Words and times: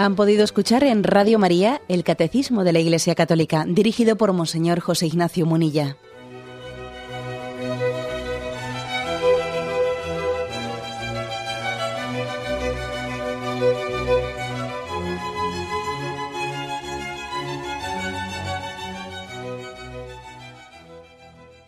Han 0.00 0.16
podido 0.16 0.44
escuchar 0.44 0.82
en 0.82 1.04
Radio 1.04 1.38
María 1.38 1.82
el 1.86 2.04
Catecismo 2.04 2.64
de 2.64 2.72
la 2.72 2.78
Iglesia 2.78 3.14
Católica, 3.14 3.66
dirigido 3.68 4.16
por 4.16 4.32
Monseñor 4.32 4.80
José 4.80 5.04
Ignacio 5.04 5.44
Munilla. 5.44 5.98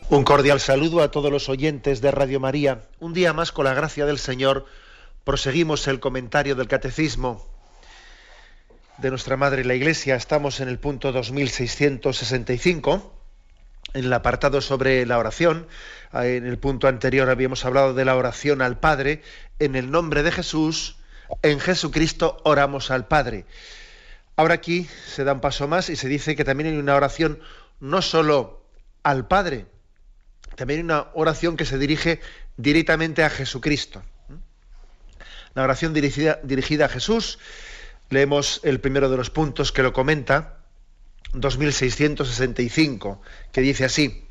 Un 0.09 0.25
cordial 0.25 0.59
saludo 0.59 1.03
a 1.03 1.11
todos 1.11 1.31
los 1.31 1.51
oyentes 1.51 2.01
de 2.01 2.11
Radio 2.11 2.41
María. 2.41 2.81
Un 2.99 3.13
día 3.13 3.35
más, 3.35 3.53
con 3.53 3.67
la 3.67 3.75
gracia 3.75 4.07
del 4.07 4.19
Señor, 4.19 4.65
proseguimos 5.25 5.87
el 5.87 6.01
comentario 6.01 6.55
del 6.55 6.67
Catecismo 6.67 7.52
de 8.99 9.11
nuestra 9.11 9.37
Madre 9.37 9.65
la 9.65 9.75
Iglesia. 9.75 10.15
Estamos 10.15 10.61
en 10.61 10.69
el 10.69 10.79
punto 10.79 11.13
2665, 11.13 13.13
en 13.95 14.05
el 14.05 14.13
apartado 14.13 14.61
sobre 14.61 15.05
la 15.07 15.19
oración. 15.19 15.67
En 16.13 16.47
el 16.47 16.59
punto 16.59 16.89
anterior 16.89 17.31
habíamos 17.31 17.65
hablado 17.65 17.95
de 17.95 18.05
la 18.05 18.17
oración 18.17 18.63
al 18.63 18.79
Padre. 18.79 19.23
En 19.59 19.77
el 19.77 19.91
nombre 19.91 20.23
de 20.23 20.33
Jesús, 20.33 20.97
en 21.43 21.61
Jesucristo 21.61 22.41
oramos 22.45 22.91
al 22.91 23.07
Padre. 23.07 23.47
Ahora 24.37 24.55
aquí 24.55 24.89
se 25.07 25.25
da 25.25 25.33
un 25.33 25.41
paso 25.41 25.69
más 25.69 25.89
y 25.89 25.97
se 25.97 26.09
dice 26.09 26.37
que 26.37 26.45
también 26.45 26.71
hay 26.71 26.79
una 26.79 26.97
oración 26.97 27.41
no 27.81 28.03
solo 28.03 28.65
al 29.03 29.27
Padre, 29.27 29.67
también 30.57 30.81
hay 30.81 30.85
una 30.85 31.07
oración 31.15 31.57
que 31.57 31.65
se 31.65 31.79
dirige 31.79 32.21
directamente 32.57 33.25
a 33.25 33.31
Jesucristo. 33.31 34.03
La 35.55 35.65
oración 35.65 35.93
dirigida, 35.93 36.41
dirigida 36.43 36.87
a 36.87 36.89
Jesús 36.89 37.39
Leemos 38.13 38.61
el 38.63 38.79
primero 38.79 39.09
de 39.09 39.17
los 39.17 39.31
puntos 39.31 39.73
que 39.73 39.83
lo 39.83 39.95
comenta, 39.95 40.59
2665, 41.33 43.23
que 43.53 43.63
dice 43.63 43.87
así, 43.87 44.29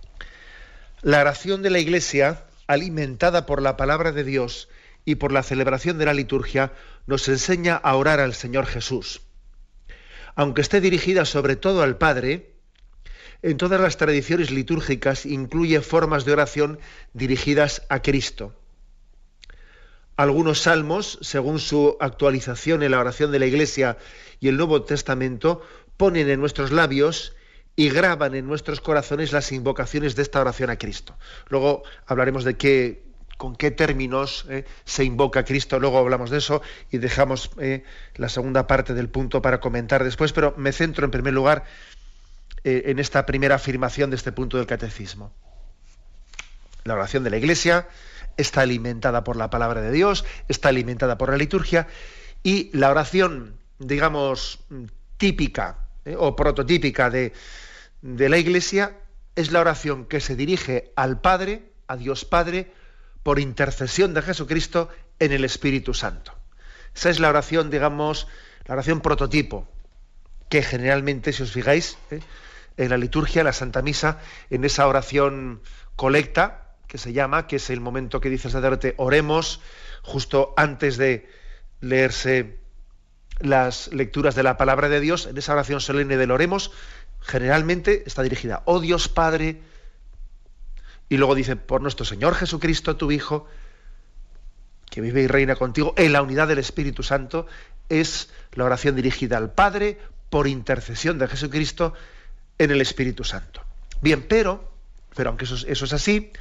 la 1.01 1.19
oración 1.19 1.63
de 1.63 1.71
la 1.71 1.79
Iglesia, 1.79 2.43
alimentada 2.67 3.47
por 3.47 3.59
la 3.59 3.77
palabra 3.77 4.11
de 4.11 4.23
Dios 4.23 4.69
y 5.03 5.15
por 5.15 5.31
la 5.31 5.41
celebración 5.41 5.97
de 5.97 6.05
la 6.05 6.13
liturgia, 6.13 6.73
nos 7.07 7.27
enseña 7.27 7.75
a 7.75 7.95
orar 7.95 8.19
al 8.19 8.35
Señor 8.35 8.67
Jesús. 8.67 9.23
Aunque 10.35 10.61
esté 10.61 10.79
dirigida 10.79 11.25
sobre 11.25 11.55
todo 11.55 11.81
al 11.81 11.97
Padre, 11.97 12.53
en 13.41 13.57
todas 13.57 13.81
las 13.81 13.97
tradiciones 13.97 14.51
litúrgicas 14.51 15.25
incluye 15.25 15.81
formas 15.81 16.23
de 16.23 16.33
oración 16.33 16.77
dirigidas 17.13 17.81
a 17.89 18.03
Cristo. 18.03 18.60
Algunos 20.21 20.61
salmos, 20.61 21.17
según 21.21 21.57
su 21.57 21.97
actualización 21.99 22.83
en 22.83 22.91
la 22.91 22.99
oración 22.99 23.31
de 23.31 23.39
la 23.39 23.47
Iglesia 23.47 23.97
y 24.39 24.49
el 24.49 24.57
Nuevo 24.57 24.83
Testamento, 24.83 25.63
ponen 25.97 26.29
en 26.29 26.39
nuestros 26.39 26.71
labios 26.71 27.35
y 27.75 27.89
graban 27.89 28.35
en 28.35 28.45
nuestros 28.45 28.81
corazones 28.81 29.31
las 29.31 29.51
invocaciones 29.51 30.15
de 30.15 30.21
esta 30.21 30.39
oración 30.39 30.69
a 30.69 30.75
Cristo. 30.75 31.17
Luego 31.49 31.81
hablaremos 32.05 32.43
de 32.43 32.55
qué, 32.55 33.01
con 33.37 33.55
qué 33.55 33.71
términos 33.71 34.45
eh, 34.47 34.65
se 34.85 35.05
invoca 35.05 35.39
a 35.39 35.43
Cristo, 35.43 35.79
luego 35.79 35.97
hablamos 35.97 36.29
de 36.29 36.37
eso 36.37 36.61
y 36.91 36.99
dejamos 36.99 37.49
eh, 37.59 37.83
la 38.13 38.29
segunda 38.29 38.67
parte 38.67 38.93
del 38.93 39.09
punto 39.09 39.41
para 39.41 39.59
comentar 39.59 40.03
después, 40.03 40.33
pero 40.33 40.53
me 40.55 40.71
centro 40.71 41.03
en 41.03 41.09
primer 41.09 41.33
lugar 41.33 41.63
eh, 42.63 42.83
en 42.85 42.99
esta 42.99 43.25
primera 43.25 43.55
afirmación 43.55 44.11
de 44.11 44.17
este 44.17 44.31
punto 44.31 44.57
del 44.57 44.67
catecismo. 44.67 45.33
La 46.83 46.93
oración 46.93 47.23
de 47.23 47.31
la 47.31 47.37
Iglesia 47.37 47.87
está 48.41 48.61
alimentada 48.61 49.23
por 49.23 49.35
la 49.35 49.49
palabra 49.49 49.81
de 49.81 49.91
Dios, 49.91 50.25
está 50.47 50.69
alimentada 50.69 51.17
por 51.17 51.29
la 51.29 51.37
liturgia 51.37 51.87
y 52.43 52.75
la 52.75 52.89
oración, 52.89 53.55
digamos, 53.79 54.59
típica 55.17 55.77
eh, 56.05 56.15
o 56.17 56.35
prototípica 56.35 57.09
de, 57.09 57.33
de 58.01 58.29
la 58.29 58.37
Iglesia 58.37 58.97
es 59.35 59.51
la 59.51 59.61
oración 59.61 60.05
que 60.05 60.19
se 60.19 60.35
dirige 60.35 60.91
al 60.95 61.21
Padre, 61.21 61.71
a 61.87 61.95
Dios 61.97 62.25
Padre, 62.25 62.71
por 63.23 63.39
intercesión 63.39 64.13
de 64.13 64.21
Jesucristo 64.21 64.89
en 65.19 65.31
el 65.31 65.45
Espíritu 65.45 65.93
Santo. 65.93 66.33
Esa 66.95 67.09
es 67.09 67.19
la 67.19 67.29
oración, 67.29 67.69
digamos, 67.69 68.27
la 68.65 68.73
oración 68.73 69.01
prototipo, 69.01 69.67
que 70.49 70.63
generalmente, 70.63 71.31
si 71.31 71.43
os 71.43 71.51
fijáis, 71.51 71.97
eh, 72.09 72.19
en 72.77 72.89
la 72.89 72.97
liturgia, 72.97 73.43
la 73.43 73.53
Santa 73.53 73.81
Misa, 73.81 74.19
en 74.49 74.63
esa 74.63 74.87
oración 74.87 75.61
colecta, 75.95 76.60
que 76.91 76.97
se 76.97 77.13
llama, 77.13 77.47
que 77.47 77.55
es 77.55 77.69
el 77.69 77.79
momento 77.79 78.19
que 78.19 78.29
dice 78.29 78.49
el 78.49 78.51
sacerdote, 78.51 78.95
oremos, 78.97 79.61
justo 80.01 80.53
antes 80.57 80.97
de 80.97 81.25
leerse 81.79 82.59
las 83.39 83.93
lecturas 83.93 84.35
de 84.35 84.43
la 84.43 84.57
palabra 84.57 84.89
de 84.89 84.99
Dios, 84.99 85.25
en 85.25 85.37
esa 85.37 85.53
oración 85.53 85.79
solemne 85.79 86.17
del 86.17 86.31
oremos, 86.31 86.73
generalmente 87.21 88.03
está 88.05 88.23
dirigida, 88.23 88.61
oh 88.65 88.81
Dios 88.81 89.07
Padre, 89.07 89.61
y 91.07 91.15
luego 91.15 91.33
dice, 91.33 91.55
por 91.55 91.81
nuestro 91.81 92.03
Señor 92.03 92.35
Jesucristo, 92.35 92.97
tu 92.97 93.09
Hijo, 93.09 93.47
que 94.89 94.99
vive 94.99 95.21
y 95.21 95.27
reina 95.27 95.55
contigo, 95.55 95.93
en 95.95 96.11
la 96.11 96.21
unidad 96.21 96.49
del 96.49 96.59
Espíritu 96.59 97.03
Santo, 97.03 97.47
es 97.87 98.29
la 98.51 98.65
oración 98.65 98.97
dirigida 98.97 99.37
al 99.37 99.53
Padre 99.53 99.97
por 100.29 100.45
intercesión 100.45 101.19
de 101.19 101.29
Jesucristo 101.29 101.93
en 102.57 102.69
el 102.69 102.81
Espíritu 102.81 103.23
Santo. 103.23 103.63
Bien, 104.01 104.23
pero 104.23 104.71
pero 105.15 105.29
aunque 105.29 105.45
eso, 105.45 105.65
es 105.67 105.93
así, 105.93 106.31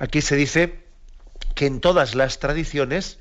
aquí 0.00 0.22
se 0.22 0.34
dice 0.34 0.82
que 1.54 1.66
en 1.66 1.80
todas 1.80 2.14
las 2.16 2.40
tradiciones 2.40 3.18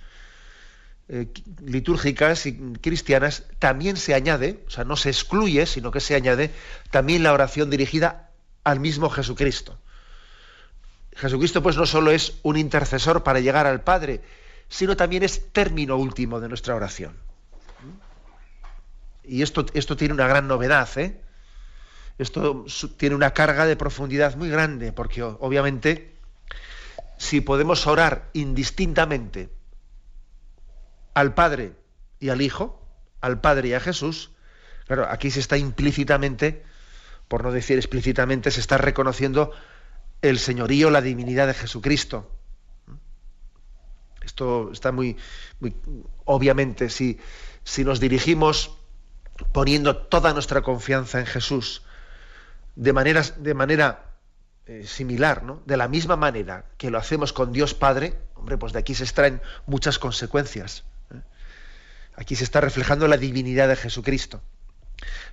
eh, 1.09 1.27
litúrgicas 1.61 2.45
y 2.45 2.53
cristianas 2.81 3.43
también 3.59 3.97
se 3.97 4.15
añade, 4.15 4.63
o 4.65 4.69
sea, 4.69 4.85
no 4.85 4.95
se 4.95 5.09
excluye, 5.09 5.65
sino 5.65 5.91
que 5.91 5.99
se 5.99 6.15
añade 6.15 6.51
también 6.89 7.21
la 7.21 7.33
oración 7.33 7.69
dirigida 7.69 8.31
al 8.63 8.79
mismo 8.79 9.09
Jesucristo. 9.09 9.77
Jesucristo 11.15 11.61
pues 11.61 11.75
no 11.75 11.85
solo 11.85 12.11
es 12.11 12.39
un 12.43 12.57
intercesor 12.57 13.23
para 13.23 13.41
llegar 13.41 13.67
al 13.67 13.81
Padre, 13.81 14.21
sino 14.69 14.95
también 14.95 15.23
es 15.23 15.51
término 15.51 15.97
último 15.97 16.39
de 16.39 16.47
nuestra 16.47 16.75
oración. 16.75 17.17
Y 19.25 19.41
esto, 19.41 19.65
esto 19.73 19.97
tiene 19.97 20.13
una 20.13 20.27
gran 20.27 20.47
novedad, 20.47 20.89
¿eh? 20.97 21.19
esto 22.17 22.65
tiene 22.95 23.15
una 23.15 23.31
carga 23.31 23.65
de 23.65 23.75
profundidad 23.75 24.35
muy 24.37 24.49
grande, 24.49 24.93
porque 24.93 25.23
obviamente 25.23 26.18
si 27.19 27.41
podemos 27.41 27.85
orar 27.85 28.29
indistintamente 28.31 29.49
al 31.13 31.33
Padre 31.33 31.73
y 32.17 32.29
al 32.29 32.41
Hijo, 32.41 32.81
al 33.19 33.41
Padre 33.41 33.67
y 33.67 33.73
a 33.73 33.81
Jesús, 33.81 34.31
claro, 34.87 35.05
aquí 35.09 35.29
se 35.29 35.41
está 35.41 35.57
implícitamente, 35.57 36.63
por 37.27 37.43
no 37.43 37.51
decir 37.51 37.77
explícitamente, 37.77 38.51
se 38.51 38.61
está 38.61 38.77
reconociendo 38.77 39.51
el 40.21 40.39
señorío, 40.39 40.89
la 40.91 41.01
divinidad 41.01 41.47
de 41.47 41.55
Jesucristo. 41.55 42.31
Esto 44.23 44.71
está 44.71 44.93
muy, 44.93 45.17
muy 45.59 45.75
obviamente, 46.23 46.89
si, 46.89 47.19
si 47.65 47.83
nos 47.83 47.99
dirigimos 47.99 48.77
poniendo 49.51 49.97
toda 49.97 50.33
nuestra 50.33 50.61
confianza 50.61 51.19
en 51.19 51.25
Jesús, 51.25 51.83
de, 52.77 52.93
de 53.39 53.53
manera 53.53 54.08
eh, 54.71 54.85
similar, 54.85 55.41
¿no? 55.41 55.63
de 55.65 55.77
la 55.77 55.87
misma 55.87 56.15
manera 56.15 56.65
que 56.77 56.91
lo 56.91 56.99
hacemos 56.99 57.33
con 57.33 57.51
Dios 57.51 57.73
Padre, 57.73 58.13
hombre, 58.35 58.55
pues 58.55 58.71
de 58.71 58.77
aquí 58.77 58.93
se 58.93 59.03
extraen 59.03 59.41
muchas 59.65 59.97
consecuencias. 59.97 60.83
¿eh? 61.11 61.21
Aquí 62.15 62.35
se 62.35 62.43
está 62.43 62.61
reflejando 62.61 63.07
la 63.07 63.17
divinidad 63.17 63.67
de 63.67 63.75
Jesucristo. 63.75 64.43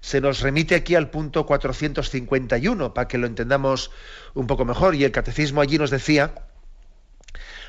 Se 0.00 0.22
nos 0.22 0.40
remite 0.40 0.74
aquí 0.74 0.94
al 0.94 1.10
punto 1.10 1.44
451 1.44 2.94
para 2.94 3.08
que 3.08 3.18
lo 3.18 3.26
entendamos 3.26 3.90
un 4.32 4.46
poco 4.46 4.64
mejor 4.64 4.94
y 4.94 5.04
el 5.04 5.12
catecismo 5.12 5.60
allí 5.60 5.76
nos 5.76 5.90
decía, 5.90 6.32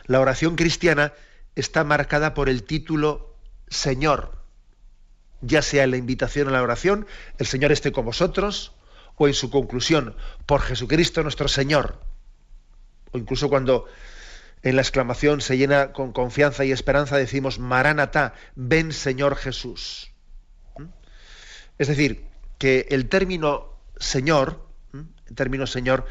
la 0.06 0.22
oración 0.22 0.56
cristiana 0.56 1.12
está 1.58 1.84
marcada 1.84 2.34
por 2.34 2.48
el 2.48 2.64
título 2.64 3.36
Señor, 3.68 4.42
ya 5.42 5.62
sea 5.62 5.84
en 5.84 5.92
la 5.92 5.98
invitación 5.98 6.48
a 6.48 6.52
la 6.52 6.64
oración, 6.64 7.08
el 7.40 7.46
Señor 7.46 7.74
esté 7.74 7.92
con 7.92 8.06
vosotros, 8.06 8.72
o 9.18 9.28
en 9.28 9.34
su 9.34 9.50
conclusión, 9.50 10.16
por 10.46 10.62
Jesucristo 10.62 11.24
nuestro 11.24 11.48
Señor, 11.48 12.00
o 13.12 13.18
incluso 13.18 13.50
cuando 13.50 13.86
en 14.62 14.76
la 14.76 14.82
exclamación 14.82 15.42
se 15.42 15.58
llena 15.58 15.92
con 15.92 16.14
confianza 16.14 16.66
y 16.66 16.72
esperanza, 16.72 17.18
decimos, 17.18 17.60
Maranatá, 17.60 18.34
ven 18.56 18.92
Señor 18.94 19.36
Jesús. 19.36 20.12
¿Mm? 20.78 20.86
Es 21.78 21.88
decir, 21.88 22.26
que 22.58 22.88
el 22.90 23.10
término 23.10 23.74
Señor, 23.98 24.68
¿Mm? 24.92 25.02
el 25.28 25.36
término 25.36 25.68
Señor, 25.68 26.06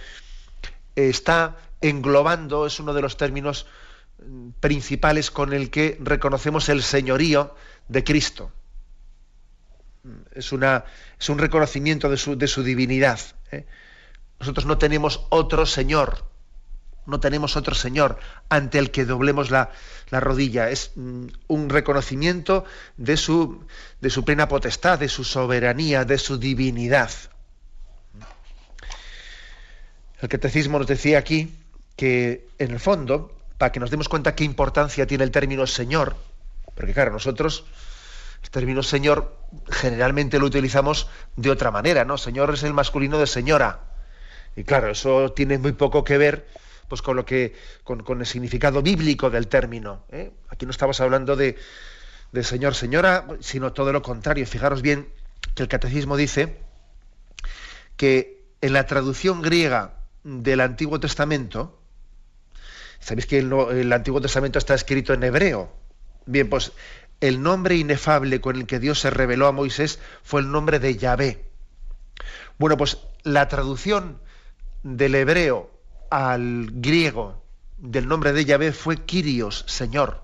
está 0.96 1.56
englobando, 1.80 2.66
es 2.66 2.80
uno 2.80 2.92
de 2.92 3.02
los 3.02 3.16
términos 3.16 3.66
mm, 4.18 4.50
principales 4.60 5.30
con 5.30 5.52
el 5.52 5.70
que 5.70 5.96
reconocemos 6.00 6.68
el 6.68 6.82
señorío 6.82 7.54
de 7.88 8.02
Cristo 8.02 8.52
es, 10.34 10.52
una, 10.52 10.84
es 11.18 11.28
un 11.28 11.38
reconocimiento 11.38 12.08
de 12.08 12.16
su, 12.16 12.36
de 12.36 12.46
su 12.46 12.62
divinidad. 12.62 13.20
¿eh? 13.50 13.66
Nosotros 14.40 14.66
no 14.66 14.78
tenemos 14.78 15.26
otro 15.30 15.66
Señor, 15.66 16.24
no 17.06 17.20
tenemos 17.20 17.56
otro 17.56 17.74
Señor 17.74 18.18
ante 18.48 18.78
el 18.78 18.90
que 18.90 19.04
doblemos 19.04 19.50
la, 19.50 19.70
rodilla. 20.10 20.70
Es 20.70 20.92
mm, 20.96 21.26
un 21.48 21.68
reconocimiento 21.68 22.64
de 22.96 23.16
su, 23.16 23.64
de 24.00 24.10
su 24.10 24.24
plena 24.24 24.48
potestad, 24.48 24.98
de 24.98 25.08
su 25.08 25.24
soberanía, 25.24 26.04
de 26.04 26.18
su 26.18 26.38
divinidad. 26.38 27.10
El 30.20 30.28
catecismo 30.28 30.78
nos 30.78 30.86
decía 30.86 31.18
aquí 31.18 31.54
que, 31.96 32.48
en 32.58 32.72
el 32.72 32.80
fondo, 32.80 33.32
para 33.58 33.72
que 33.72 33.80
nos 33.80 33.90
demos 33.90 34.08
cuenta 34.08 34.34
qué 34.34 34.44
importancia 34.44 35.06
tiene 35.06 35.24
el 35.24 35.30
término 35.30 35.66
Señor, 35.66 36.16
porque 36.74 36.92
claro, 36.92 37.12
nosotros 37.12 37.64
el 38.42 38.50
término 38.50 38.82
Señor 38.82 39.36
generalmente 39.68 40.38
lo 40.38 40.46
utilizamos 40.46 41.08
de 41.36 41.50
otra 41.50 41.70
manera, 41.70 42.04
¿no? 42.04 42.18
Señor 42.18 42.54
es 42.54 42.62
el 42.62 42.74
masculino 42.74 43.18
de 43.18 43.26
señora. 43.26 43.80
Y 44.56 44.64
claro, 44.64 44.90
eso 44.90 45.32
tiene 45.32 45.58
muy 45.58 45.72
poco 45.72 46.04
que 46.04 46.18
ver 46.18 46.46
pues 46.88 47.02
con 47.02 47.16
lo 47.16 47.24
que 47.24 47.54
con, 47.84 48.20
el 48.20 48.26
significado 48.26 48.82
bíblico 48.82 49.30
del 49.30 49.48
término. 49.48 50.04
¿eh? 50.10 50.32
Aquí 50.48 50.66
no 50.66 50.70
estamos 50.70 51.00
hablando 51.00 51.36
de, 51.36 51.56
de 52.32 52.44
señor, 52.44 52.74
señora, 52.74 53.26
sino 53.40 53.72
todo 53.72 53.92
lo 53.92 54.02
contrario. 54.02 54.46
Fijaros 54.46 54.82
bien 54.82 55.08
que 55.54 55.62
el 55.62 55.68
catecismo 55.68 56.16
dice 56.16 56.58
que 57.96 58.44
en 58.60 58.72
la 58.72 58.86
traducción 58.86 59.42
griega 59.42 59.94
del 60.22 60.60
Antiguo 60.60 61.00
Testamento, 61.00 61.80
sabéis 63.00 63.26
que 63.26 63.38
el, 63.38 63.52
el 63.52 63.92
Antiguo 63.92 64.20
Testamento 64.20 64.58
está 64.58 64.74
escrito 64.74 65.12
en 65.12 65.24
hebreo. 65.24 65.72
Bien, 66.26 66.48
pues 66.48 66.72
el 67.20 67.42
nombre 67.42 67.76
inefable 67.76 68.40
con 68.40 68.56
el 68.56 68.66
que 68.66 68.78
Dios 68.78 69.00
se 69.00 69.10
reveló 69.10 69.46
a 69.46 69.52
Moisés 69.52 70.00
fue 70.22 70.40
el 70.40 70.50
nombre 70.50 70.78
de 70.78 70.96
Yahvé. 70.96 71.50
Bueno, 72.58 72.76
pues 72.76 72.98
la 73.22 73.48
traducción 73.48 74.20
del 74.82 75.14
hebreo 75.14 75.70
al 76.10 76.68
griego 76.70 77.42
del 77.78 78.08
nombre 78.08 78.32
de 78.32 78.44
Yahvé 78.44 78.72
fue 78.72 79.04
Kyrios, 79.04 79.64
Señor. 79.66 80.22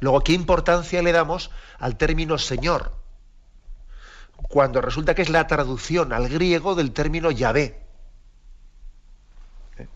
Luego, 0.00 0.22
¿qué 0.22 0.32
importancia 0.32 1.02
le 1.02 1.12
damos 1.12 1.50
al 1.78 1.96
término 1.96 2.38
Señor? 2.38 2.92
Cuando 4.36 4.80
resulta 4.80 5.14
que 5.14 5.22
es 5.22 5.28
la 5.28 5.46
traducción 5.46 6.12
al 6.12 6.28
griego 6.28 6.74
del 6.74 6.92
término 6.92 7.30
Yahvé. 7.30 7.82
¿Eh? 9.76 9.88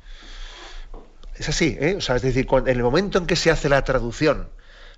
Es 1.36 1.48
así, 1.48 1.76
¿eh? 1.80 1.96
O 1.96 2.00
sea, 2.00 2.16
es 2.16 2.22
decir, 2.22 2.46
en 2.50 2.68
el 2.68 2.82
momento 2.82 3.18
en 3.18 3.26
que 3.26 3.36
se 3.36 3.50
hace 3.50 3.68
la 3.68 3.82
traducción, 3.82 4.50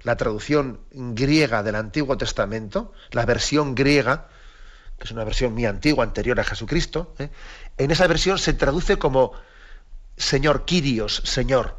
la 0.02 0.16
traducción 0.16 0.80
griega 0.90 1.62
del 1.62 1.74
Antiguo 1.74 2.16
Testamento, 2.16 2.92
la 3.10 3.24
versión 3.26 3.74
griega, 3.74 4.28
que 4.98 5.04
es 5.04 5.10
una 5.10 5.24
versión 5.24 5.52
muy 5.52 5.66
antigua, 5.66 6.04
anterior 6.04 6.38
a 6.40 6.44
Jesucristo, 6.44 7.14
¿eh? 7.18 7.30
en 7.76 7.90
esa 7.90 8.06
versión 8.06 8.38
se 8.38 8.52
traduce 8.54 8.98
como 8.98 9.32
Señor, 10.16 10.64
Kyrios, 10.64 11.22
Señor. 11.24 11.76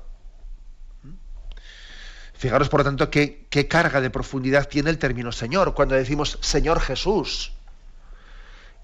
Fijaros, 2.38 2.70
por 2.70 2.82
lo 2.82 2.84
tanto, 2.84 3.10
qué, 3.10 3.68
carga 3.68 4.00
de 4.00 4.12
profundidad 4.12 4.68
tiene 4.68 4.92
el 4.92 5.00
término 5.00 5.32
Señor 5.32 5.74
cuando 5.74 5.96
decimos 5.96 6.38
Señor 6.42 6.80
Jesús. 6.80 7.54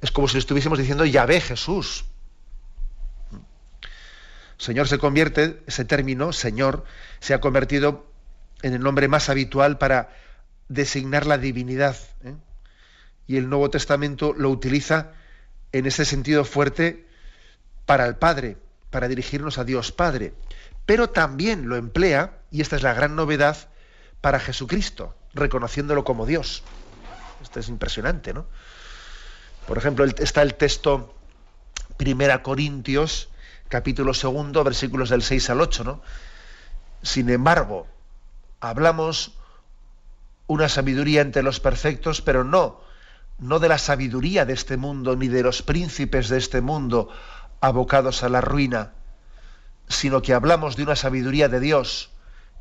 Es 0.01 0.11
como 0.11 0.27
si 0.27 0.39
estuviésemos 0.39 0.79
diciendo 0.79 1.05
Yahvé 1.05 1.39
Jesús. 1.39 2.05
Señor 4.57 4.87
se 4.87 4.97
convierte, 4.97 5.61
ese 5.67 5.85
término, 5.85 6.33
Señor, 6.33 6.83
se 7.19 7.33
ha 7.33 7.41
convertido 7.41 8.07
en 8.63 8.73
el 8.73 8.81
nombre 8.81 9.07
más 9.07 9.29
habitual 9.29 9.77
para 9.77 10.09
designar 10.69 11.27
la 11.27 11.37
divinidad. 11.37 11.95
¿eh? 12.23 12.33
Y 13.27 13.37
el 13.37 13.49
Nuevo 13.49 13.69
Testamento 13.69 14.33
lo 14.33 14.49
utiliza 14.49 15.11
en 15.71 15.85
ese 15.85 16.05
sentido 16.05 16.45
fuerte 16.45 17.07
para 17.85 18.05
el 18.05 18.15
Padre 18.15 18.57
para 18.89 19.07
dirigirnos 19.07 19.57
a 19.57 19.63
Dios 19.63 19.91
Padre, 19.91 20.33
pero 20.85 21.09
también 21.09 21.67
lo 21.67 21.77
emplea, 21.77 22.37
y 22.51 22.61
esta 22.61 22.75
es 22.75 22.83
la 22.83 22.93
gran 22.93 23.15
novedad, 23.15 23.57
para 24.21 24.39
Jesucristo, 24.39 25.15
reconociéndolo 25.33 26.03
como 26.03 26.27
Dios. 26.27 26.63
Esto 27.41 27.59
es 27.59 27.69
impresionante, 27.69 28.33
¿no? 28.33 28.45
Por 29.67 29.79
ejemplo, 29.79 30.05
está 30.05 30.43
el 30.43 30.53
texto 30.53 31.15
Primera 31.97 32.43
Corintios, 32.43 33.29
capítulo 33.67 34.13
segundo, 34.13 34.63
versículos 34.63 35.09
del 35.09 35.23
6 35.23 35.49
al 35.49 35.61
8, 35.61 35.83
¿no? 35.83 36.01
Sin 37.01 37.29
embargo, 37.31 37.87
hablamos 38.63 39.33
una 40.47 40.69
sabiduría 40.69 41.21
entre 41.21 41.43
los 41.43 41.59
perfectos, 41.59 42.21
pero 42.21 42.45
no, 42.45 42.79
no 43.37 43.59
de 43.59 43.67
la 43.67 43.77
sabiduría 43.77 44.45
de 44.45 44.53
este 44.53 44.77
mundo, 44.77 45.17
ni 45.17 45.27
de 45.27 45.43
los 45.43 45.61
príncipes 45.61 46.29
de 46.29 46.37
este 46.37 46.61
mundo, 46.61 47.09
abocados 47.59 48.23
a 48.23 48.29
la 48.29 48.39
ruina, 48.39 48.93
sino 49.89 50.21
que 50.21 50.33
hablamos 50.33 50.77
de 50.77 50.83
una 50.83 50.95
sabiduría 50.95 51.49
de 51.49 51.59
Dios, 51.59 52.11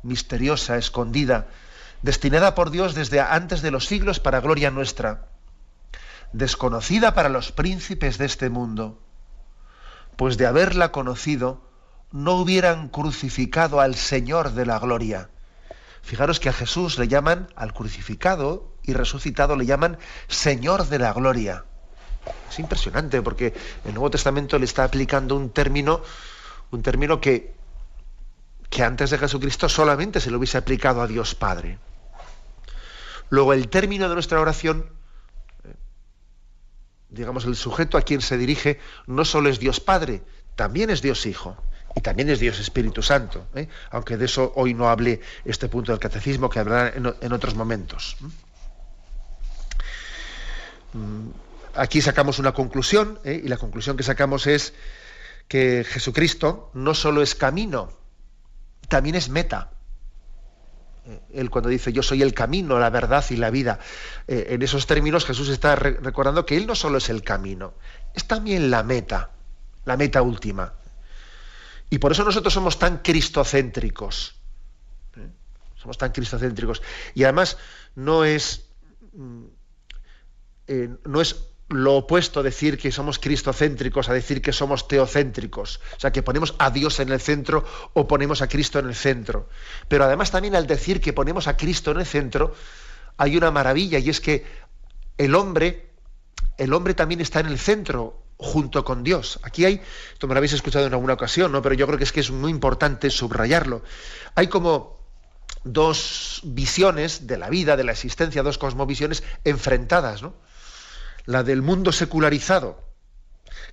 misteriosa, 0.03 0.77
escondida, 0.77 1.47
destinada 2.01 2.53
por 2.53 2.69
Dios 2.69 2.95
desde 2.95 3.21
antes 3.21 3.61
de 3.61 3.71
los 3.71 3.85
siglos 3.85 4.19
para 4.19 4.41
gloria 4.41 4.71
nuestra, 4.71 5.27
desconocida 6.33 7.13
para 7.13 7.29
los 7.29 7.53
príncipes 7.53 8.17
de 8.17 8.25
este 8.25 8.49
mundo, 8.49 9.01
pues 10.17 10.37
de 10.37 10.47
haberla 10.47 10.91
conocido, 10.91 11.61
no 12.11 12.33
hubieran 12.33 12.89
crucificado 12.89 13.79
al 13.79 13.95
Señor 13.95 14.51
de 14.51 14.65
la 14.65 14.79
gloria. 14.79 15.29
Fijaros 16.03 16.41
que 16.41 16.49
a 16.49 16.53
Jesús 16.53 16.99
le 16.99 17.07
llaman, 17.07 17.47
al 17.55 17.73
crucificado 17.73 18.73
y 18.83 18.91
resucitado 18.93 19.55
le 19.55 19.65
llaman 19.65 19.97
Señor 20.27 20.89
de 20.89 20.99
la 20.99 21.13
gloria. 21.13 21.63
Es 22.49 22.59
impresionante 22.59 23.21
porque 23.21 23.53
el 23.85 23.93
Nuevo 23.93 24.11
Testamento 24.11 24.59
le 24.59 24.65
está 24.65 24.83
aplicando 24.83 25.35
un 25.35 25.49
término, 25.49 26.01
un 26.71 26.83
término 26.83 27.21
que, 27.21 27.55
que 28.69 28.83
antes 28.83 29.11
de 29.11 29.17
Jesucristo 29.17 29.69
solamente 29.69 30.19
se 30.19 30.29
lo 30.29 30.39
hubiese 30.39 30.57
aplicado 30.57 31.01
a 31.01 31.07
Dios 31.07 31.35
Padre. 31.35 31.79
Luego 33.29 33.53
el 33.53 33.69
término 33.69 34.09
de 34.09 34.13
nuestra 34.13 34.41
oración, 34.41 34.85
eh, 35.63 35.73
digamos, 37.09 37.45
el 37.45 37.55
sujeto 37.55 37.97
a 37.97 38.01
quien 38.01 38.19
se 38.19 38.37
dirige, 38.37 38.77
no 39.07 39.23
solo 39.23 39.49
es 39.49 39.57
Dios 39.57 39.79
Padre, 39.79 40.21
también 40.57 40.89
es 40.89 41.01
Dios 41.01 41.25
Hijo 41.25 41.57
y 41.95 42.01
también 42.01 42.29
es 42.29 42.39
Dios 42.39 42.59
Espíritu 42.59 43.01
Santo, 43.01 43.47
¿eh? 43.55 43.67
aunque 43.91 44.17
de 44.17 44.25
eso 44.25 44.51
hoy 44.55 44.73
no 44.73 44.89
hable 44.89 45.21
este 45.45 45.69
punto 45.69 45.91
del 45.91 45.99
catecismo 45.99 46.49
que 46.49 46.59
hablará 46.59 46.93
en, 46.95 47.33
otros 47.33 47.55
momentos. 47.55 48.17
Mm, 50.93 51.29
aquí 51.75 52.01
sacamos 52.01 52.39
una 52.39 52.53
conclusión, 52.53 53.19
¿eh? 53.23 53.41
y 53.43 53.47
la 53.47 53.57
conclusión 53.57 53.95
que 53.95 54.03
sacamos 54.03 54.47
es 54.47 54.73
que 55.47 55.85
Jesucristo 55.87 56.71
no 56.73 56.95
solo 56.95 57.21
es 57.21 57.35
camino, 57.35 57.91
también 58.87 59.15
es 59.15 59.29
meta. 59.29 59.69
Eh, 61.05 61.19
él 61.33 61.51
cuando 61.51 61.69
dice 61.69 61.93
yo 61.93 62.01
soy 62.01 62.23
el 62.23 62.33
camino, 62.33 62.79
la 62.79 62.89
verdad 62.89 63.23
y 63.29 63.35
la 63.35 63.51
vida, 63.51 63.79
en 64.27 64.61
esos 64.63 64.87
términos 64.87 65.25
Jesús 65.25 65.49
está 65.49 65.75
recordando 65.75 66.45
que 66.45 66.57
Él 66.57 66.65
no 66.65 66.73
solo 66.73 66.97
es 66.97 67.09
el 67.09 67.21
camino, 67.21 67.75
es 68.15 68.25
también 68.25 68.71
la 68.71 68.81
meta, 68.81 69.29
la 69.85 69.95
meta 69.95 70.23
última. 70.23 70.73
Y 71.93 71.99
por 71.99 72.11
eso 72.11 72.23
nosotros 72.23 72.51
somos 72.51 72.79
tan 72.79 73.03
cristocéntricos. 73.03 74.33
Somos 75.75 75.95
tan 75.95 76.11
cristocéntricos. 76.11 76.81
Y 77.13 77.23
además 77.23 77.59
no 77.93 78.25
es, 78.25 78.65
mm, 79.13 79.43
no 81.05 81.21
es 81.21 81.35
lo 81.69 81.97
opuesto 81.97 82.41
decir 82.41 82.79
que 82.79 82.91
somos 82.91 83.19
cristocéntricos 83.19 84.09
a 84.09 84.13
decir 84.13 84.41
que 84.41 84.53
somos 84.53 84.87
teocéntricos. 84.87 85.81
O 85.95 85.99
sea, 85.99 86.11
que 86.11 86.23
ponemos 86.23 86.55
a 86.57 86.71
Dios 86.71 86.99
en 86.99 87.09
el 87.09 87.21
centro 87.21 87.63
o 87.93 88.07
ponemos 88.07 88.41
a 88.41 88.47
Cristo 88.47 88.79
en 88.79 88.87
el 88.87 88.95
centro. 88.95 89.47
Pero 89.87 90.05
además 90.05 90.31
también 90.31 90.55
al 90.55 90.65
decir 90.65 90.99
que 90.99 91.13
ponemos 91.13 91.47
a 91.47 91.57
Cristo 91.57 91.91
en 91.91 91.99
el 91.99 92.07
centro, 92.07 92.55
hay 93.17 93.37
una 93.37 93.51
maravilla 93.51 93.99
y 93.99 94.09
es 94.09 94.19
que 94.19 94.47
el 95.19 95.35
hombre, 95.35 95.91
el 96.57 96.73
hombre 96.73 96.95
también 96.95 97.21
está 97.21 97.39
en 97.39 97.45
el 97.45 97.59
centro 97.59 98.23
junto 98.43 98.83
con 98.83 99.03
Dios. 99.03 99.39
Aquí 99.43 99.65
hay, 99.65 99.81
esto 100.11 100.27
me 100.27 100.33
lo 100.33 100.39
habéis 100.39 100.53
escuchado 100.53 100.85
en 100.85 100.93
alguna 100.93 101.13
ocasión, 101.13 101.51
¿no? 101.51 101.61
pero 101.61 101.75
yo 101.75 101.87
creo 101.87 101.97
que 101.97 102.03
es 102.03 102.11
que 102.11 102.19
es 102.19 102.29
muy 102.29 102.51
importante 102.51 103.09
subrayarlo. 103.09 103.81
Hay 104.35 104.47
como 104.47 104.99
dos 105.63 106.41
visiones 106.43 107.25
de 107.25 107.37
la 107.37 107.49
vida, 107.49 107.77
de 107.77 107.85
la 107.85 107.93
existencia, 107.93 108.43
dos 108.43 108.57
cosmovisiones 108.57 109.23
enfrentadas, 109.45 110.21
¿no? 110.21 110.35
la 111.25 111.43
del 111.43 111.61
mundo 111.61 111.91
secularizado, 111.91 112.83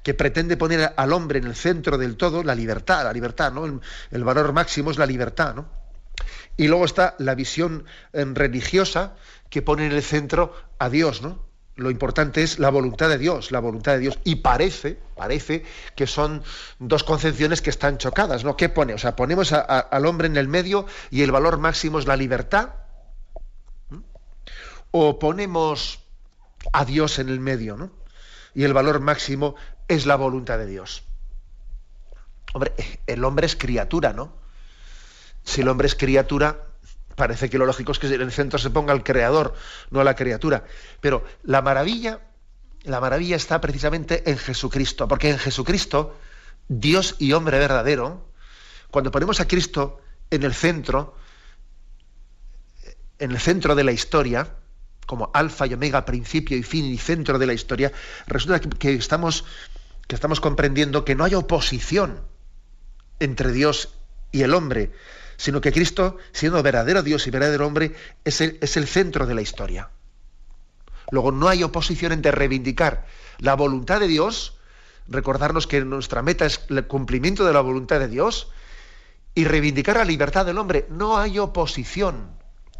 que 0.02 0.14
pretende 0.14 0.56
poner 0.56 0.92
al 0.96 1.12
hombre 1.12 1.40
en 1.40 1.46
el 1.46 1.56
centro 1.56 1.98
del 1.98 2.16
todo, 2.16 2.44
la 2.44 2.54
libertad, 2.54 3.04
la 3.04 3.12
libertad, 3.12 3.52
¿no? 3.52 3.80
El, 4.10 4.24
valor 4.24 4.52
máximo 4.52 4.90
es 4.90 4.98
la 4.98 5.06
libertad, 5.06 5.54
¿no? 5.54 5.68
Y 6.56 6.68
luego 6.68 6.84
está 6.84 7.16
la 7.18 7.34
visión 7.34 7.86
eh, 8.12 8.24
religiosa 8.24 9.16
que 9.48 9.62
pone 9.62 9.86
en 9.86 9.92
el 9.92 10.02
centro 10.02 10.54
a 10.78 10.88
Dios, 10.88 11.22
¿no? 11.22 11.49
Lo 11.80 11.90
importante 11.90 12.42
es 12.42 12.58
la 12.58 12.68
voluntad 12.68 13.08
de 13.08 13.16
Dios, 13.16 13.52
la 13.52 13.58
voluntad 13.58 13.92
de 13.92 14.00
Dios. 14.00 14.18
Y 14.22 14.36
parece, 14.36 14.98
parece 15.16 15.64
que 15.96 16.06
son 16.06 16.42
dos 16.78 17.04
concepciones 17.04 17.62
que 17.62 17.70
están 17.70 17.96
chocadas, 17.96 18.44
¿no? 18.44 18.54
¿Qué 18.54 18.68
pone? 18.68 18.92
O 18.92 18.98
sea, 18.98 19.16
ponemos 19.16 19.54
al 19.54 20.04
hombre 20.04 20.26
en 20.26 20.36
el 20.36 20.46
medio 20.46 20.84
y 21.10 21.22
el 21.22 21.32
valor 21.32 21.56
máximo 21.56 21.98
es 21.98 22.06
la 22.06 22.16
libertad. 22.16 22.74
O 24.90 25.18
ponemos 25.18 26.00
a 26.70 26.84
Dios 26.84 27.18
en 27.18 27.30
el 27.30 27.40
medio, 27.40 27.78
¿no? 27.78 27.90
Y 28.54 28.64
el 28.64 28.74
valor 28.74 29.00
máximo 29.00 29.54
es 29.88 30.04
la 30.04 30.16
voluntad 30.16 30.58
de 30.58 30.66
Dios. 30.66 31.04
Hombre, 32.52 32.74
el 33.06 33.24
hombre 33.24 33.46
es 33.46 33.56
criatura, 33.56 34.12
¿no? 34.12 34.34
Si 35.44 35.62
el 35.62 35.68
hombre 35.68 35.86
es 35.86 35.94
criatura, 35.94 36.66
parece 37.20 37.50
que 37.50 37.58
lo 37.58 37.66
lógico 37.66 37.92
es 37.92 37.98
que 37.98 38.06
en 38.06 38.22
el 38.22 38.32
centro 38.32 38.58
se 38.58 38.70
ponga 38.70 38.94
el 38.94 39.02
creador, 39.02 39.54
no 39.90 40.02
la 40.02 40.16
criatura. 40.16 40.64
Pero 41.02 41.22
la 41.42 41.60
maravilla, 41.60 42.20
la 42.84 42.98
maravilla 42.98 43.36
está 43.36 43.60
precisamente 43.60 44.22
en 44.30 44.38
Jesucristo, 44.38 45.06
porque 45.06 45.28
en 45.28 45.38
Jesucristo, 45.38 46.16
Dios 46.66 47.16
y 47.18 47.32
hombre 47.32 47.58
verdadero, 47.58 48.26
cuando 48.90 49.10
ponemos 49.10 49.38
a 49.38 49.46
Cristo 49.46 50.00
en 50.30 50.44
el 50.44 50.54
centro, 50.54 51.14
en 53.18 53.32
el 53.32 53.38
centro 53.38 53.74
de 53.74 53.84
la 53.84 53.92
historia, 53.92 54.56
como 55.04 55.30
alfa 55.34 55.66
y 55.66 55.74
omega, 55.74 56.06
principio 56.06 56.56
y 56.56 56.62
fin 56.62 56.86
y 56.86 56.96
centro 56.96 57.38
de 57.38 57.46
la 57.46 57.52
historia, 57.52 57.92
resulta 58.28 58.60
que, 58.60 58.94
estamos, 58.94 59.44
que 60.08 60.14
estamos 60.14 60.40
comprendiendo 60.40 61.04
que 61.04 61.14
no 61.14 61.24
hay 61.24 61.34
oposición 61.34 62.22
entre 63.18 63.52
Dios 63.52 63.90
y 64.32 64.40
el 64.40 64.54
hombre, 64.54 64.92
sino 65.40 65.62
que 65.62 65.72
Cristo, 65.72 66.18
siendo 66.32 66.62
verdadero 66.62 67.02
Dios 67.02 67.26
y 67.26 67.30
verdadero 67.30 67.66
hombre, 67.66 67.94
es 68.26 68.42
el, 68.42 68.58
es 68.60 68.76
el 68.76 68.86
centro 68.86 69.24
de 69.24 69.34
la 69.34 69.40
historia. 69.40 69.88
Luego 71.10 71.32
no 71.32 71.48
hay 71.48 71.62
oposición 71.62 72.12
entre 72.12 72.30
reivindicar 72.30 73.06
la 73.38 73.54
voluntad 73.54 74.00
de 74.00 74.06
Dios, 74.06 74.58
recordarnos 75.08 75.66
que 75.66 75.82
nuestra 75.82 76.20
meta 76.20 76.44
es 76.44 76.60
el 76.68 76.86
cumplimiento 76.86 77.46
de 77.46 77.54
la 77.54 77.62
voluntad 77.62 78.00
de 78.00 78.08
Dios, 78.08 78.50
y 79.34 79.46
reivindicar 79.46 79.96
la 79.96 80.04
libertad 80.04 80.44
del 80.44 80.58
hombre. 80.58 80.84
No 80.90 81.16
hay 81.16 81.38
oposición, 81.38 82.32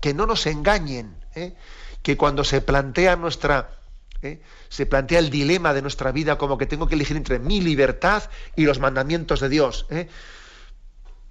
que 0.02 0.12
no 0.12 0.26
nos 0.26 0.44
engañen, 0.44 1.16
¿eh? 1.34 1.54
que 2.02 2.18
cuando 2.18 2.44
se 2.44 2.60
plantea 2.60 3.16
nuestra, 3.16 3.80
¿eh? 4.20 4.42
se 4.68 4.84
plantea 4.84 5.20
el 5.20 5.30
dilema 5.30 5.72
de 5.72 5.80
nuestra 5.80 6.12
vida 6.12 6.36
como 6.36 6.58
que 6.58 6.66
tengo 6.66 6.86
que 6.86 6.94
elegir 6.94 7.16
entre 7.16 7.38
mi 7.38 7.62
libertad 7.62 8.24
y 8.54 8.64
los 8.64 8.80
mandamientos 8.80 9.40
de 9.40 9.48
Dios, 9.48 9.86
¿eh? 9.88 10.10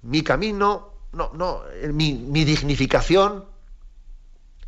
mi 0.02 0.22
camino, 0.22 0.90
no, 1.12 1.30
no, 1.34 1.62
mi, 1.92 2.14
mi 2.14 2.44
dignificación, 2.44 3.44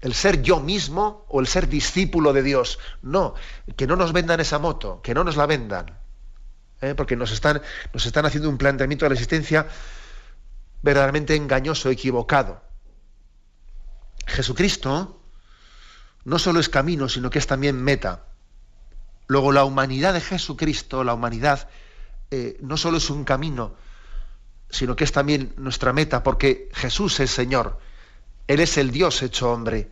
el 0.00 0.14
ser 0.14 0.42
yo 0.42 0.60
mismo 0.60 1.24
o 1.28 1.40
el 1.40 1.46
ser 1.46 1.68
discípulo 1.68 2.32
de 2.32 2.42
Dios. 2.42 2.78
No, 3.02 3.34
que 3.76 3.86
no 3.86 3.96
nos 3.96 4.12
vendan 4.12 4.40
esa 4.40 4.58
moto, 4.58 5.00
que 5.02 5.14
no 5.14 5.24
nos 5.24 5.36
la 5.36 5.46
vendan. 5.46 5.98
Porque 6.96 7.14
nos 7.14 7.30
están, 7.30 7.62
nos 7.94 8.06
están 8.06 8.26
haciendo 8.26 8.48
un 8.48 8.58
planteamiento 8.58 9.04
de 9.04 9.10
la 9.10 9.14
existencia 9.14 9.68
verdaderamente 10.82 11.36
engañoso, 11.36 11.90
equivocado. 11.90 12.60
Jesucristo 14.26 15.20
no 16.24 16.38
solo 16.40 16.58
es 16.58 16.68
camino, 16.68 17.08
sino 17.08 17.30
que 17.30 17.38
es 17.38 17.46
también 17.46 17.82
meta. 17.82 18.24
Luego 19.28 19.52
la 19.52 19.64
humanidad 19.64 20.12
de 20.12 20.20
Jesucristo, 20.20 21.04
la 21.04 21.14
humanidad, 21.14 21.68
eh, 22.32 22.56
no 22.60 22.76
solo 22.76 22.98
es 22.98 23.10
un 23.10 23.24
camino, 23.24 23.76
sino 24.72 24.96
que 24.96 25.04
es 25.04 25.12
también 25.12 25.52
nuestra 25.58 25.92
meta, 25.92 26.22
porque 26.22 26.68
Jesús 26.72 27.20
es 27.20 27.30
Señor, 27.30 27.78
Él 28.48 28.58
es 28.58 28.78
el 28.78 28.90
Dios 28.90 29.22
hecho 29.22 29.52
hombre. 29.52 29.90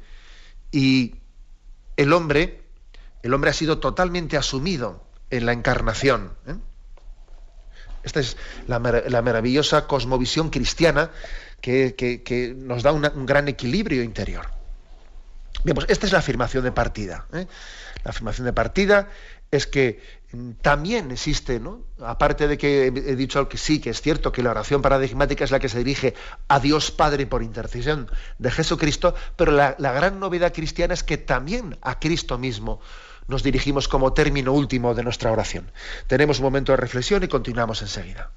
Y 0.72 1.16
el 1.96 2.12
hombre, 2.12 2.62
el 3.22 3.34
hombre 3.34 3.50
ha 3.50 3.52
sido 3.52 3.78
totalmente 3.78 4.36
asumido 4.36 5.04
en 5.28 5.44
la 5.46 5.52
encarnación. 5.52 6.32
¿eh? 6.46 6.54
Esta 8.02 8.20
es 8.20 8.38
la, 8.66 8.78
maravillosa 8.78 9.86
cosmovisión 9.86 10.48
cristiana 10.48 11.10
que, 11.60 12.54
nos 12.56 12.82
da 12.82 12.92
un 12.92 13.26
gran 13.26 13.48
equilibrio 13.48 14.02
interior. 14.02 14.46
Bien, 15.62 15.74
pues 15.74 15.86
esta 15.90 16.06
es 16.06 16.12
la 16.12 16.20
afirmación 16.20 16.64
de 16.64 16.72
partida. 16.72 17.26
¿eh? 17.34 17.46
La 18.02 18.10
afirmación 18.12 18.46
de 18.46 18.54
partida 18.54 19.10
es 19.50 19.66
que 19.66 20.19
también 20.62 21.10
existe, 21.10 21.58
¿no? 21.58 21.80
aparte 21.98 22.46
de 22.46 22.56
que 22.56 22.86
he 22.86 23.16
dicho 23.16 23.48
que 23.48 23.58
sí, 23.58 23.80
que 23.80 23.90
es 23.90 24.00
cierto 24.00 24.30
que 24.30 24.42
la 24.42 24.50
oración 24.50 24.80
paradigmática 24.80 25.44
es 25.44 25.50
la 25.50 25.58
que 25.58 25.68
se 25.68 25.78
dirige 25.78 26.14
a 26.46 26.60
Dios 26.60 26.92
Padre 26.92 27.26
por 27.26 27.42
intercesión 27.42 28.08
de 28.38 28.50
Jesucristo, 28.50 29.14
pero 29.36 29.50
la, 29.50 29.74
la 29.78 29.92
gran 29.92 30.20
novedad 30.20 30.52
cristiana 30.52 30.94
es 30.94 31.02
que 31.02 31.18
también 31.18 31.78
a 31.82 31.98
Cristo 31.98 32.38
mismo 32.38 32.80
nos 33.26 33.42
dirigimos 33.42 33.88
como 33.88 34.12
término 34.12 34.52
último 34.52 34.94
de 34.94 35.02
nuestra 35.02 35.32
oración. 35.32 35.70
Tenemos 36.06 36.38
un 36.38 36.44
momento 36.44 36.72
de 36.72 36.76
reflexión 36.76 37.22
y 37.22 37.28
continuamos 37.28 37.82
enseguida. 37.82 38.30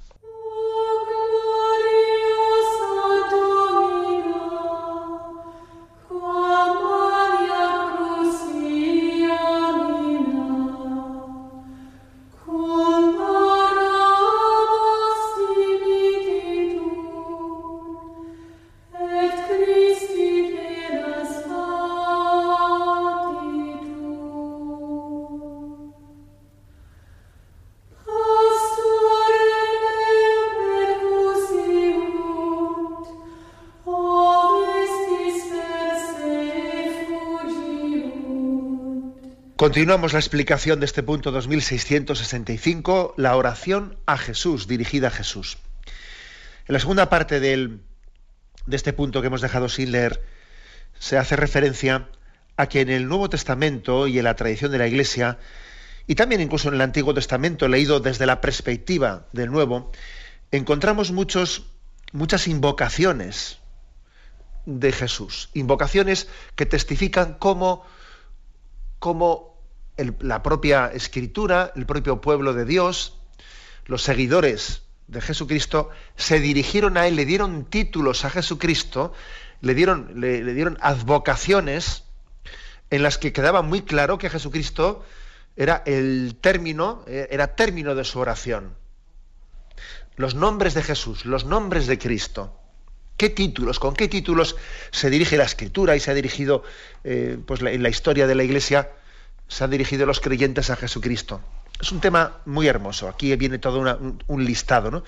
Continuamos 39.73 40.13
la 40.13 40.19
explicación 40.19 40.79
de 40.79 40.85
este 40.85 41.01
punto 41.01 41.31
2665, 41.31 43.15
la 43.17 43.35
oración 43.35 43.97
a 44.05 44.19
Jesús, 44.19 44.67
dirigida 44.67 45.07
a 45.07 45.09
Jesús. 45.09 45.57
En 46.67 46.73
la 46.73 46.79
segunda 46.79 47.09
parte 47.09 47.39
de 47.39 47.79
este 48.69 48.93
punto 48.93 49.19
que 49.19 49.27
hemos 49.29 49.41
dejado 49.41 49.69
sin 49.69 49.91
leer, 49.91 50.21
se 50.99 51.17
hace 51.17 51.35
referencia 51.35 52.07
a 52.55 52.67
que 52.67 52.81
en 52.81 52.89
el 52.91 53.07
Nuevo 53.07 53.31
Testamento 53.31 54.05
y 54.05 54.19
en 54.19 54.25
la 54.25 54.35
tradición 54.35 54.71
de 54.71 54.77
la 54.77 54.85
Iglesia, 54.85 55.39
y 56.05 56.13
también 56.13 56.41
incluso 56.41 56.67
en 56.67 56.75
el 56.75 56.81
Antiguo 56.81 57.15
Testamento, 57.15 57.67
leído 57.67 57.99
desde 57.99 58.27
la 58.27 58.41
perspectiva 58.41 59.25
del 59.31 59.49
Nuevo, 59.49 59.91
encontramos 60.51 61.11
muchos, 61.11 61.63
muchas 62.11 62.47
invocaciones 62.47 63.57
de 64.67 64.91
Jesús, 64.91 65.49
invocaciones 65.55 66.27
que 66.55 66.67
testifican 66.67 67.33
cómo, 67.39 67.83
cómo 68.99 69.52
la 69.97 70.41
propia 70.41 70.88
escritura, 70.88 71.71
el 71.75 71.85
propio 71.85 72.21
pueblo 72.21 72.53
de 72.53 72.65
Dios, 72.65 73.17
los 73.85 74.03
seguidores 74.03 74.83
de 75.07 75.21
Jesucristo, 75.21 75.89
se 76.15 76.39
dirigieron 76.39 76.97
a 76.97 77.07
Él, 77.07 77.15
le 77.15 77.25
dieron 77.25 77.65
títulos 77.65 78.25
a 78.25 78.29
Jesucristo, 78.29 79.13
le 79.62 79.75
dieron, 79.75 80.19
le, 80.19 80.43
dieron 80.53 80.77
advocaciones 80.81 82.03
en 82.89 83.03
las 83.03 83.17
que 83.17 83.33
quedaba 83.33 83.62
muy 83.62 83.81
claro 83.81 84.17
que 84.17 84.29
Jesucristo 84.29 85.05
era 85.55 85.83
el 85.85 86.38
término, 86.41 87.03
eh, 87.07 87.27
era 87.31 87.55
término 87.55 87.95
de 87.95 88.03
su 88.03 88.19
oración. 88.19 88.75
Los 90.15 90.35
nombres 90.35 90.73
de 90.73 90.83
Jesús, 90.83 91.25
los 91.25 91.45
nombres 91.45 91.88
de 91.88 91.97
Cristo. 91.97 92.59
¿Qué 93.17 93.29
títulos, 93.29 93.79
con 93.79 93.93
qué 93.93 94.07
títulos 94.07 94.55
se 94.91 95.09
dirige 95.09 95.38
la 95.38 95.43
escritura 95.43 95.95
y 95.95 96.00
se 96.00 96.12
ha 96.12 96.13
dirigido 96.15 96.63
eh, 97.03 97.38
pues, 97.45 97.62
en 97.62 97.83
la 97.83 97.89
historia 97.89 98.25
de 98.25 98.35
la 98.35 98.43
Iglesia 98.43 98.89
se 99.47 99.63
han 99.63 99.71
dirigido 99.71 100.05
los 100.05 100.19
creyentes 100.19 100.69
a 100.69 100.75
Jesucristo. 100.75 101.41
Es 101.79 101.91
un 101.91 102.00
tema 102.00 102.38
muy 102.45 102.67
hermoso. 102.67 103.07
Aquí 103.07 103.35
viene 103.35 103.59
todo 103.59 103.79
un, 104.27 104.45
listado, 104.45 104.91
¿no? 104.91 105.03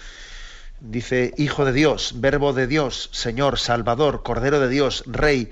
Dice, 0.80 1.34
Hijo 1.38 1.63
de 1.63 1.72
Dios, 1.72 2.13
Verbo 2.18 2.54
de 2.54 2.68
Dios, 2.68 3.10
Señor, 3.13 3.58
Salvador, 3.60 4.24
Cordero 4.24 4.60
de 4.60 4.68
Dios, 4.68 5.04
Rey, 5.08 5.51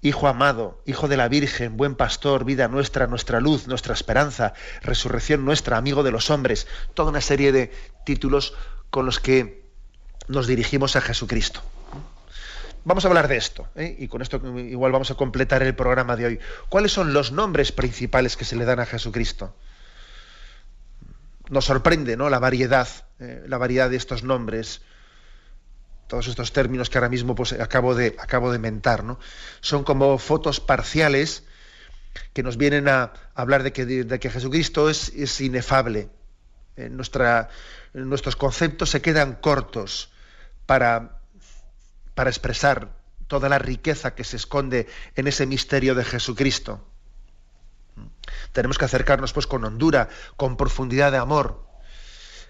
Hijo 0.00 0.26
amado, 0.26 0.82
Hijo 0.86 1.06
de 1.06 1.16
la 1.16 1.28
Virgen, 1.28 1.76
buen 1.76 1.94
pastor, 1.94 2.44
vida 2.44 2.68
nuestra, 2.68 3.06
nuestra 3.06 3.40
luz, 3.40 3.66
nuestra 3.66 3.94
esperanza, 3.94 4.54
resurrección 4.82 5.44
nuestra, 5.44 5.76
amigo 5.76 6.02
de 6.02 6.12
los 6.12 6.30
hombres. 6.30 6.66
Toda 6.94 7.10
una 7.10 7.20
serie 7.20 7.52
de 7.52 7.72
títulos 8.04 8.54
con 8.90 9.06
los 9.06 9.20
que 9.20 9.64
nos 10.28 10.46
dirigimos 10.46 10.96
a 10.96 11.00
Jesucristo. 11.00 11.62
Vamos 12.84 13.04
a 13.04 13.08
hablar 13.08 13.28
de 13.28 13.38
esto, 13.38 13.66
¿eh? 13.76 13.96
y 13.98 14.08
con 14.08 14.20
esto 14.20 14.36
igual 14.58 14.92
vamos 14.92 15.10
a 15.10 15.14
completar 15.14 15.62
el 15.62 15.74
programa 15.74 16.16
de 16.16 16.26
hoy. 16.26 16.40
¿Cuáles 16.68 16.92
son 16.92 17.14
los 17.14 17.32
nombres 17.32 17.72
principales 17.72 18.36
que 18.36 18.44
se 18.44 18.56
le 18.56 18.66
dan 18.66 18.78
a 18.78 18.84
Jesucristo? 18.84 19.56
Nos 21.48 21.64
sorprende, 21.64 22.18
¿no? 22.18 22.28
La 22.28 22.38
variedad, 22.38 22.86
eh, 23.20 23.42
la 23.46 23.56
variedad 23.56 23.88
de 23.88 23.96
estos 23.96 24.22
nombres, 24.22 24.82
todos 26.08 26.26
estos 26.26 26.52
términos 26.52 26.90
que 26.90 26.98
ahora 26.98 27.08
mismo 27.08 27.34
pues, 27.34 27.54
acabo 27.54 27.94
de 27.94 28.16
acabo 28.18 28.52
de 28.52 28.58
mentar, 28.58 29.02
¿no? 29.02 29.18
Son 29.62 29.82
como 29.82 30.18
fotos 30.18 30.60
parciales 30.60 31.44
que 32.34 32.42
nos 32.42 32.58
vienen 32.58 32.88
a 32.88 33.14
hablar 33.34 33.62
de 33.62 33.72
que, 33.72 33.86
de, 33.86 34.20
que 34.20 34.28
Jesucristo 34.28 34.90
es, 34.90 35.08
es 35.16 35.40
inefable. 35.40 36.10
nuestra, 36.76 37.48
nuestros 37.94 38.36
conceptos 38.36 38.90
se 38.90 39.00
quedan 39.00 39.36
cortos 39.36 40.12
para 40.66 41.23
para 42.14 42.30
expresar 42.30 42.96
toda 43.26 43.48
la 43.48 43.58
riqueza 43.58 44.14
que 44.14 44.24
se 44.24 44.36
esconde 44.36 44.86
en 45.16 45.26
ese 45.26 45.46
misterio 45.46 45.94
de 45.94 46.04
Jesucristo. 46.04 46.86
Tenemos 48.52 48.78
que 48.78 48.84
acercarnos 48.84 49.32
pues 49.32 49.46
con 49.46 49.64
hondura, 49.64 50.08
con 50.36 50.56
profundidad 50.56 51.12
de 51.12 51.18
amor. 51.18 51.64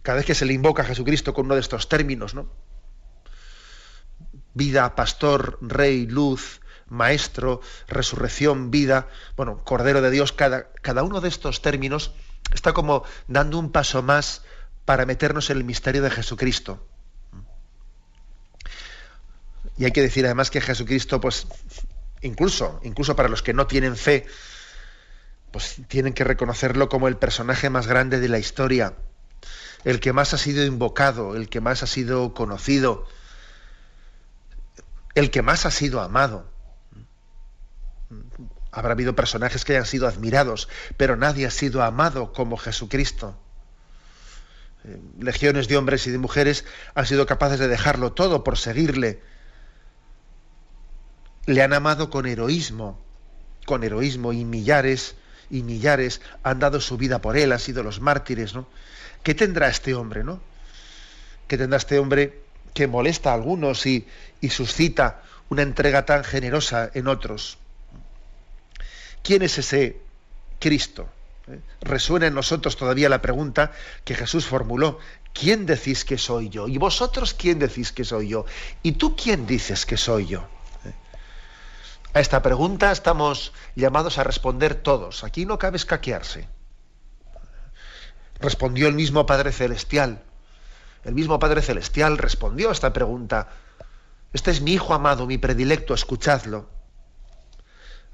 cada 0.03 0.17
vez 0.17 0.27
que 0.27 0.35
se 0.35 0.45
le 0.45 0.53
invoca 0.53 0.83
a 0.83 0.87
Jesucristo 0.87 1.33
con 1.33 1.47
uno 1.47 1.55
de 1.55 1.63
estos 1.63 1.89
términos, 1.89 2.35
¿no? 2.35 2.51
Vida, 4.53 4.95
pastor, 4.95 5.59
rey, 5.63 6.07
luz, 6.07 6.61
maestro, 6.89 7.63
resurrección, 7.89 8.71
vida, 8.71 9.09
bueno, 9.35 9.65
Cordero 9.65 10.03
de 10.03 10.11
Dios, 10.11 10.33
cada, 10.33 10.71
cada 10.83 11.03
uno 11.03 11.23
de 11.23 11.29
estos 11.29 11.63
términos 11.63 12.13
está 12.53 12.75
como 12.75 13.05
dando 13.29 13.59
un 13.59 13.73
paso 13.73 14.03
más 14.03 14.43
para 14.85 15.07
meternos 15.07 15.49
en 15.49 15.57
el 15.57 15.65
misterio 15.65 16.03
de 16.03 16.11
Jesucristo. 16.11 16.87
Y 19.77 19.85
hay 19.85 19.93
que 19.93 20.03
decir 20.03 20.25
además 20.25 20.51
que 20.51 20.61
Jesucristo, 20.61 21.21
pues, 21.21 21.47
incluso, 22.21 22.81
incluso 22.85 23.17
para 23.17 23.29
los 23.29 23.43
que 23.43 23.55
no 23.55 23.67
tienen 23.67 23.97
fe, 23.97 24.27
pues 25.51 25.77
tienen 25.89 26.15
que 26.15 26.25
reconocerlo 26.25 26.89
como 26.89 27.07
el 27.07 27.17
personaje 27.17 27.71
más 27.71 27.87
grande 27.87 28.19
de 28.19 28.29
la 28.29 28.39
historia, 28.39 28.95
el 29.85 30.01
que 30.01 30.13
más 30.13 30.35
ha 30.35 30.39
sido 30.39 30.65
invocado, 30.65 31.37
el 31.37 31.49
que 31.49 31.61
más 31.61 31.83
ha 31.83 31.87
sido 31.87 32.35
conocido, 32.35 33.07
el 35.15 35.31
que 35.31 35.43
más 35.43 35.67
ha 35.67 35.71
sido 35.71 36.01
amado. 36.01 36.51
Habrá 38.73 38.93
habido 38.93 39.15
personajes 39.15 39.65
que 39.65 39.75
hayan 39.75 39.87
sido 39.87 40.09
admirados, 40.09 40.69
pero 40.97 41.17
nadie 41.17 41.47
ha 41.47 41.51
sido 41.51 41.83
amado 41.83 42.33
como 42.33 42.57
Jesucristo. 42.57 43.39
Eh, 44.85 45.01
legiones 45.21 45.69
de 45.69 45.77
hombres 45.77 46.07
y 46.07 46.11
de 46.11 46.19
mujeres 46.19 46.65
han 46.95 47.07
sido 47.07 47.27
capaces 47.27 47.61
de 47.61 47.69
dejarlo 47.69 48.13
todo 48.13 48.43
por 48.43 48.59
seguirle. 48.59 49.23
Le 51.47 51.63
han 51.63 51.73
amado 51.73 52.11
con 52.11 52.27
heroísmo, 52.27 52.99
con 53.67 53.85
heroísmo 53.85 54.33
y 54.33 54.45
millares 54.45 55.17
y 55.51 55.63
millares 55.63 56.21
han 56.43 56.59
dado 56.59 56.81
su 56.81 56.97
vida 56.97 57.21
por 57.21 57.37
él, 57.37 57.53
han 57.53 57.61
sido 57.61 57.83
los 57.83 58.01
mártires, 58.01 58.55
¿no? 58.55 58.67
¿Qué 59.23 59.35
tendrá 59.35 59.69
este 59.69 59.95
hombre, 59.95 60.25
no? 60.25 60.41
¿Qué 61.49 61.59
tendrá 61.59 61.79
este 61.79 61.99
hombre 61.99 62.41
que 62.73 62.87
molesta 62.87 63.31
a 63.31 63.35
algunos 63.35 63.87
y, 63.87 64.07
y 64.41 64.51
suscita 64.51 65.23
una 65.49 65.63
entrega 65.63 66.05
tan 66.07 66.25
generosa 66.25 66.91
en 66.95 67.09
otros? 67.09 67.59
¿Quién 69.23 69.43
es 69.43 69.59
ese 69.59 70.01
Cristo? 70.59 71.09
¿Eh? 71.49 71.61
Resuena 71.81 72.27
en 72.27 72.35
nosotros 72.35 72.77
todavía 72.77 73.09
la 73.09 73.23
pregunta 73.23 73.73
que 74.05 74.15
Jesús 74.15 74.47
formuló. 74.47 74.99
¿Quién 75.33 75.67
decís 75.67 76.05
que 76.05 76.19
soy 76.19 76.49
yo? 76.49 76.69
¿Y 76.69 76.79
vosotros 76.79 77.35
quién 77.35 77.59
decís 77.59 77.93
que 77.93 78.05
soy 78.05 78.29
yo? 78.29 78.47
¿Y 78.83 78.93
tú 78.93 79.17
quién 79.17 79.47
dices 79.47 79.85
que 79.87 79.97
soy 79.97 80.27
yo? 80.27 80.49
A 82.15 82.21
esta 82.21 82.43
pregunta 82.43 82.93
estamos 82.93 83.53
llamados 83.75 84.19
a 84.19 84.25
responder 84.25 84.75
todos. 84.77 85.25
Aquí 85.25 85.45
no 85.45 85.59
cabe 85.59 85.77
escaquearse. 85.77 86.49
Respondió 88.41 88.89
el 88.89 88.95
mismo 88.95 89.27
Padre 89.27 89.53
Celestial. 89.53 90.23
El 91.05 91.15
mismo 91.15 91.39
Padre 91.39 91.61
Celestial 91.61 92.17
respondió 92.17 92.71
a 92.71 92.73
esta 92.73 92.93
pregunta. 92.93 93.49
Este 94.33 94.51
es 94.51 94.61
mi 94.61 94.73
Hijo 94.73 94.95
amado, 94.95 95.27
mi 95.27 95.39
predilecto, 95.39 95.93
escuchadlo 95.93 96.69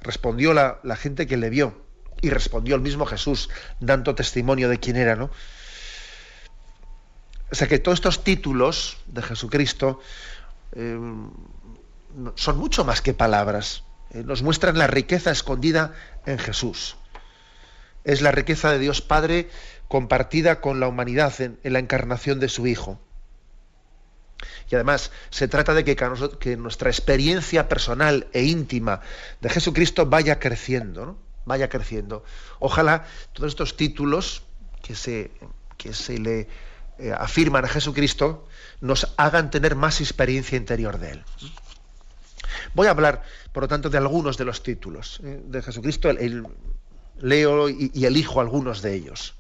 respondió 0.01 0.53
la, 0.55 0.81
gente 0.97 1.27
que 1.27 1.37
le 1.37 1.51
vio 1.51 1.83
y 2.21 2.31
respondió 2.31 2.75
el 2.75 2.81
mismo 2.81 3.07
Jesús 3.07 3.49
dando 3.81 4.15
testimonio 4.15 4.69
de 4.69 4.79
quién 4.79 4.97
era, 4.97 5.17
¿no? 5.17 5.31
O 7.51 7.55
sea 7.55 7.67
que 7.67 7.79
todos 7.79 7.99
estos 7.99 8.23
títulos 8.23 8.99
de 9.07 9.23
Jesucristo 9.23 10.01
eh, 10.73 10.99
son 12.37 12.59
mucho 12.59 12.85
más 12.85 13.03
que 13.03 13.13
palabras. 13.13 13.83
Eh, 14.11 14.23
nos 14.25 14.43
muestran 14.43 14.79
la 14.79 14.87
riqueza 14.87 15.31
escondida 15.31 15.95
en 16.27 16.39
Jesús. 16.39 16.97
Es 18.05 18.23
la 18.23 18.33
riqueza 18.33 18.73
de 18.73 18.79
Dios 18.79 19.03
Padre 19.03 19.51
compartida 19.89 20.61
con 20.61 20.81
la 20.81 20.89
humanidad 20.89 21.35
en 21.41 21.59
la 21.63 21.79
encarnación 21.79 22.41
de 22.41 22.49
su 22.49 22.67
Hijo. 22.67 23.01
Y 24.71 24.75
además 24.75 25.11
se 25.31 25.49
trata 25.49 25.75
de 25.75 25.85
que, 25.85 26.57
nuestra 26.57 26.91
experiencia 26.91 27.69
personal 27.69 28.29
e 28.33 28.43
íntima 28.45 29.01
de 29.41 29.51
Jesucristo 29.51 30.07
vaya 30.07 30.39
creciendo, 30.39 31.07
¿no? 31.07 31.19
vaya 31.45 31.69
creciendo. 31.69 32.25
Ojalá 32.59 33.05
todos 33.33 33.49
estos 33.49 33.77
títulos 33.77 34.45
que 34.83 34.95
se, 34.95 35.33
que 35.77 35.93
se 35.93 36.19
le 36.19 36.49
eh, 36.99 37.13
afirman 37.13 37.65
a 37.65 37.69
Jesucristo 37.69 38.47
nos 38.81 39.13
hagan 39.17 39.51
tener 39.51 39.75
más 39.75 40.01
experiencia 40.01 40.57
interior 40.57 40.99
de 40.99 41.13
Él. 41.13 41.25
Voy 42.75 42.87
a 42.87 42.91
hablar, 42.91 43.23
por 43.53 43.65
lo 43.65 43.69
tanto, 43.69 43.91
de 43.91 43.99
algunos 43.99 44.37
de 44.37 44.45
los 44.45 44.63
títulos 44.63 45.21
¿eh? 45.25 45.41
de 45.45 45.63
Jesucristo. 45.63 46.11
leo 47.21 47.69
y 47.69 48.05
elijo 48.05 48.41
algunos 48.41 48.83
de 48.83 48.95
ellos 48.95 49.35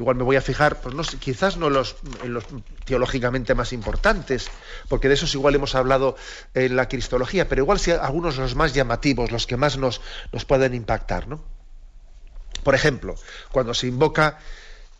igual 0.00 0.16
me 0.16 0.22
voy 0.22 0.36
a 0.36 0.40
fijar, 0.40 0.80
pues 0.80 0.94
no 0.94 1.02
quizás 1.02 1.56
no 1.56 1.70
los, 1.70 1.96
en 2.24 2.32
los 2.32 2.44
teológicamente 2.84 3.54
más 3.54 3.72
importantes, 3.72 4.48
porque 4.88 5.08
de 5.08 5.14
esos 5.14 5.34
igual 5.34 5.54
hemos 5.54 5.74
hablado 5.74 6.16
en 6.54 6.76
la 6.76 6.88
cristología, 6.88 7.48
pero 7.48 7.62
igual 7.62 7.78
si 7.78 7.90
algunos 7.90 8.38
los 8.38 8.54
más 8.54 8.72
llamativos, 8.72 9.30
los 9.30 9.46
que 9.46 9.56
más 9.56 9.76
nos, 9.76 10.00
nos 10.32 10.44
pueden 10.44 10.74
impactar, 10.74 11.28
¿no? 11.28 11.42
Por 12.64 12.74
ejemplo, 12.74 13.14
cuando 13.52 13.74
se 13.74 13.86
invoca, 13.86 14.38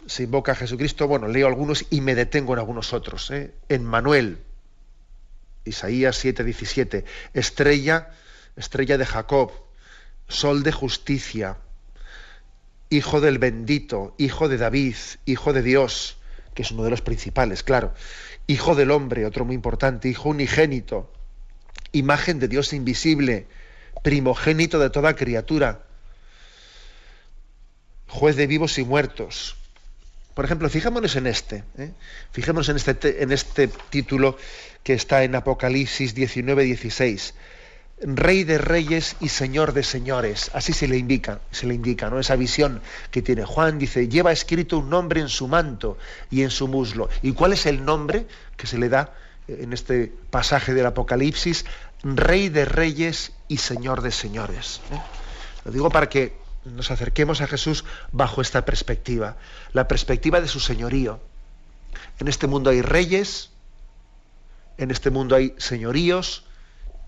se 0.07 0.25
invoca 0.25 0.53
a 0.53 0.55
Jesucristo, 0.55 1.07
bueno, 1.07 1.29
leo 1.29 1.47
algunos 1.47 1.85
y 1.91 2.01
me 2.01 2.15
detengo 2.15 2.55
en 2.55 2.59
algunos 2.59 2.93
otros. 2.95 3.31
¿eh? 3.31 3.55
En 3.69 3.85
Manuel, 3.85 4.39
Isaías 5.65 6.25
7:17, 6.25 7.05
estrella, 7.35 8.11
estrella 8.57 8.99
de 8.99 9.07
Jacob, 9.07 9.53
sol 10.29 10.63
de 10.63 10.73
justicia, 10.73 11.59
Hijo 12.93 13.21
del 13.21 13.39
bendito, 13.39 14.15
Hijo 14.19 14.49
de 14.49 14.59
David, 14.59 14.97
Hijo 15.25 15.53
de 15.53 15.63
Dios, 15.63 16.17
que 16.55 16.63
es 16.63 16.73
uno 16.73 16.83
de 16.83 16.91
los 16.91 17.03
principales, 17.03 17.63
claro. 17.63 17.95
Hijo 18.49 18.75
del 18.75 18.91
hombre, 18.91 19.27
otro 19.27 19.45
muy 19.45 19.55
importante, 19.55 20.09
Hijo 20.09 20.31
unigénito, 20.31 21.13
imagen 21.93 22.41
de 22.41 22.49
Dios 22.49 22.73
invisible, 22.73 23.47
primogénito 24.03 24.79
de 24.81 24.91
toda 24.91 25.15
criatura, 25.15 25.85
juez 28.09 28.35
de 28.35 28.47
vivos 28.49 28.79
y 28.79 28.85
muertos. 28.85 29.60
Por 30.35 30.45
ejemplo, 30.45 30.69
fijémonos 30.69 31.17
en 31.17 31.27
este, 31.27 31.65
¿eh? 31.77 31.93
fijémonos 32.33 32.69
en 32.69 32.77
este, 32.77 33.23
en 33.23 33.33
este 33.33 33.69
título 33.69 34.37
que 34.83 34.95
está 34.95 35.25
en 35.25 35.35
Apocalipsis 35.35 36.15
19, 36.15 36.65
16. 36.65 37.35
Rey 38.03 38.45
de 38.45 38.57
reyes 38.57 39.17
y 39.21 39.29
Señor 39.29 39.75
de 39.75 39.83
señores. 39.83 40.51
Así 40.55 40.73
se 40.73 40.89
le 40.89 40.97
indica, 40.97 41.41
se 41.51 41.67
le 41.67 41.75
indica, 41.75 42.09
¿no? 42.09 42.19
Esa 42.19 42.37
visión 42.37 42.81
que 43.11 43.21
tiene 43.21 43.45
Juan 43.45 43.79
dice, 43.79 44.09
lleva 44.09 44.33
escrito 44.33 44.79
un 44.79 44.89
nombre 44.89 45.21
en 45.21 45.29
su 45.29 45.49
manto 45.49 45.99
y 46.31 46.43
en 46.43 46.51
su 46.51 46.67
muslo. 46.67 47.11
¿Y 47.23 47.33
cuál 47.33 47.53
es 47.53 47.67
el 47.67 47.85
nombre 47.85 48.27
que 48.57 48.67
se 48.67 48.79
le 48.79 48.89
da 48.89 49.13
en 49.49 49.75
este 49.75 50.11
pasaje 50.31 50.73
del 50.73 50.87
Apocalipsis? 50.87 51.67
Rey 52.03 52.49
de 52.49 52.65
reyes 52.65 53.33
y 53.49 53.59
Señor 53.59 54.01
de 54.01 54.13
señores. 54.13 54.81
¿eh? 54.93 55.01
Lo 55.67 55.73
digo 55.73 55.91
para 55.91 56.09
que 56.09 56.40
nos 56.65 56.91
acerquemos 56.91 57.41
a 57.41 57.47
Jesús 57.47 57.85
bajo 58.13 58.43
esta 58.43 58.65
perspectiva, 58.65 59.37
la 59.73 59.89
perspectiva 59.89 60.41
de 60.41 60.49
su 60.49 60.61
señorío. 60.61 61.21
En 62.19 62.29
este 62.29 62.47
mundo 62.47 62.71
hay 62.71 62.83
reyes, 62.83 63.51
en 64.77 64.91
este 64.91 65.11
mundo 65.11 65.37
hay 65.37 65.55
señoríos, 65.59 66.45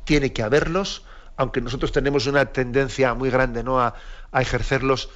tiene 0.04 0.32
que 0.32 0.42
haberlos, 0.42 1.04
aunque 1.36 1.60
nosotros 1.60 1.92
tenemos 1.92 2.26
una 2.26 2.46
tendencia 2.46 3.14
muy 3.14 3.30
grande 3.30 3.62
¿no? 3.62 3.80
a, 3.80 3.94
ejercerlos, 4.34 5.10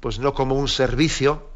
pues 0.00 0.18
no 0.18 0.34
como 0.34 0.54
un 0.54 0.68
servicio 0.68 1.50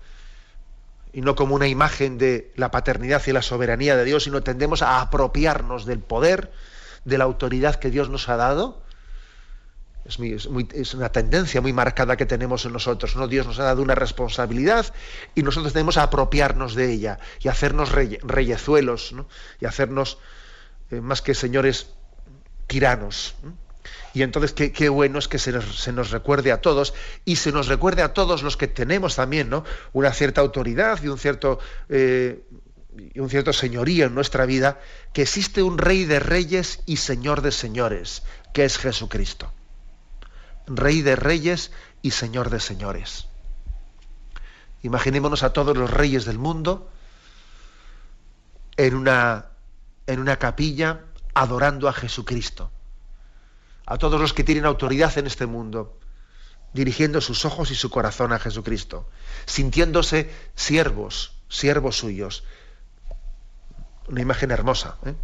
y 1.13 1.21
no 1.21 1.35
como 1.35 1.55
una 1.55 1.67
imagen 1.67 2.19
de 2.19 2.53
la 2.57 2.71
paternidad 2.71 3.23
y 3.27 3.33
la 3.33 3.43
soberanía 3.43 3.97
de 3.97 4.05
Dios, 4.05 4.25
sino 4.25 4.43
tendemos 4.43 4.83
a 4.83 5.01
apropiarnos 5.01 5.85
del 5.85 6.01
poder, 6.01 6.53
de 7.05 7.19
la 7.19 7.25
autoridad 7.25 7.77
que 7.77 7.91
Dios 7.91 8.11
nos 8.11 8.29
ha 8.29 8.37
dado. 8.37 8.83
Es, 10.19 10.95
una 10.95 11.11
tendencia 11.11 11.61
muy 11.61 11.73
marcada 11.73 12.17
que 12.17 12.27
tenemos 12.27 12.65
en 12.65 12.73
nosotros. 12.73 13.15
¿no? 13.17 13.29
Dios 13.29 13.47
nos 13.47 13.59
ha 13.61 13.65
dado 13.65 13.83
una 13.83 13.95
responsabilidad 13.95 14.93
y 15.35 15.43
nosotros 15.43 15.73
tenemos 15.73 15.97
a 15.97 16.05
apropiarnos 16.05 16.75
de 16.75 16.93
ella 16.93 17.19
y 17.41 17.49
hacernos 17.49 17.93
reyezuelos 17.93 19.15
y 19.61 19.67
hacernos 19.67 20.19
eh, 20.91 21.01
más 21.01 21.23
que 21.23 21.35
señores 21.35 21.89
tiranos. 22.67 23.35
Y 24.13 24.23
entonces 24.23 24.53
qué, 24.53 24.89
bueno 24.89 25.19
es 25.19 25.29
que 25.29 25.39
se 25.39 25.53
nos, 25.53 26.11
recuerde 26.11 26.51
a 26.51 26.61
todos 26.61 26.95
y 27.25 27.37
se 27.37 27.53
nos 27.53 27.69
recuerde 27.69 28.03
a 28.03 28.13
todos 28.13 28.43
los 28.43 28.57
que 28.57 28.67
tenemos 28.67 29.17
también 29.17 29.51
una 29.93 30.13
cierta 30.13 30.41
autoridad 30.41 31.01
y 31.03 31.09
un 31.09 31.19
cierto, 31.19 31.61
eh, 31.89 32.43
y 33.15 33.21
un 33.21 33.31
cierto 33.31 33.53
señorío 33.53 34.07
en 34.07 34.15
nuestra 34.15 34.47
vida, 34.47 34.81
que 35.13 35.23
existe 35.23 35.63
un 35.63 35.79
rey 35.79 36.05
de 36.05 36.19
reyes 36.19 36.81
y 36.87 36.97
señor 36.97 37.41
de 37.43 37.53
señores, 37.53 38.25
que 38.53 38.65
es 38.65 38.79
Jesucristo. 38.79 39.53
Rey 40.71 41.03
de 41.03 41.17
reyes 41.17 41.73
y 42.01 42.13
señor 42.13 42.49
de 42.49 42.61
señores. 42.61 43.27
Imaginémonos 44.83 45.43
a 45.43 45.53
todos 45.53 45.77
los 45.77 45.91
reyes 45.91 46.25
del 46.25 46.39
mundo 46.39 46.89
en 48.77 48.95
una, 48.95 49.47
en 50.07 50.21
una 50.21 50.39
capilla 50.39 51.01
adorando 51.35 51.89
a 51.89 51.93
Jesucristo. 51.93 52.71
A 53.85 53.99
todos 53.99 54.21
los 54.21 54.33
que 54.33 54.45
tienen 54.45 54.65
autoridad 54.65 55.19
en 55.19 55.27
este 55.27 55.47
mundo, 55.47 55.99
dirigiendo 56.73 57.21
sus 57.21 57.45
ojos 57.45 57.73
y 57.73 57.75
su 57.75 57.91
corazón 57.91 58.33
a 58.33 58.39
Jesucristo, 58.39 59.09
sintiéndose 59.47 60.31
siervos, 60.55 61.35
siervos 61.49 61.97
suyos. 61.97 62.45
Una 64.07 64.21
imagen 64.21 64.53
hermosa. 64.53 64.99
¿eh? 65.05 65.15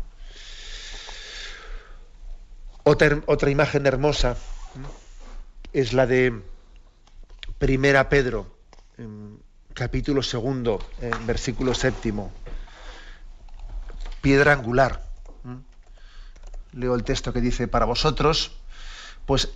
Otra, 2.82 3.22
otra, 3.26 3.50
imagen 3.50 3.86
hermosa 3.86 4.36
es 5.76 5.92
la 5.92 6.06
de 6.06 6.42
Primera 7.58 8.08
Pedro, 8.08 8.46
capítulo 9.74 10.22
segundo, 10.22 10.78
versículo 11.26 11.74
séptimo. 11.74 12.32
Piedra 14.22 14.54
angular. 14.54 15.02
Leo 16.72 16.94
el 16.94 17.04
texto 17.04 17.30
que 17.34 17.42
dice, 17.42 17.68
para 17.68 17.84
vosotros, 17.84 18.56
pues 19.26 19.50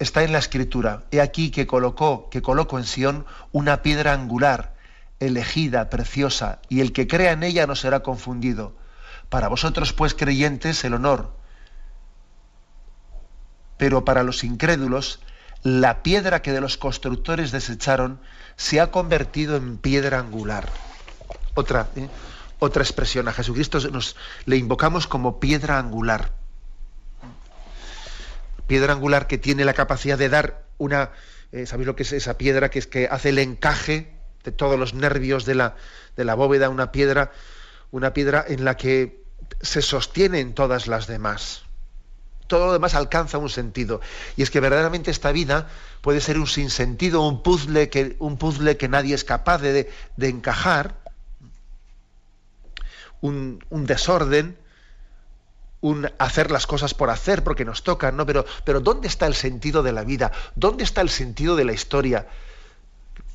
está 0.00 0.24
en 0.24 0.32
la 0.32 0.38
escritura. 0.38 1.04
He 1.12 1.20
aquí 1.20 1.52
que 1.52 1.68
colocó, 1.68 2.28
que 2.30 2.42
coloco 2.42 2.76
en 2.76 2.84
Sión 2.84 3.24
una 3.52 3.80
piedra 3.82 4.12
angular, 4.12 4.74
elegida, 5.20 5.88
preciosa, 5.88 6.62
y 6.68 6.80
el 6.80 6.92
que 6.92 7.06
crea 7.06 7.30
en 7.30 7.44
ella 7.44 7.68
no 7.68 7.76
será 7.76 8.00
confundido. 8.00 8.74
Para 9.28 9.46
vosotros, 9.46 9.92
pues, 9.92 10.14
creyentes, 10.14 10.82
el 10.82 10.94
honor. 10.94 11.32
Pero 13.76 14.04
para 14.04 14.24
los 14.24 14.42
incrédulos, 14.42 15.20
la 15.64 16.04
piedra 16.04 16.42
que 16.42 16.52
de 16.52 16.60
los 16.60 16.78
constructores 16.78 17.50
desecharon 17.50 18.20
se 18.56 18.80
ha 18.80 18.92
convertido 18.92 19.56
en 19.56 19.78
piedra 19.78 20.20
angular. 20.20 20.68
Otra, 21.54 21.88
¿eh? 21.96 22.08
otra 22.60 22.84
expresión. 22.84 23.26
A 23.26 23.32
Jesucristo 23.32 23.80
nos, 23.90 24.14
le 24.44 24.56
invocamos 24.56 25.08
como 25.08 25.40
piedra 25.40 25.78
angular 25.78 26.30
piedra 28.66 28.92
angular 28.92 29.26
que 29.26 29.38
tiene 29.38 29.64
la 29.64 29.74
capacidad 29.74 30.18
de 30.18 30.28
dar 30.28 30.64
una, 30.78 31.10
eh, 31.52 31.66
¿sabéis 31.66 31.86
lo 31.86 31.96
que 31.96 32.04
es 32.04 32.12
esa 32.12 32.38
piedra? 32.38 32.70
Que 32.70 32.78
es 32.78 32.86
que 32.86 33.08
hace 33.10 33.30
el 33.30 33.38
encaje 33.38 34.12
de 34.42 34.52
todos 34.52 34.78
los 34.78 34.94
nervios 34.94 35.44
de 35.44 35.54
la, 35.54 35.76
de 36.16 36.24
la 36.24 36.34
bóveda, 36.34 36.68
una 36.68 36.92
piedra, 36.92 37.32
una 37.90 38.12
piedra 38.12 38.44
en 38.46 38.64
la 38.64 38.76
que 38.76 39.22
se 39.60 39.82
sostienen 39.82 40.54
todas 40.54 40.86
las 40.86 41.06
demás. 41.06 41.64
Todo 42.54 42.66
lo 42.66 42.72
demás 42.72 42.94
alcanza 42.94 43.38
un 43.38 43.50
sentido. 43.50 44.00
Y 44.36 44.44
es 44.44 44.50
que 44.52 44.60
verdaderamente 44.60 45.10
esta 45.10 45.32
vida 45.32 45.66
puede 46.02 46.20
ser 46.20 46.38
un 46.38 46.46
sinsentido, 46.46 47.26
un 47.26 47.42
puzzle 47.42 47.88
que, 47.88 48.14
un 48.20 48.38
puzzle 48.38 48.76
que 48.76 48.86
nadie 48.86 49.16
es 49.16 49.24
capaz 49.24 49.58
de, 49.58 49.90
de 50.16 50.28
encajar, 50.28 50.94
un, 53.20 53.64
un 53.70 53.86
desorden, 53.86 54.56
un 55.80 56.08
hacer 56.18 56.52
las 56.52 56.68
cosas 56.68 56.94
por 56.94 57.10
hacer 57.10 57.42
porque 57.42 57.64
nos 57.64 57.82
tocan, 57.82 58.16
¿no? 58.16 58.24
Pero, 58.24 58.44
pero 58.62 58.78
¿dónde 58.78 59.08
está 59.08 59.26
el 59.26 59.34
sentido 59.34 59.82
de 59.82 59.90
la 59.90 60.04
vida? 60.04 60.30
¿Dónde 60.54 60.84
está 60.84 61.00
el 61.00 61.10
sentido 61.10 61.56
de 61.56 61.64
la 61.64 61.72
historia? 61.72 62.28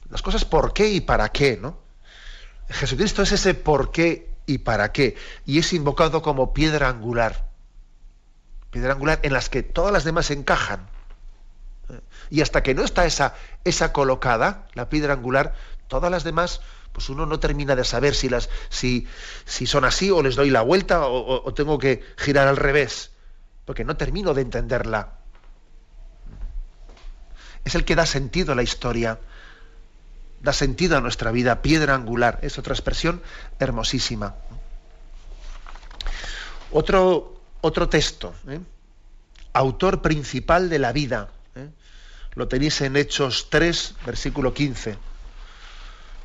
Las 0.09 0.21
cosas 0.21 0.45
por 0.45 0.71
qué 0.71 0.87
y 0.87 1.01
para 1.01 1.27
qué, 1.33 1.59
¿no? 1.61 1.77
Jesucristo 2.69 3.23
es 3.23 3.33
ese 3.33 3.53
por 3.53 3.91
qué 3.91 4.29
y 4.45 4.59
para 4.59 4.93
qué. 4.93 5.17
Y 5.45 5.59
es 5.59 5.73
invocado 5.73 6.21
como 6.21 6.53
piedra 6.53 6.87
angular. 6.87 7.48
Piedra 8.71 8.93
angular 8.93 9.19
en 9.23 9.33
las 9.33 9.49
que 9.49 9.63
todas 9.63 9.91
las 9.91 10.03
demás 10.03 10.31
encajan. 10.31 10.87
Y 12.29 12.41
hasta 12.41 12.61
que 12.61 12.75
no 12.75 12.83
está 12.83 13.05
esa, 13.05 13.33
esa 13.63 13.91
colocada, 13.91 14.67
la 14.73 14.89
piedra 14.89 15.13
angular, 15.13 15.55
todas 15.87 16.11
las 16.11 16.23
demás 16.23 16.61
pues 16.91 17.09
uno 17.09 17.25
no 17.25 17.39
termina 17.39 17.75
de 17.75 17.83
saber 17.83 18.15
si, 18.15 18.29
las, 18.29 18.49
si, 18.69 19.07
si 19.45 19.65
son 19.65 19.85
así 19.85 20.09
o 20.11 20.21
les 20.21 20.35
doy 20.35 20.49
la 20.49 20.61
vuelta 20.61 21.07
o, 21.07 21.53
tengo 21.53 21.77
que 21.77 22.03
girar 22.17 22.47
al 22.47 22.57
revés, 22.57 23.11
porque 23.65 23.85
no 23.85 23.95
termino 23.95 24.33
de 24.33 24.41
entenderla. 24.41 25.13
Es 27.63 27.75
el 27.75 27.85
que 27.85 27.95
da 27.95 28.05
sentido 28.05 28.53
a 28.53 28.55
la 28.55 28.63
historia, 28.63 29.19
da 30.41 30.53
sentido 30.53 30.97
a 30.97 31.01
nuestra 31.01 31.31
vida, 31.31 31.61
piedra 31.61 31.93
angular, 31.93 32.39
es 32.41 32.57
otra 32.57 32.73
expresión 32.73 33.21
hermosísima. 33.59 34.35
Otro, 36.71 37.38
otro 37.61 37.89
texto, 37.89 38.33
¿eh? 38.47 38.59
autor 39.53 40.01
principal 40.01 40.69
de 40.69 40.79
la 40.79 40.91
vida, 40.91 41.29
¿eh? 41.55 41.69
lo 42.35 42.47
tenéis 42.47 42.81
en 42.81 42.95
Hechos 42.95 43.49
3, 43.49 43.95
versículo 44.05 44.53
15 44.53 44.97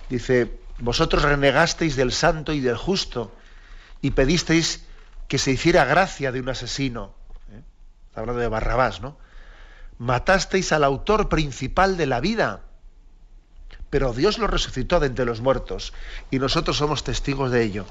Dice, 0.08 0.60
vosotros 0.78 1.22
renegasteis 1.22 1.96
del 1.96 2.12
santo 2.12 2.52
y 2.52 2.60
del 2.60 2.76
justo 2.76 3.34
y 4.02 4.10
pedisteis 4.10 4.84
que 5.28 5.38
se 5.38 5.52
hiciera 5.52 5.84
gracia 5.84 6.30
de 6.30 6.40
un 6.40 6.48
asesino. 6.48 7.14
¿eh? 7.50 7.62
Está 8.08 8.20
hablando 8.20 8.40
de 8.40 8.48
Barrabás, 8.48 9.00
¿no? 9.00 9.16
Matasteis 9.98 10.72
al 10.72 10.84
autor 10.84 11.28
principal 11.28 11.96
de 11.96 12.06
la 12.06 12.20
vida, 12.20 12.60
pero 13.90 14.12
Dios 14.12 14.38
lo 14.38 14.46
resucitó 14.46 15.00
de 15.00 15.06
entre 15.06 15.24
los 15.24 15.40
muertos 15.40 15.92
y 16.30 16.38
nosotros 16.38 16.76
somos 16.76 17.04
testigos 17.04 17.50
de 17.50 17.62
ello. 17.62 17.86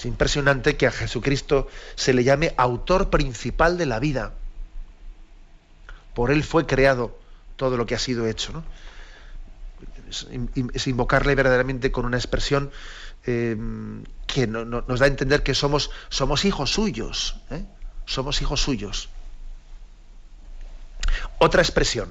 Es 0.00 0.06
impresionante 0.06 0.78
que 0.78 0.86
a 0.86 0.92
Jesucristo 0.92 1.68
se 1.94 2.14
le 2.14 2.24
llame 2.24 2.54
autor 2.56 3.10
principal 3.10 3.76
de 3.76 3.84
la 3.84 3.98
vida. 3.98 4.32
Por 6.14 6.30
él 6.30 6.42
fue 6.42 6.64
creado 6.64 7.18
todo 7.56 7.76
lo 7.76 7.84
que 7.84 7.94
ha 7.94 7.98
sido 7.98 8.26
hecho. 8.26 8.64
es, 10.08 10.86
invocarle 10.86 11.34
verdaderamente 11.34 11.92
con 11.92 12.06
una 12.06 12.16
expresión 12.16 12.70
eh, 13.26 13.58
que 14.26 14.46
nos 14.46 15.00
da 15.00 15.04
a 15.04 15.08
entender 15.08 15.42
que 15.42 15.54
somos, 15.54 15.90
somos 16.08 16.46
hijos 16.46 16.72
suyos. 16.72 17.36
¿eh? 17.50 17.62
Somos 18.06 18.40
hijos 18.40 18.62
suyos. 18.62 19.10
Otra 21.36 21.60
expresión, 21.60 22.10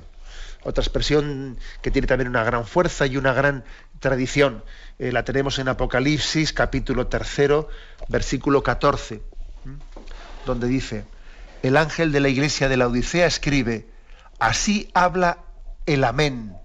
otra 0.61 0.83
expresión 0.83 1.57
que 1.81 1.89
tiene 1.89 2.07
también 2.07 2.27
una 2.27 2.43
gran 2.43 2.67
fuerza 2.67 3.07
y 3.07 3.17
una 3.17 3.33
gran 3.33 3.63
tradición, 3.99 4.63
eh, 4.97 5.11
la 5.11 5.23
tenemos 5.23 5.59
en 5.59 5.67
Apocalipsis 5.67 6.53
capítulo 6.53 7.07
tercero, 7.07 7.69
versículo 8.07 8.63
14, 8.63 9.21
donde 10.45 10.67
dice, 10.67 11.05
el 11.63 11.77
ángel 11.77 12.11
de 12.11 12.21
la 12.21 12.29
iglesia 12.29 12.69
de 12.69 12.77
la 12.77 12.87
Odisea 12.87 13.25
escribe, 13.25 13.87
así 14.39 14.89
habla 14.93 15.39
el 15.85 16.03
amén, 16.03 16.55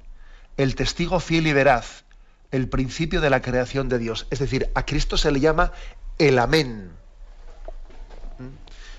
el 0.56 0.74
testigo 0.74 1.20
fiel 1.20 1.46
y 1.46 1.52
veraz, 1.52 2.04
el 2.52 2.68
principio 2.68 3.20
de 3.20 3.30
la 3.30 3.42
creación 3.42 3.88
de 3.88 3.98
Dios. 3.98 4.26
Es 4.30 4.38
decir, 4.38 4.70
a 4.74 4.86
Cristo 4.86 5.16
se 5.16 5.32
le 5.32 5.40
llama 5.40 5.72
el 6.18 6.38
amén. 6.38 6.92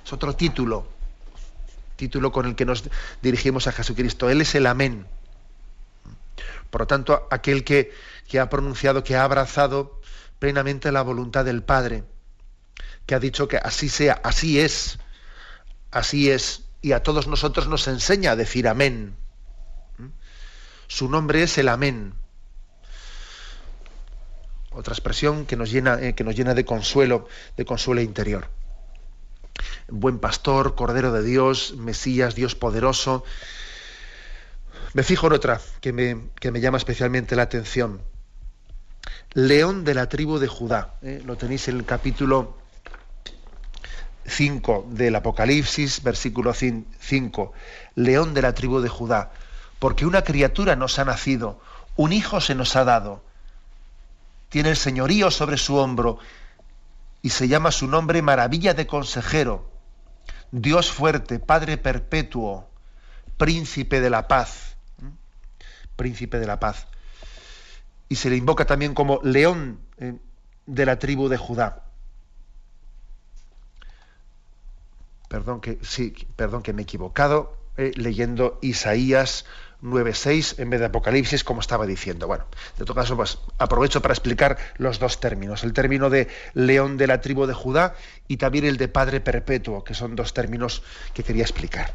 Es 0.03 0.11
otro 0.11 0.35
título, 0.35 0.87
título 1.95 2.31
con 2.31 2.45
el 2.45 2.55
que 2.55 2.65
nos 2.65 2.83
dirigimos 3.21 3.67
a 3.67 3.71
Jesucristo. 3.71 4.29
Él 4.29 4.41
es 4.41 4.53
el 4.55 4.67
amén. 4.67 5.07
Por 6.75 6.81
lo 6.81 6.87
tanto, 6.87 7.25
aquel 7.31 7.63
que, 7.63 7.93
que 8.27 8.37
ha 8.37 8.49
pronunciado, 8.49 9.01
que 9.01 9.15
ha 9.15 9.23
abrazado 9.23 10.01
plenamente 10.39 10.91
la 10.91 11.03
voluntad 11.03 11.45
del 11.45 11.63
Padre, 11.63 12.03
que 13.05 13.15
ha 13.15 13.19
dicho 13.19 13.47
que 13.47 13.55
así 13.55 13.87
sea, 13.87 14.19
así 14.25 14.59
es, 14.59 14.99
así 15.89 16.29
es, 16.29 16.65
y 16.81 16.91
a 16.91 17.01
todos 17.01 17.27
nosotros 17.27 17.69
nos 17.69 17.87
enseña 17.87 18.31
a 18.31 18.35
decir 18.35 18.67
amén. 18.67 19.15
Su 20.87 21.07
nombre 21.07 21.43
es 21.43 21.57
el 21.57 21.69
Amén. 21.69 22.13
Otra 24.71 24.91
expresión 24.93 25.45
que 25.45 25.55
nos 25.55 25.71
llena, 25.71 25.97
eh, 26.01 26.13
que 26.13 26.25
nos 26.25 26.35
llena 26.35 26.55
de 26.55 26.65
consuelo, 26.65 27.29
de 27.55 27.63
consuelo 27.63 28.01
interior. 28.01 28.49
Buen 29.87 30.19
pastor, 30.19 30.75
Cordero 30.75 31.13
de 31.13 31.23
Dios, 31.23 31.75
Mesías, 31.77 32.35
Dios 32.35 32.53
poderoso. 32.53 33.23
Me 34.95 35.03
fijo 35.03 35.27
en 35.27 35.33
otra 35.33 35.61
que 35.81 35.93
me, 35.93 36.29
que 36.39 36.51
me 36.51 36.59
llama 36.61 36.79
especialmente 36.79 37.35
la 37.35 37.43
atención. 37.43 38.01
León 39.33 39.83
de 39.83 39.93
la 39.93 40.09
tribu 40.09 40.39
de 40.39 40.47
Judá. 40.47 40.95
Eh, 41.03 41.21
lo 41.23 41.35
tenéis 41.35 41.67
en 41.67 41.75
el 41.75 41.85
capítulo 41.85 42.57
5 44.25 44.87
del 44.89 45.15
Apocalipsis, 45.15 46.01
versículo 46.01 46.53
5. 46.53 47.53
León 47.95 48.33
de 48.33 48.41
la 48.41 48.55
tribu 48.55 48.79
de 48.79 48.89
Judá 48.89 49.31
porque 49.79 50.05
una 50.05 50.23
criatura 50.23 50.75
nos 50.75 50.99
ha 50.99 51.05
nacido, 51.05 51.59
un 51.95 52.13
hijo 52.13 52.41
se 52.41 52.55
nos 52.55 52.75
ha 52.75 52.83
dado. 52.83 53.23
Tiene 54.49 54.69
el 54.69 54.77
señorío 54.77 55.31
sobre 55.31 55.57
su 55.57 55.75
hombro 55.75 56.17
y 57.21 57.29
se 57.29 57.47
llama 57.47 57.71
su 57.71 57.87
nombre 57.87 58.21
maravilla 58.21 58.73
de 58.73 58.87
consejero, 58.87 59.69
Dios 60.51 60.91
fuerte, 60.91 61.39
Padre 61.39 61.77
perpetuo, 61.77 62.69
príncipe 63.37 63.99
de 63.99 64.09
la 64.09 64.27
paz. 64.27 64.74
Príncipe 65.95 66.39
de 66.39 66.47
la 66.47 66.59
paz. 66.59 66.87
Y 68.09 68.15
se 68.15 68.29
le 68.29 68.35
invoca 68.35 68.65
también 68.65 68.93
como 68.93 69.19
león 69.23 69.79
eh, 69.97 70.15
de 70.65 70.85
la 70.85 70.99
tribu 70.99 71.27
de 71.27 71.37
Judá. 71.37 71.83
Perdón 75.27 75.61
que 75.61 75.79
sí, 75.81 76.13
perdón 76.35 76.61
que 76.61 76.73
me 76.73 76.81
he 76.81 76.83
equivocado, 76.83 77.57
eh, 77.77 77.91
leyendo 77.95 78.59
Isaías 78.61 79.45
9.6 79.81 80.59
en 80.59 80.69
vez 80.69 80.79
de 80.79 80.87
Apocalipsis, 80.87 81.43
como 81.43 81.61
estaba 81.61 81.85
diciendo. 81.85 82.27
Bueno, 82.27 82.45
de 82.77 82.85
todo 82.85 82.95
caso, 82.95 83.15
pues 83.15 83.39
aprovecho 83.57 84.01
para 84.01 84.13
explicar 84.13 84.57
los 84.77 84.99
dos 84.99 85.19
términos, 85.19 85.63
el 85.63 85.73
término 85.73 86.09
de 86.09 86.27
león 86.53 86.97
de 86.97 87.07
la 87.07 87.21
tribu 87.21 87.45
de 87.45 87.53
Judá 87.53 87.95
y 88.27 88.37
también 88.37 88.65
el 88.65 88.77
de 88.77 88.87
padre 88.87 89.19
perpetuo, 89.19 89.83
que 89.83 89.93
son 89.93 90.15
dos 90.15 90.33
términos 90.33 90.83
que 91.13 91.23
quería 91.23 91.43
explicar. 91.43 91.93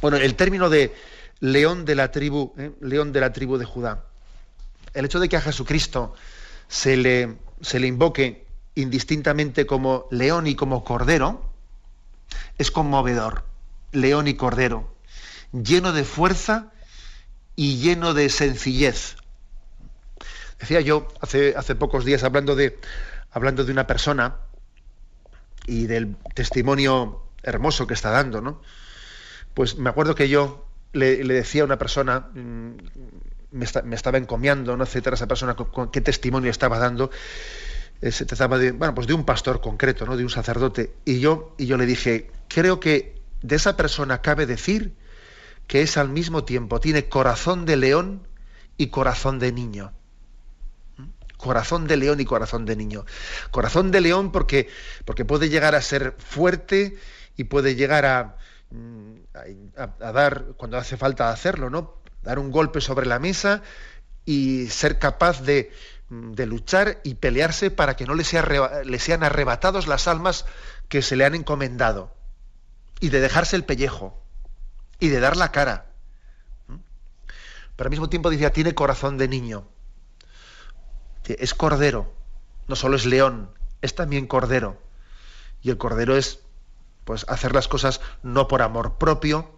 Bueno, 0.00 0.16
el 0.16 0.34
término 0.34 0.68
de 0.68 0.94
león 1.40 1.84
de 1.84 1.94
la 1.94 2.10
tribu, 2.10 2.52
¿eh? 2.58 2.72
león 2.80 3.12
de 3.12 3.20
la 3.20 3.32
tribu 3.32 3.58
de 3.58 3.64
Judá. 3.64 4.04
El 4.94 5.04
hecho 5.04 5.20
de 5.20 5.28
que 5.28 5.36
a 5.36 5.40
Jesucristo 5.40 6.14
se 6.68 6.96
le, 6.96 7.36
se 7.60 7.80
le 7.80 7.86
invoque 7.86 8.46
indistintamente 8.74 9.66
como 9.66 10.06
león 10.10 10.46
y 10.46 10.54
como 10.54 10.84
cordero, 10.84 11.50
es 12.58 12.70
conmovedor. 12.70 13.44
León 13.92 14.28
y 14.28 14.34
cordero, 14.34 14.94
lleno 15.52 15.92
de 15.92 16.04
fuerza 16.04 16.72
y 17.54 17.78
lleno 17.78 18.14
de 18.14 18.28
sencillez. 18.28 19.16
Decía 20.58 20.80
yo 20.80 21.08
hace, 21.20 21.54
hace 21.56 21.74
pocos 21.74 22.04
días 22.04 22.22
hablando 22.24 22.56
de, 22.56 22.78
hablando 23.30 23.64
de 23.64 23.72
una 23.72 23.86
persona 23.86 24.36
y 25.66 25.86
del 25.86 26.16
testimonio 26.34 27.22
hermoso 27.42 27.86
que 27.86 27.94
está 27.94 28.10
dando, 28.10 28.40
¿no? 28.40 28.60
Pues 29.54 29.76
me 29.76 29.88
acuerdo 29.88 30.14
que 30.14 30.28
yo 30.28 30.65
le, 30.96 31.24
decía 31.24 31.62
a 31.62 31.64
una 31.64 31.78
persona, 31.78 32.28
mm, 32.34 32.70
me, 33.52 33.94
estaba 33.94 34.18
encomiando, 34.18 34.76
¿no? 34.76 34.84
etcétera, 34.84 35.14
esa 35.14 35.26
persona 35.26 35.54
con, 35.54 35.90
qué 35.90 36.00
testimonio 36.00 36.50
estaba 36.50 36.78
dando. 36.78 37.10
Eh, 38.00 38.12
se 38.12 38.26
trataba 38.26 38.58
de, 38.58 38.72
bueno, 38.72 38.94
pues 38.94 39.06
de 39.06 39.14
un 39.14 39.24
pastor 39.24 39.60
concreto, 39.60 40.04
¿no? 40.06 40.16
de 40.16 40.24
un 40.24 40.30
sacerdote. 40.30 40.94
Y 41.04 41.20
yo, 41.20 41.54
y 41.58 41.66
yo 41.66 41.76
le 41.76 41.86
dije, 41.86 42.30
creo 42.48 42.80
que 42.80 43.20
de 43.42 43.56
esa 43.56 43.76
persona 43.76 44.20
cabe 44.20 44.46
decir 44.46 44.94
que 45.66 45.82
es 45.82 45.96
al 45.96 46.08
mismo 46.08 46.44
tiempo, 46.44 46.80
tiene 46.80 47.08
corazón 47.08 47.64
de 47.64 47.76
león 47.76 48.26
y 48.76 48.88
corazón 48.88 49.38
de 49.38 49.52
niño. 49.52 49.92
¿Mm? 50.96 51.04
Corazón 51.36 51.86
de 51.86 51.96
león 51.96 52.20
y 52.20 52.24
corazón 52.24 52.66
de 52.66 52.76
niño. 52.76 53.04
Corazón 53.50 53.90
de 53.90 54.00
león 54.00 54.30
porque, 54.30 54.68
porque 55.04 55.24
puede 55.24 55.48
llegar 55.48 55.74
a 55.74 55.82
ser 55.82 56.14
fuerte 56.18 56.96
y 57.36 57.44
puede 57.44 57.74
llegar 57.74 58.36
mm, 58.70 59.25
a, 59.76 60.12
dar, 60.12 60.44
cuando 60.56 60.78
hace 60.78 60.96
falta 60.96 61.30
hacerlo, 61.30 61.70
¿no? 61.70 61.94
Dar 62.22 62.38
un 62.38 62.50
golpe 62.50 62.80
sobre 62.80 63.06
la 63.06 63.18
mesa 63.18 63.62
y 64.24 64.66
ser 64.68 64.98
capaz 64.98 65.42
de, 65.42 65.72
mm, 66.08 66.32
de 66.32 66.46
luchar 66.46 67.00
y 67.04 67.14
pelearse 67.14 67.70
para 67.70 67.96
que 67.96 68.06
no 68.06 68.14
le, 68.14 68.24
le 68.84 68.98
sean 68.98 69.22
arrebatados 69.22 69.86
las 69.86 70.08
almas 70.08 70.44
que 70.88 71.02
se 71.02 71.16
le 71.16 71.24
han 71.24 71.34
encomendado. 71.34 72.14
Y 73.00 73.10
de 73.10 73.20
dejarse 73.20 73.56
el 73.56 73.64
pellejo 73.64 74.22
y 74.98 75.08
de 75.08 75.20
dar 75.20 75.36
la 75.36 75.52
cara. 75.52 75.86
Pero 77.76 77.88
al 77.88 77.90
mismo 77.90 78.08
tiempo 78.08 78.30
decía, 78.30 78.52
tiene 78.52 78.74
corazón 78.74 79.18
de 79.18 79.28
niño. 79.28 79.68
Es 81.24 81.54
cordero, 81.54 82.14
no 82.68 82.76
solo 82.76 82.96
es 82.96 83.04
león, 83.04 83.50
es 83.82 83.94
también 83.94 84.26
cordero. 84.26 84.80
Y 85.62 85.70
el 85.70 85.76
cordero 85.76 86.16
es 86.16 86.40
pues 87.06 87.24
hacer 87.28 87.54
las 87.54 87.68
cosas 87.68 88.00
no 88.24 88.48
por 88.48 88.62
amor 88.62 88.98
propio, 88.98 89.48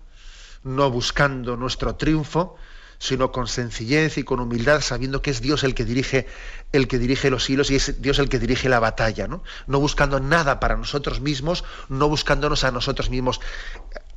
no 0.62 0.90
buscando 0.90 1.56
nuestro 1.56 1.96
triunfo, 1.96 2.56
sino 2.98 3.32
con 3.32 3.48
sencillez 3.48 4.18
y 4.18 4.22
con 4.22 4.38
humildad, 4.38 4.82
sabiendo 4.82 5.22
que 5.22 5.30
es 5.30 5.40
Dios 5.40 5.64
el 5.64 5.74
que 5.74 5.86
dirige, 5.86 6.26
el 6.72 6.88
que 6.88 6.98
dirige 6.98 7.30
los 7.30 7.48
hilos 7.48 7.70
y 7.70 7.76
es 7.76 8.02
Dios 8.02 8.18
el 8.18 8.28
que 8.28 8.38
dirige 8.38 8.68
la 8.68 8.80
batalla, 8.80 9.28
¿no? 9.28 9.42
No 9.66 9.80
buscando 9.80 10.20
nada 10.20 10.60
para 10.60 10.76
nosotros 10.76 11.20
mismos, 11.20 11.64
no 11.88 12.06
buscándonos 12.08 12.64
a 12.64 12.70
nosotros 12.70 13.08
mismos. 13.08 13.40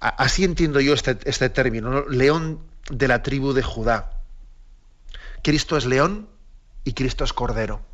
Así 0.01 0.43
entiendo 0.43 0.81
yo 0.81 0.93
este, 0.93 1.17
este 1.23 1.49
término, 1.49 2.09
león 2.09 2.59
de 2.89 3.07
la 3.07 3.23
tribu 3.23 3.53
de 3.53 3.63
Judá. 3.63 4.11
Cristo 5.41 5.77
es 5.77 5.85
león 5.85 6.27
y 6.83 6.93
Cristo 6.93 7.23
es 7.23 7.31
cordero. 7.31 7.90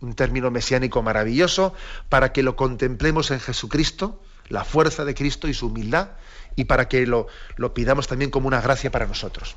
Un 0.00 0.14
término 0.14 0.50
mesiánico 0.50 1.02
maravilloso 1.02 1.74
para 2.08 2.32
que 2.32 2.42
lo 2.42 2.56
contemplemos 2.56 3.30
en 3.30 3.40
Jesucristo, 3.40 4.20
la 4.48 4.64
fuerza 4.64 5.04
de 5.04 5.14
Cristo 5.14 5.48
y 5.48 5.54
su 5.54 5.66
humildad, 5.66 6.10
y 6.56 6.64
para 6.64 6.88
que 6.88 7.06
lo, 7.06 7.26
lo 7.56 7.74
pidamos 7.74 8.08
también 8.08 8.30
como 8.30 8.48
una 8.48 8.60
gracia 8.60 8.90
para 8.90 9.06
nosotros. 9.06 9.56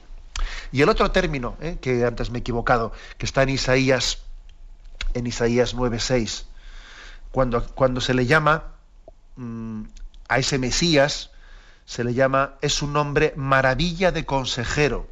Y 0.72 0.82
el 0.82 0.90
otro 0.90 1.12
término, 1.12 1.56
eh, 1.62 1.78
que 1.82 2.06
antes 2.06 2.30
me 2.30 2.40
he 2.40 2.42
equivocado, 2.42 2.92
que 3.18 3.26
está 3.26 3.44
en 3.44 3.50
Isaías, 3.50 4.20
en 5.14 5.28
Isaías 5.28 5.76
9:6, 5.76 6.46
cuando, 7.32 7.66
cuando 7.66 8.02
se 8.02 8.14
le 8.14 8.26
llama 8.26 8.74
mm, 9.36 9.84
a 10.28 10.40
ese 10.40 10.58
Mesías, 10.58 11.32
se 11.86 12.04
le 12.04 12.14
llama, 12.14 12.56
es 12.62 12.82
un 12.82 12.94
nombre 12.94 13.34
maravilla 13.36 14.12
de 14.12 14.26
consejero, 14.26 15.08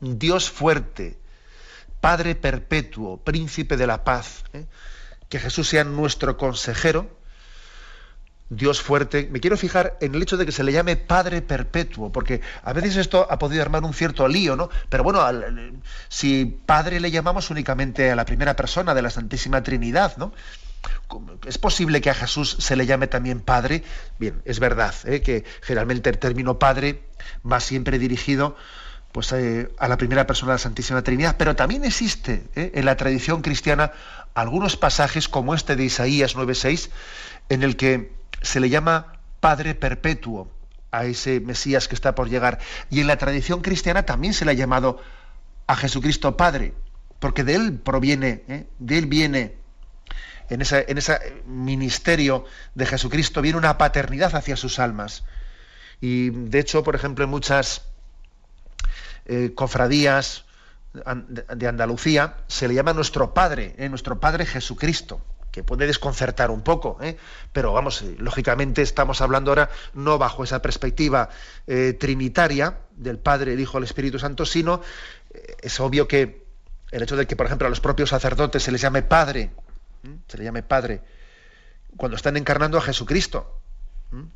Dios 0.00 0.50
fuerte, 0.50 1.18
Padre 2.04 2.34
perpetuo, 2.34 3.16
príncipe 3.16 3.78
de 3.78 3.86
la 3.86 4.04
paz. 4.04 4.44
¿eh? 4.52 4.66
Que 5.30 5.38
Jesús 5.38 5.70
sea 5.70 5.84
nuestro 5.84 6.36
consejero, 6.36 7.08
Dios 8.50 8.82
fuerte. 8.82 9.26
Me 9.32 9.40
quiero 9.40 9.56
fijar 9.56 9.96
en 10.02 10.14
el 10.14 10.20
hecho 10.20 10.36
de 10.36 10.44
que 10.44 10.52
se 10.52 10.64
le 10.64 10.72
llame 10.72 10.96
Padre 10.96 11.40
Perpetuo, 11.40 12.12
porque 12.12 12.42
a 12.62 12.74
veces 12.74 12.96
esto 12.96 13.26
ha 13.30 13.38
podido 13.38 13.62
armar 13.62 13.84
un 13.84 13.94
cierto 13.94 14.28
lío, 14.28 14.54
¿no? 14.54 14.68
Pero 14.90 15.02
bueno, 15.02 15.26
si 16.10 16.44
Padre 16.44 17.00
le 17.00 17.10
llamamos 17.10 17.48
únicamente 17.48 18.10
a 18.10 18.16
la 18.16 18.26
primera 18.26 18.54
persona 18.54 18.94
de 18.94 19.00
la 19.00 19.08
Santísima 19.08 19.62
Trinidad, 19.62 20.18
¿no? 20.18 20.34
¿Es 21.46 21.56
posible 21.56 22.02
que 22.02 22.10
a 22.10 22.14
Jesús 22.14 22.58
se 22.60 22.76
le 22.76 22.84
llame 22.84 23.06
también 23.06 23.40
Padre? 23.40 23.82
Bien, 24.18 24.42
es 24.44 24.60
verdad 24.60 24.94
¿eh? 25.04 25.22
que 25.22 25.44
generalmente 25.62 26.10
el 26.10 26.18
término 26.18 26.58
Padre 26.58 27.02
va 27.50 27.60
siempre 27.60 27.98
dirigido 27.98 28.56
pues, 29.14 29.30
eh, 29.30 29.70
a 29.78 29.86
la 29.86 29.96
primera 29.96 30.26
persona 30.26 30.50
de 30.50 30.54
la 30.56 30.58
Santísima 30.58 31.02
Trinidad, 31.02 31.36
pero 31.38 31.54
también 31.54 31.84
existe 31.84 32.48
¿eh? 32.56 32.72
en 32.74 32.84
la 32.84 32.96
tradición 32.96 33.42
cristiana 33.42 33.92
algunos 34.34 34.76
pasajes 34.76 35.28
como 35.28 35.54
este 35.54 35.76
de 35.76 35.84
Isaías 35.84 36.34
9.6 36.34 36.90
en 37.48 37.62
el 37.62 37.76
que 37.76 38.12
se 38.42 38.58
le 38.58 38.70
llama 38.70 39.20
Padre 39.38 39.76
Perpetuo 39.76 40.50
a 40.90 41.04
ese 41.04 41.38
Mesías 41.38 41.86
que 41.86 41.94
está 41.94 42.16
por 42.16 42.28
llegar. 42.28 42.58
Y 42.90 43.02
en 43.02 43.06
la 43.06 43.16
tradición 43.16 43.60
cristiana 43.60 44.04
también 44.04 44.34
se 44.34 44.44
le 44.44 44.50
ha 44.50 44.54
llamado 44.54 45.00
a 45.68 45.76
Jesucristo 45.76 46.36
Padre, 46.36 46.74
porque 47.20 47.44
de 47.44 47.54
él 47.54 47.78
proviene, 47.78 48.42
¿eh? 48.48 48.66
de 48.80 48.98
él 48.98 49.06
viene, 49.06 49.54
en 50.50 50.60
ese, 50.60 50.86
en 50.88 50.98
ese 50.98 51.44
ministerio 51.46 52.46
de 52.74 52.84
Jesucristo 52.84 53.42
viene 53.42 53.58
una 53.58 53.78
paternidad 53.78 54.34
hacia 54.34 54.56
sus 54.56 54.80
almas. 54.80 55.22
Y 56.00 56.30
de 56.30 56.58
hecho, 56.58 56.82
por 56.82 56.96
ejemplo, 56.96 57.22
en 57.22 57.30
muchas 57.30 57.93
eh, 59.26 59.52
cofradías 59.54 60.44
de 60.94 61.66
Andalucía 61.66 62.36
se 62.46 62.68
le 62.68 62.74
llama 62.74 62.92
nuestro 62.92 63.34
Padre, 63.34 63.74
¿eh? 63.78 63.88
nuestro 63.88 64.20
Padre 64.20 64.46
Jesucristo 64.46 65.20
que 65.50 65.62
puede 65.62 65.86
desconcertar 65.86 66.50
un 66.50 66.62
poco, 66.62 66.98
¿eh? 67.00 67.16
pero 67.52 67.72
vamos, 67.72 68.02
eh, 68.02 68.16
lógicamente 68.18 68.82
estamos 68.82 69.20
hablando 69.20 69.52
ahora 69.52 69.70
no 69.92 70.18
bajo 70.18 70.42
esa 70.42 70.60
perspectiva 70.60 71.28
trinitaria 71.98 72.78
del 72.96 73.18
Padre, 73.18 73.52
el 73.52 73.60
Hijo, 73.60 73.78
el 73.78 73.84
Espíritu 73.84 74.18
Santo, 74.18 74.46
sino 74.46 74.80
es 75.62 75.78
obvio 75.78 76.08
que 76.08 76.44
el 76.90 77.02
hecho 77.02 77.16
de 77.16 77.26
que, 77.26 77.36
por 77.36 77.46
ejemplo, 77.46 77.66
a 77.66 77.70
los 77.70 77.80
propios 77.80 78.10
sacerdotes 78.10 78.64
se 78.64 78.72
les 78.72 78.80
llame 78.80 79.02
Padre, 79.02 79.52
se 80.26 80.38
le 80.38 80.44
llame 80.44 80.64
Padre, 80.64 81.02
cuando 81.96 82.16
están 82.16 82.36
encarnando 82.36 82.76
a 82.76 82.80
Jesucristo, 82.80 83.60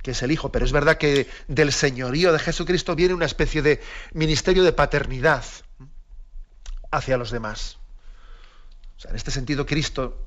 que 0.03 0.11
es 0.11 0.23
el 0.23 0.33
Hijo, 0.33 0.51
pero 0.51 0.65
es 0.65 0.73
verdad 0.73 0.99
que 0.99 1.29
del 1.47 1.73
señorío 1.73 2.33
de 2.33 2.39
Jesucristo 2.39 2.97
viene 2.97 3.15
una 3.15 3.27
especie 3.27 3.63
de 3.63 3.81
ministerio 4.13 4.65
de 4.65 4.73
paternidad 4.73 5.45
hacia 6.91 7.17
los 7.17 7.31
demás. 7.31 7.79
O 8.97 9.01
sea, 9.01 9.11
en 9.11 9.17
este 9.17 9.31
sentido, 9.31 9.67
Cristo 9.67 10.27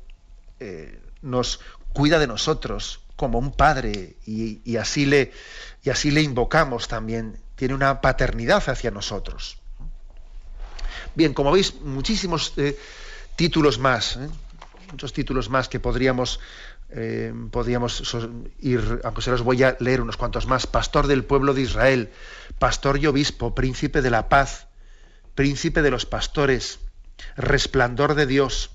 eh, 0.59 1.01
nos 1.21 1.59
cuida 1.93 2.19
de 2.19 2.27
nosotros 2.27 3.01
como 3.15 3.37
un 3.37 3.51
padre 3.51 4.15
y, 4.25 4.77
así 4.77 5.05
le, 5.05 5.31
y 5.83 5.89
así 5.89 6.11
le 6.11 6.21
invocamos 6.21 6.87
también. 6.87 7.39
Tiene 7.55 7.73
una 7.73 8.01
paternidad 8.01 8.67
hacia 8.69 8.89
nosotros. 8.89 9.59
Bien, 11.13 11.33
como 11.33 11.51
veis, 11.51 11.81
muchísimos 11.81 12.53
eh, 12.57 12.77
títulos 13.35 13.77
más, 13.77 14.15
¿eh? 14.15 14.29
muchos 14.91 15.13
títulos 15.13 15.49
más 15.49 15.67
que 15.69 15.79
podríamos, 15.79 16.39
podríamos 17.51 18.15
ir, 18.59 19.01
aunque 19.03 19.21
se 19.21 19.31
los 19.31 19.43
voy 19.43 19.63
a 19.63 19.77
leer 19.79 20.01
unos 20.01 20.17
cuantos 20.17 20.47
más. 20.47 20.67
Pastor 20.67 21.07
del 21.07 21.23
pueblo 21.23 21.53
de 21.53 21.61
Israel, 21.61 22.09
pastor 22.59 22.97
y 22.97 23.07
obispo, 23.07 23.55
príncipe 23.55 24.01
de 24.01 24.09
la 24.09 24.29
paz, 24.29 24.67
príncipe 25.35 25.81
de 25.81 25.91
los 25.91 26.05
pastores, 26.05 26.79
resplandor 27.37 28.15
de 28.15 28.25
Dios. 28.25 28.71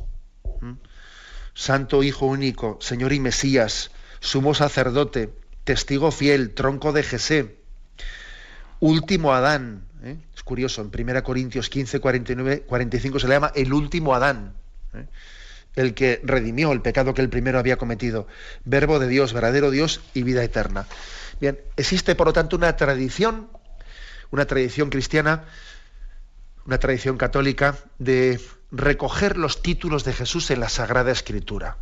Santo 1.55 2.03
Hijo 2.03 2.27
único, 2.27 2.79
Señor 2.81 3.13
y 3.13 3.21
Mesías, 3.21 3.91
sumo 4.21 4.55
sacerdote, 4.55 5.33
testigo 5.65 6.11
fiel, 6.11 6.53
tronco 6.53 6.93
de 6.93 7.03
Jesé, 7.03 7.57
último 8.81 9.33
Adán. 9.33 9.85
¿eh? 10.03 10.19
Es 10.35 10.43
curioso, 10.43 10.83
en 10.83 11.09
1 11.09 11.23
Corintios 11.23 11.71
15, 11.71 12.01
49, 12.01 12.63
45 12.67 13.21
se 13.21 13.29
le 13.29 13.35
llama 13.35 13.53
el 13.55 13.73
último 13.73 14.15
Adán, 14.15 14.55
¿eh? 14.95 15.07
El 15.77 15.95
que 15.95 16.21
redimió 16.25 16.73
el 16.73 16.81
pecado 16.81 17.15
que 17.15 17.23
el 17.23 17.29
primero 17.29 17.59
había 17.59 17.77
cometido. 17.77 18.27
Verbo 18.65 18.99
de 18.99 19.09
Dios, 19.09 19.33
verdadero 19.33 19.71
Dios 19.71 20.01
y 20.15 20.23
vida 20.23 20.43
eterna. 20.43 20.87
Bien, 21.41 21.59
existe 21.77 22.15
por 22.15 22.27
lo 22.27 22.33
tanto 22.33 22.57
una 22.57 22.77
tradición, 22.77 23.49
una 24.31 24.47
tradición 24.47 24.91
cristiana, 24.91 25.45
una 26.67 26.79
tradición 26.79 27.19
católica 27.19 27.77
de 27.99 28.41
recoger 28.73 29.37
los 29.37 29.63
títulos 29.63 30.05
de 30.05 30.13
Jesús 30.13 30.51
en 30.51 30.61
la 30.61 30.69
Sagrada 30.69 31.13
Escritura. 31.13 31.77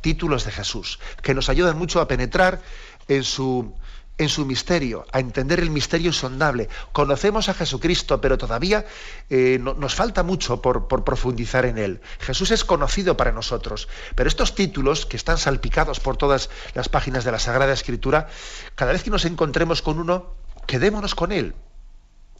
Títulos 0.00 0.44
de 0.44 0.52
Jesús, 0.52 0.98
que 1.22 1.34
nos 1.34 1.48
ayudan 1.48 1.78
mucho 1.78 2.00
a 2.00 2.08
penetrar 2.08 2.60
en 3.08 3.22
su, 3.22 3.74
en 4.18 4.28
su 4.28 4.46
misterio, 4.46 5.04
a 5.12 5.20
entender 5.20 5.60
el 5.60 5.70
misterio 5.70 6.08
insondable. 6.08 6.68
Conocemos 6.92 7.48
a 7.48 7.54
Jesucristo, 7.54 8.20
pero 8.20 8.38
todavía 8.38 8.86
eh, 9.28 9.58
nos 9.60 9.94
falta 9.94 10.22
mucho 10.22 10.62
por, 10.62 10.86
profundizar 11.04 11.66
en 11.66 11.78
él. 11.78 12.00
Jesús 12.20 12.50
es 12.50 12.64
conocido 12.64 13.16
para 13.16 13.32
nosotros, 13.32 13.88
pero 14.14 14.28
estos 14.28 14.54
títulos 14.54 15.06
que 15.06 15.16
están 15.16 15.38
salpicados 15.38 16.00
por 16.00 16.16
todas 16.16 16.48
las 16.74 16.88
páginas 16.88 17.24
de 17.24 17.32
la 17.32 17.38
Sagrada 17.38 17.72
Escritura, 17.72 18.28
cada 18.74 18.92
vez 18.92 19.02
que 19.02 19.10
nos 19.10 19.24
encontremos 19.24 19.82
con 19.82 19.98
uno, 19.98 20.34
quedémonos 20.66 21.14
con 21.14 21.32
él, 21.32 21.54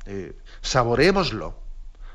eh, 0.06 0.36
saboreémoslo 0.62 1.58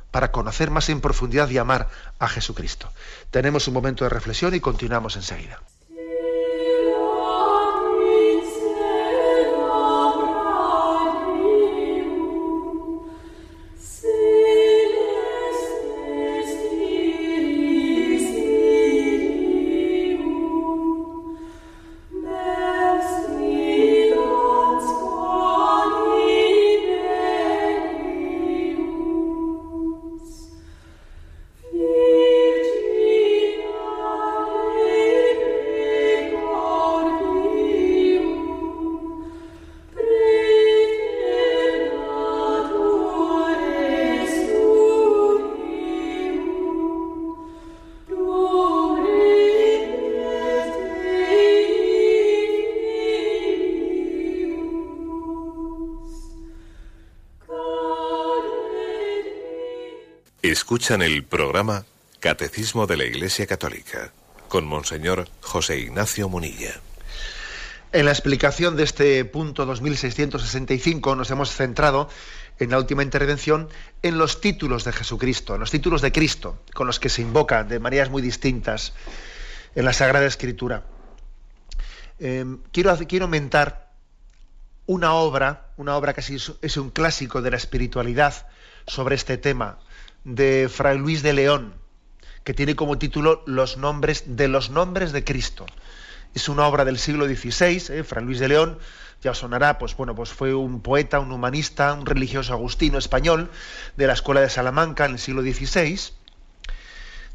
para 0.10 0.32
conocer 0.32 0.72
más 0.72 0.90
en 0.90 1.02
profundidad 1.02 1.50
y 1.50 1.58
amar 1.58 1.90
a 2.20 2.28
Jesucristo. 2.28 2.92
Tenemos 3.30 3.68
un 3.68 3.76
momento 3.76 4.04
de 4.04 4.10
reflexión 4.10 4.54
y 4.54 4.60
continuamos 4.60 5.16
enseguida. 5.16 5.62
Escuchan 60.82 61.04
el 61.04 61.24
programa 61.24 61.86
Catecismo 62.20 62.88
de 62.88 62.98
la 62.98 63.04
Iglesia 63.04 63.46
Católica 63.46 64.12
con 64.48 64.66
Monseñor 64.66 65.30
José 65.40 65.78
Ignacio 65.78 66.28
Munilla. 66.28 66.74
En 67.92 68.06
la 68.06 68.12
explicación 68.12 68.76
de 68.76 68.82
este 68.82 69.24
punto 69.26 69.68
2665 69.68 71.16
nos 71.16 71.30
hemos 71.30 71.52
centrado 71.52 72.10
en 72.58 72.72
la 72.72 72.80
última 72.80 73.04
intervención 73.04 73.70
en 74.02 74.18
los 74.18 74.42
títulos 74.42 74.84
de 74.84 74.92
Jesucristo, 74.92 75.54
en 75.54 75.60
los 75.60 75.70
títulos 75.70 76.02
de 76.02 76.12
Cristo, 76.12 76.64
con 76.74 76.88
los 76.88 77.00
que 77.00 77.10
se 77.10 77.22
invoca 77.22 77.64
de 77.64 77.78
maneras 77.78 78.10
muy 78.10 78.24
distintas 78.24 78.94
en 79.76 79.86
la 79.86 79.94
Sagrada 79.94 80.26
Escritura. 80.26 80.84
Em, 82.18 82.58
quiero, 82.72 82.98
quiero 83.08 83.26
aumentar 83.26 83.92
una 84.88 85.14
obra, 85.14 85.68
una 85.78 85.96
obra 85.96 86.16
que 86.16 86.22
es 86.22 86.78
un 86.78 86.90
clásico 86.90 87.44
de 87.44 87.52
la 87.52 87.58
espiritualidad 87.58 88.48
sobre 88.88 89.14
este 89.14 89.38
tema, 89.38 89.78
de 90.24 90.70
Fray 90.70 90.98
Luis 90.98 91.24
de 91.24 91.34
León, 91.34 91.74
que 92.44 92.54
tiene 92.54 92.76
como 92.76 92.98
título 92.98 93.44
Los 93.46 93.78
nombres 93.78 94.24
de 94.28 94.48
los 94.48 94.70
nombres 94.70 95.12
de 95.12 95.24
Cristo. 95.24 95.66
Es 96.34 96.48
una 96.48 96.68
obra 96.68 96.86
del 96.86 96.98
siglo 96.98 97.26
XVI, 97.26 97.84
¿eh? 97.90 98.04
Fray 98.04 98.24
Luis 98.24 98.40
de 98.40 98.48
León, 98.48 98.80
ya 99.22 99.32
os 99.32 99.40
sonará, 99.40 99.78
pues 99.78 99.96
bueno, 99.96 100.16
pues 100.16 100.30
fue 100.30 100.54
un 100.54 100.82
poeta, 100.82 101.20
un 101.20 101.32
humanista, 101.32 101.94
un 101.94 102.06
religioso 102.06 102.54
agustino 102.54 102.98
español 102.98 103.52
de 103.98 104.08
la 104.08 104.14
escuela 104.14 104.42
de 104.42 104.50
Salamanca 104.50 105.06
en 105.06 105.14
el 105.14 105.20
siglo 105.20 105.42
XVI, 105.42 106.00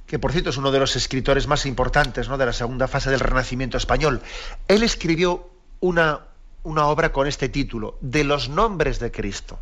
que 0.07 0.18
por 0.18 0.33
cierto 0.33 0.51
es 0.51 0.57
uno 0.57 0.70
de 0.70 0.79
los 0.79 0.96
escritores 0.96 1.46
más 1.46 1.66
importantes 1.66 2.29
¿no? 2.29 2.38
de 2.38 2.46
la 2.46 2.53
segunda 2.53 2.88
fase 2.88 3.11
del 3.11 3.20
Renacimiento 3.20 3.77
español. 3.77 4.22
Él 4.66 4.83
escribió 4.83 5.51
una, 5.81 6.20
una 6.62 6.87
obra 6.87 7.12
con 7.12 7.27
este 7.27 7.49
título, 7.49 7.99
De 8.01 8.25
los 8.25 8.49
nombres 8.49 8.99
de 8.99 9.11
Cristo. 9.12 9.61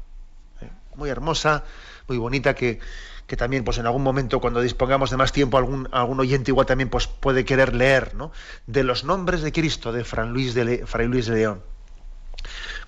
¿eh? 0.61 0.71
Muy 0.97 1.11
hermosa, 1.11 1.65
muy 2.09 2.19
bonita, 2.19 2.55
que, 2.55 2.81
que 3.27 3.37
también 3.37 3.65
pues 3.65 3.79
en 3.79 3.87
algún 3.87 4.03
momento 4.03 4.41
cuando 4.41 4.61
dispongamos 4.61 5.11
de 5.11 5.17
más 5.17 5.33
tiempo 5.33 5.57
algún, 5.57 5.89
algún 5.93 6.21
oyente 6.21 6.51
igual 6.51 6.67
también 6.67 6.91
pues 6.91 7.07
puede 7.07 7.45
querer 7.45 7.75
leer 7.75 8.15
¿no? 8.15 8.33
de 8.67 8.85
los 8.85 9.05
nombres 9.05 9.43
de 9.43 9.53
Cristo 9.53 9.93
de 9.93 10.05
Fray 10.05 10.29
Luis 10.29 10.55
de, 10.55 10.87
Fray 10.87 11.09
Luis 11.09 11.27
de 11.27 11.37
León 11.37 11.63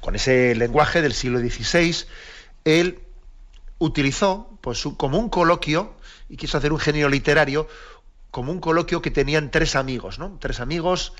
con 0.00 0.14
ese 0.14 0.54
lenguaje 0.54 1.00
del 1.02 1.14
siglo 1.14 1.38
XVI 1.38 2.06
él 2.64 3.00
utilizó 3.78 4.58
pues 4.60 4.84
como 4.96 5.18
un 5.18 5.28
coloquio 5.28 5.94
y 6.28 6.36
quiso 6.36 6.58
hacer 6.58 6.72
un 6.72 6.78
genio 6.78 7.08
literario 7.08 7.68
como 8.30 8.52
un 8.52 8.60
coloquio 8.60 9.00
que 9.00 9.10
tenían 9.10 9.50
tres 9.50 9.74
amigos 9.74 10.18
no 10.18 10.36
tres 10.40 10.60
amigos 10.60 11.14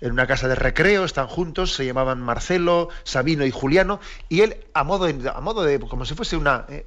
en 0.00 0.12
una 0.12 0.26
casa 0.26 0.48
de 0.48 0.54
recreo, 0.54 1.04
están 1.04 1.28
juntos, 1.28 1.74
se 1.74 1.86
llamaban 1.86 2.20
Marcelo, 2.20 2.88
Sabino 3.04 3.46
y 3.46 3.50
Juliano, 3.50 4.00
y 4.28 4.40
él, 4.40 4.56
a 4.74 4.84
modo 4.84 5.06
de, 5.06 5.30
a 5.30 5.40
modo 5.40 5.62
de 5.62 5.78
como 5.80 6.04
si 6.04 6.14
fuese 6.14 6.36
una, 6.36 6.66
eh, 6.68 6.84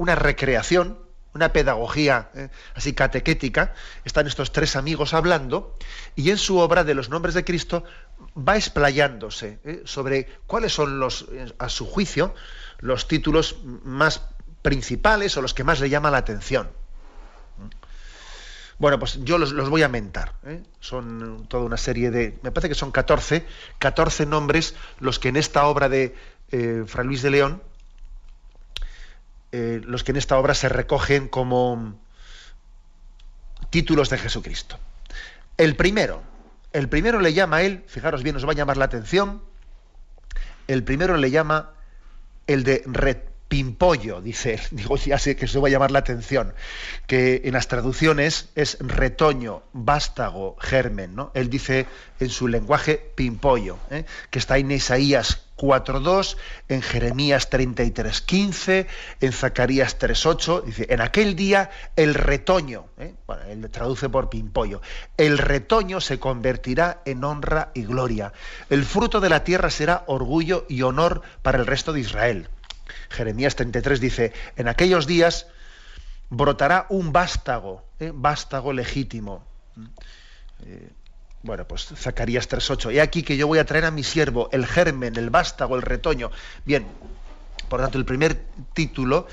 una 0.00 0.14
recreación, 0.14 0.98
una 1.34 1.52
pedagogía 1.52 2.30
eh, 2.34 2.48
así 2.74 2.94
catequética, 2.94 3.74
están 4.06 4.26
estos 4.26 4.50
tres 4.50 4.74
amigos 4.74 5.12
hablando, 5.12 5.76
y 6.16 6.30
en 6.30 6.38
su 6.38 6.56
obra 6.56 6.84
de 6.84 6.94
los 6.94 7.10
nombres 7.10 7.34
de 7.34 7.44
Cristo 7.44 7.84
va 8.34 8.56
explayándose 8.56 9.58
eh, 9.62 9.82
sobre 9.84 10.26
cuáles 10.46 10.72
son 10.72 11.00
los, 11.00 11.26
eh, 11.32 11.52
a 11.58 11.68
su 11.68 11.84
juicio, 11.84 12.34
los 12.78 13.08
títulos 13.08 13.58
más 13.84 14.22
principales 14.62 15.36
o 15.36 15.42
los 15.42 15.52
que 15.52 15.64
más 15.64 15.80
le 15.80 15.90
llaman 15.90 16.12
la 16.12 16.18
atención. 16.18 16.70
Bueno, 18.78 18.98
pues 18.98 19.22
yo 19.22 19.36
los, 19.36 19.52
voy 19.68 19.82
a 19.82 19.88
mentar. 19.88 20.36
Son 20.80 21.46
toda 21.46 21.64
una 21.64 21.76
serie 21.76 22.10
de, 22.10 22.38
me 22.40 22.50
parece 22.50 22.70
que 22.70 22.74
son 22.74 22.90
14, 22.90 23.46
14 23.78 24.24
nombres 24.24 24.74
los 24.98 25.18
que 25.18 25.28
en 25.28 25.36
esta 25.36 25.66
obra 25.66 25.90
de 25.90 26.16
Fray 26.86 27.06
Luis 27.06 27.20
de 27.20 27.30
León 27.30 27.62
eh, 29.52 29.80
los 29.84 30.04
que 30.04 30.12
en 30.12 30.16
esta 30.16 30.38
obra 30.38 30.54
se 30.54 30.68
recogen 30.68 31.28
como 31.28 31.98
títulos 33.70 34.10
de 34.10 34.18
Jesucristo. 34.18 34.78
El 35.56 35.76
primero, 35.76 36.22
el 36.72 36.88
primero 36.88 37.20
le 37.20 37.32
llama 37.32 37.58
a 37.58 37.62
él, 37.62 37.84
fijaros 37.86 38.22
bien, 38.22 38.36
os 38.36 38.46
va 38.46 38.52
a 38.52 38.54
llamar 38.54 38.76
la 38.76 38.84
atención, 38.86 39.42
el 40.68 40.84
primero 40.84 41.16
le 41.16 41.30
llama 41.30 41.70
el 42.46 42.64
de 42.64 42.82
Pimpollo, 43.50 44.20
dice 44.20 44.54
él, 44.54 44.60
digo, 44.70 44.96
ya 44.96 45.18
sé 45.18 45.34
que 45.34 45.46
eso 45.46 45.60
va 45.60 45.66
a 45.66 45.72
llamar 45.72 45.90
la 45.90 45.98
atención, 45.98 46.54
que 47.08 47.42
en 47.44 47.54
las 47.54 47.66
traducciones 47.66 48.48
es 48.54 48.78
retoño, 48.78 49.64
vástago, 49.72 50.56
germen, 50.60 51.16
¿no? 51.16 51.32
Él 51.34 51.50
dice 51.50 51.86
en 52.20 52.30
su 52.30 52.46
lenguaje 52.46 52.94
pimpollo, 53.16 53.78
¿eh? 53.90 54.04
que 54.30 54.38
está 54.38 54.56
en 54.56 54.70
Isaías 54.70 55.48
4.2, 55.56 56.36
en 56.68 56.80
Jeremías 56.80 57.50
33.15, 57.50 58.86
en 59.20 59.32
Zacarías 59.32 59.98
3.8, 59.98 60.62
dice, 60.62 60.86
en 60.88 61.00
aquel 61.00 61.34
día 61.34 61.70
el 61.96 62.14
retoño, 62.14 62.86
¿eh? 62.98 63.14
bueno, 63.26 63.42
él 63.48 63.68
traduce 63.68 64.08
por 64.08 64.30
pimpollo, 64.30 64.80
el 65.16 65.38
retoño 65.38 66.00
se 66.00 66.20
convertirá 66.20 67.02
en 67.04 67.24
honra 67.24 67.72
y 67.74 67.82
gloria, 67.82 68.32
el 68.68 68.84
fruto 68.84 69.18
de 69.18 69.28
la 69.28 69.42
tierra 69.42 69.70
será 69.70 70.04
orgullo 70.06 70.66
y 70.68 70.82
honor 70.82 71.22
para 71.42 71.58
el 71.58 71.66
resto 71.66 71.92
de 71.92 71.98
Israel. 71.98 72.48
Jeremías 73.08 73.56
33 73.56 74.00
dice, 74.00 74.32
en 74.56 74.68
aquellos 74.68 75.06
días 75.06 75.46
brotará 76.30 76.86
un 76.88 77.12
vástago, 77.12 77.84
¿eh? 77.98 78.12
vástago 78.14 78.72
legítimo. 78.72 79.44
Eh, 80.64 80.90
bueno, 81.42 81.66
pues 81.66 81.86
Zacarías 81.96 82.48
3.8. 82.48 82.92
He 82.92 83.00
aquí 83.00 83.22
que 83.22 83.36
yo 83.36 83.46
voy 83.46 83.58
a 83.58 83.64
traer 83.64 83.86
a 83.86 83.90
mi 83.90 84.04
siervo 84.04 84.48
el 84.52 84.66
germen, 84.66 85.16
el 85.16 85.30
vástago, 85.30 85.76
el 85.76 85.82
retoño. 85.82 86.30
Bien, 86.64 86.86
por 87.68 87.80
tanto, 87.80 87.98
el 87.98 88.04
primer 88.04 88.44
título, 88.74 89.26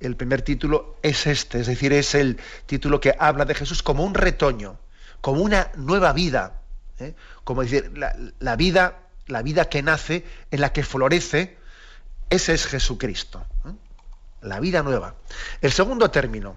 el 0.00 0.16
primer 0.16 0.42
título 0.42 0.96
es 1.02 1.26
este, 1.26 1.60
es 1.60 1.66
decir, 1.66 1.92
es 1.92 2.14
el 2.14 2.38
título 2.66 3.00
que 3.00 3.14
habla 3.18 3.44
de 3.44 3.54
Jesús 3.54 3.82
como 3.82 4.04
un 4.04 4.14
retoño, 4.14 4.78
como 5.20 5.40
una 5.40 5.70
nueva 5.76 6.12
vida, 6.12 6.60
¿eh? 6.98 7.14
como 7.44 7.62
decir, 7.62 7.92
la, 7.96 8.56
vida, 8.56 8.98
la 9.26 9.42
vida 9.42 9.68
que 9.68 9.82
nace, 9.82 10.24
en 10.50 10.60
la 10.60 10.72
que 10.72 10.82
florece 10.82 11.56
ese 12.30 12.54
es 12.54 12.66
Jesucristo. 12.66 13.44
¿eh? 13.66 13.72
La 14.42 14.60
vida 14.60 14.82
nueva. 14.82 15.14
El 15.60 15.72
segundo 15.72 16.10
término, 16.10 16.56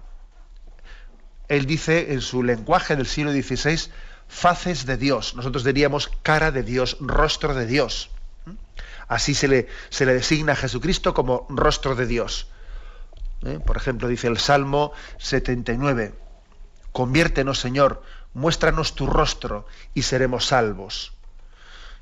él 1.48 1.66
dice 1.66 2.12
en 2.12 2.20
su 2.20 2.42
lenguaje 2.42 2.96
del 2.96 3.06
siglo 3.06 3.32
XVI, 3.32 3.90
faces 4.28 4.86
de 4.86 4.96
Dios. 4.96 5.34
Nosotros 5.34 5.64
diríamos 5.64 6.10
cara 6.22 6.50
de 6.52 6.62
Dios, 6.62 6.96
rostro 7.00 7.54
de 7.54 7.66
Dios. 7.66 8.10
¿eh? 8.46 8.52
Así 9.08 9.34
se 9.34 9.48
le, 9.48 9.68
se 9.88 10.06
le, 10.06 10.12
designa 10.12 10.52
a 10.52 10.56
Jesucristo 10.56 11.14
como 11.14 11.46
rostro 11.48 11.96
de 11.96 12.06
Dios. 12.06 12.48
¿eh? 13.44 13.58
Por 13.64 13.76
ejemplo, 13.76 14.06
dice 14.06 14.28
el 14.28 14.38
Salmo 14.38 14.92
79, 15.18 16.14
conviértenos 16.92 17.58
Señor, 17.58 18.02
muéstranos 18.34 18.94
tu 18.94 19.06
rostro 19.06 19.66
y 19.94 20.02
seremos 20.02 20.46
salvos. 20.46 21.14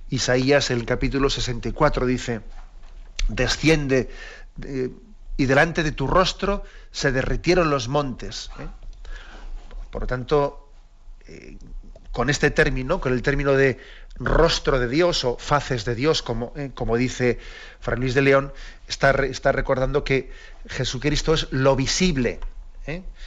Isaías, 0.08 0.70
el 0.70 0.84
capítulo 0.84 1.30
64, 1.30 2.06
dice, 2.06 2.42
desciende 3.28 4.10
eh, 4.62 4.90
y 5.36 5.46
delante 5.46 5.82
de 5.82 5.92
tu 5.92 6.06
rostro 6.06 6.64
se 6.90 7.12
derritieron 7.12 7.70
los 7.70 7.88
montes. 7.88 8.50
¿eh? 8.58 8.66
Por 9.90 10.02
lo 10.02 10.06
tanto, 10.06 10.70
eh, 11.26 11.58
con 12.12 12.30
este 12.30 12.50
término, 12.50 13.00
con 13.00 13.12
el 13.12 13.22
término 13.22 13.52
de 13.52 13.78
rostro 14.18 14.78
de 14.78 14.88
Dios 14.88 15.24
o 15.24 15.36
faces 15.36 15.84
de 15.84 15.94
Dios, 15.94 16.22
como, 16.22 16.54
como 16.74 16.96
dice 16.96 17.38
Fray 17.80 17.98
Luis 17.98 18.14
de 18.14 18.22
León, 18.22 18.52
está, 18.88 19.10
está 19.26 19.52
recordando 19.52 20.04
que 20.04 20.30
Jesucristo 20.68 21.34
es 21.34 21.48
lo 21.50 21.76
visible. 21.76 22.40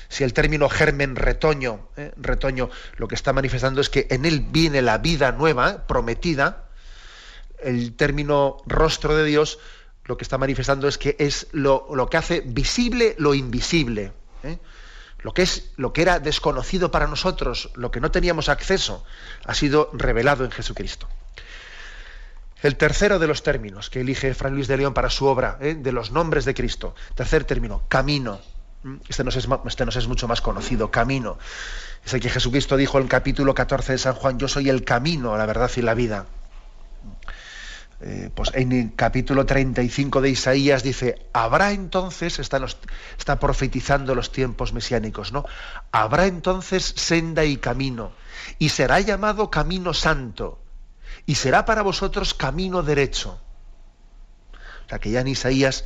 Si 0.07 0.23
el 0.23 0.33
término 0.33 0.69
germen 0.69 1.17
retoño, 1.17 1.89
retoño, 2.15 2.69
lo 2.95 3.09
que 3.09 3.15
está 3.15 3.33
manifestando 3.33 3.81
es 3.81 3.89
que 3.89 4.07
en 4.09 4.25
él 4.25 4.47
viene 4.49 4.81
la 4.81 4.97
vida 4.99 5.33
nueva, 5.33 5.85
prometida, 5.85 6.69
el 7.61 7.95
término 7.95 8.57
rostro 8.65 9.15
de 9.15 9.25
Dios 9.25 9.59
lo 10.09 10.17
que 10.17 10.23
está 10.23 10.39
manifestando 10.39 10.87
es 10.87 10.97
que 10.97 11.15
es 11.19 11.45
lo, 11.51 11.85
que 12.09 12.17
hace 12.17 12.41
visible 12.41 13.15
lo 13.19 13.35
invisible. 13.35 14.11
Lo 15.19 15.35
que, 15.35 15.43
es, 15.43 15.71
lo 15.77 15.93
que 15.93 16.01
era 16.01 16.17
desconocido 16.19 16.89
para 16.89 17.05
nosotros, 17.05 17.69
lo 17.75 17.91
que 17.91 17.99
no 17.99 18.09
teníamos 18.09 18.49
acceso, 18.49 19.05
ha 19.45 19.53
sido 19.53 19.91
revelado 19.93 20.45
en 20.45 20.51
Jesucristo. 20.51 21.07
El 22.63 22.75
tercero 22.75 23.19
de 23.19 23.27
los 23.27 23.43
términos 23.43 23.91
que 23.91 24.01
elige 24.01 24.33
Fray 24.33 24.51
Luis 24.51 24.67
de 24.67 24.77
León 24.77 24.95
para 24.95 25.11
su 25.11 25.27
obra, 25.27 25.59
de 25.59 25.91
los 25.91 26.09
nombres 26.09 26.43
de 26.43 26.55
Cristo. 26.55 26.95
Tercer 27.13 27.43
término, 27.43 27.83
camino. 27.87 28.39
Este 29.07 29.23
nos, 29.23 29.35
es, 29.35 29.47
este 29.67 29.83
es 29.83 30.07
mucho 30.07 30.27
más 30.27 30.41
conocido, 30.41 30.89
camino. 30.89 31.37
Es 32.03 32.15
el 32.15 32.19
que 32.19 32.31
Jesucristo 32.31 32.77
dijo 32.77 32.97
en 32.97 33.03
el 33.03 33.09
capítulo 33.09 33.53
14 33.53 33.91
de 33.91 33.97
San 33.99 34.15
Juan, 34.15 34.39
yo 34.39 34.47
soy 34.47 34.69
el 34.69 34.83
camino, 34.83 35.37
la 35.37 35.45
verdad 35.45 35.69
y 35.75 35.83
la 35.83 35.93
vida. 35.93 36.25
Eh, 38.01 38.29
pues 38.33 38.51
en 38.53 38.71
el 38.71 38.95
capítulo 38.95 39.45
35 39.45 40.21
de 40.21 40.29
Isaías 40.29 40.83
dice, 40.83 41.27
habrá 41.33 41.73
entonces, 41.73 42.39
está, 42.39 42.65
está 43.17 43.39
profetizando 43.39 44.15
los 44.15 44.31
tiempos 44.31 44.71
mesiánicos, 44.71 45.33
¿no? 45.33 45.45
Habrá 45.91 46.25
entonces 46.25 46.93
senda 46.95 47.43
y 47.43 47.57
camino, 47.57 48.13
y 48.57 48.69
será 48.69 49.01
llamado 49.01 49.51
camino 49.51 49.93
santo, 49.93 50.59
y 51.25 51.35
será 51.35 51.65
para 51.65 51.81
vosotros 51.81 52.33
camino 52.33 52.83
derecho. 52.83 53.41
O 54.85 54.89
sea 54.89 54.99
que 54.99 55.11
ya 55.11 55.19
en 55.19 55.27
Isaías 55.27 55.83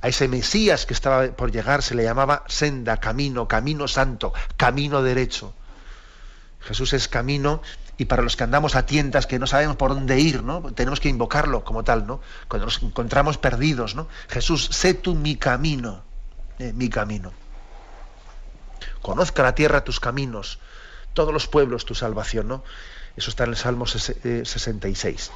a 0.00 0.08
ese 0.08 0.28
Mesías 0.28 0.86
que 0.86 0.94
estaba 0.94 1.26
por 1.32 1.50
llegar 1.50 1.82
se 1.82 1.96
le 1.96 2.04
llamaba 2.04 2.44
senda, 2.46 2.98
camino, 2.98 3.48
camino 3.48 3.88
santo, 3.88 4.32
camino 4.56 5.02
derecho. 5.02 5.52
Jesús 6.60 6.92
es 6.92 7.08
camino 7.08 7.60
y 7.98 8.04
para 8.04 8.22
los 8.22 8.36
que 8.36 8.44
andamos 8.44 8.76
a 8.76 8.84
tientas 8.86 9.26
que 9.26 9.38
no 9.38 9.46
sabemos 9.46 9.76
por 9.76 9.94
dónde 9.94 10.20
ir, 10.20 10.42
¿no? 10.42 10.62
Tenemos 10.74 11.00
que 11.00 11.08
invocarlo 11.08 11.64
como 11.64 11.84
tal, 11.84 12.06
¿no? 12.06 12.20
Cuando 12.48 12.66
nos 12.66 12.82
encontramos 12.82 13.38
perdidos, 13.38 13.94
¿no? 13.94 14.08
Jesús, 14.28 14.68
sé 14.72 14.94
tú 14.94 15.14
mi 15.14 15.36
camino, 15.36 16.02
eh, 16.58 16.72
mi 16.74 16.88
camino. 16.88 17.32
Conozca 19.00 19.42
la 19.42 19.54
tierra 19.54 19.84
tus 19.84 20.00
caminos, 20.00 20.58
todos 21.14 21.32
los 21.32 21.46
pueblos 21.46 21.84
tu 21.84 21.94
salvación, 21.94 22.48
¿no? 22.48 22.64
Eso 23.16 23.30
está 23.30 23.44
en 23.44 23.50
el 23.50 23.56
Salmo 23.56 23.86
66. 23.86 25.30
Eh, 25.30 25.32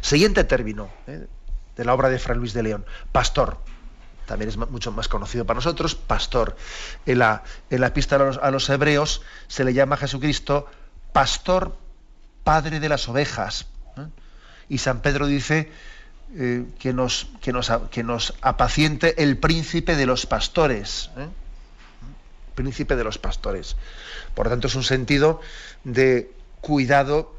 Siguiente 0.00 0.44
término, 0.44 0.88
¿eh? 1.06 1.26
de 1.76 1.84
la 1.84 1.94
obra 1.94 2.08
de 2.08 2.18
Fray 2.18 2.38
Luis 2.38 2.54
de 2.54 2.62
León, 2.62 2.84
pastor. 3.12 3.58
También 4.26 4.50
es 4.50 4.56
mucho 4.58 4.92
más 4.92 5.08
conocido 5.08 5.46
para 5.46 5.56
nosotros, 5.56 5.94
pastor. 5.94 6.56
En 7.06 7.20
la, 7.20 7.44
en 7.70 7.80
la 7.80 7.94
pista 7.94 8.16
a 8.16 8.50
los, 8.50 8.68
hebreos 8.68 9.22
se 9.46 9.64
le 9.64 9.72
llama 9.72 9.94
a 9.94 9.98
Jesucristo 9.98 10.68
pastor, 11.12 11.76
padre 12.44 12.80
de 12.80 12.88
las 12.88 13.08
ovejas. 13.08 13.66
Y 14.68 14.78
San 14.78 15.00
Pedro 15.00 15.26
dice 15.26 15.70
eh, 16.36 16.66
que, 16.78 16.92
nos, 16.92 17.28
que, 17.40 17.52
nos, 17.52 17.72
que, 17.90 18.02
nos, 18.02 18.34
apaciente 18.42 19.22
el 19.22 19.38
príncipe 19.38 19.96
de 19.96 20.06
los 20.06 20.26
pastores. 20.26 21.10
¿eh? 21.16 21.28
Príncipe 22.54 22.96
de 22.96 23.04
los 23.04 23.18
pastores. 23.18 23.76
Por 24.34 24.46
lo 24.46 24.50
tanto, 24.50 24.66
es 24.66 24.74
un 24.74 24.84
sentido 24.84 25.40
de 25.84 26.30
cuidado. 26.60 27.34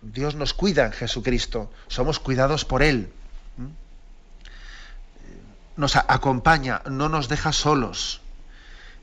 Dios 0.00 0.34
nos 0.34 0.54
cuida 0.54 0.86
en 0.86 0.92
Jesucristo. 0.92 1.70
Somos 1.88 2.18
cuidados 2.18 2.64
por 2.64 2.82
Él 2.82 3.10
nos 5.80 5.96
acompaña, 5.96 6.82
no 6.88 7.08
nos 7.08 7.28
deja 7.28 7.52
solos. 7.52 8.20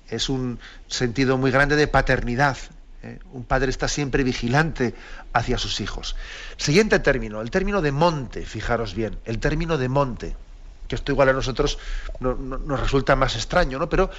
Es 0.10 0.30
un 0.30 0.60
sentido 0.88 1.38
muy 1.38 1.52
grande 1.52 1.76
de 1.76 1.88
paternidad. 1.88 2.56
¿Eh? 3.04 3.20
Un 3.32 3.44
padre 3.44 3.70
está 3.70 3.88
siempre 3.88 4.24
vigilante 4.24 4.94
hacia 5.34 5.58
sus 5.58 5.82
hijos. 5.82 6.16
Siguiente 6.58 7.00
término, 7.00 7.42
el 7.42 7.52
término 7.52 7.82
de 7.82 7.92
monte, 7.92 8.46
fijaros 8.46 8.94
bien, 8.94 9.18
el 9.26 9.40
término 9.40 9.78
de 9.78 9.90
monte, 9.90 10.36
que 10.88 10.96
esto 10.96 11.12
igual 11.12 11.30
a 11.30 11.34
nosotros 11.34 11.78
nos 12.20 12.80
resulta 12.80 13.16
más 13.16 13.36
extraño, 13.36 13.80
¿no? 13.80 13.90
Pero 13.90 14.10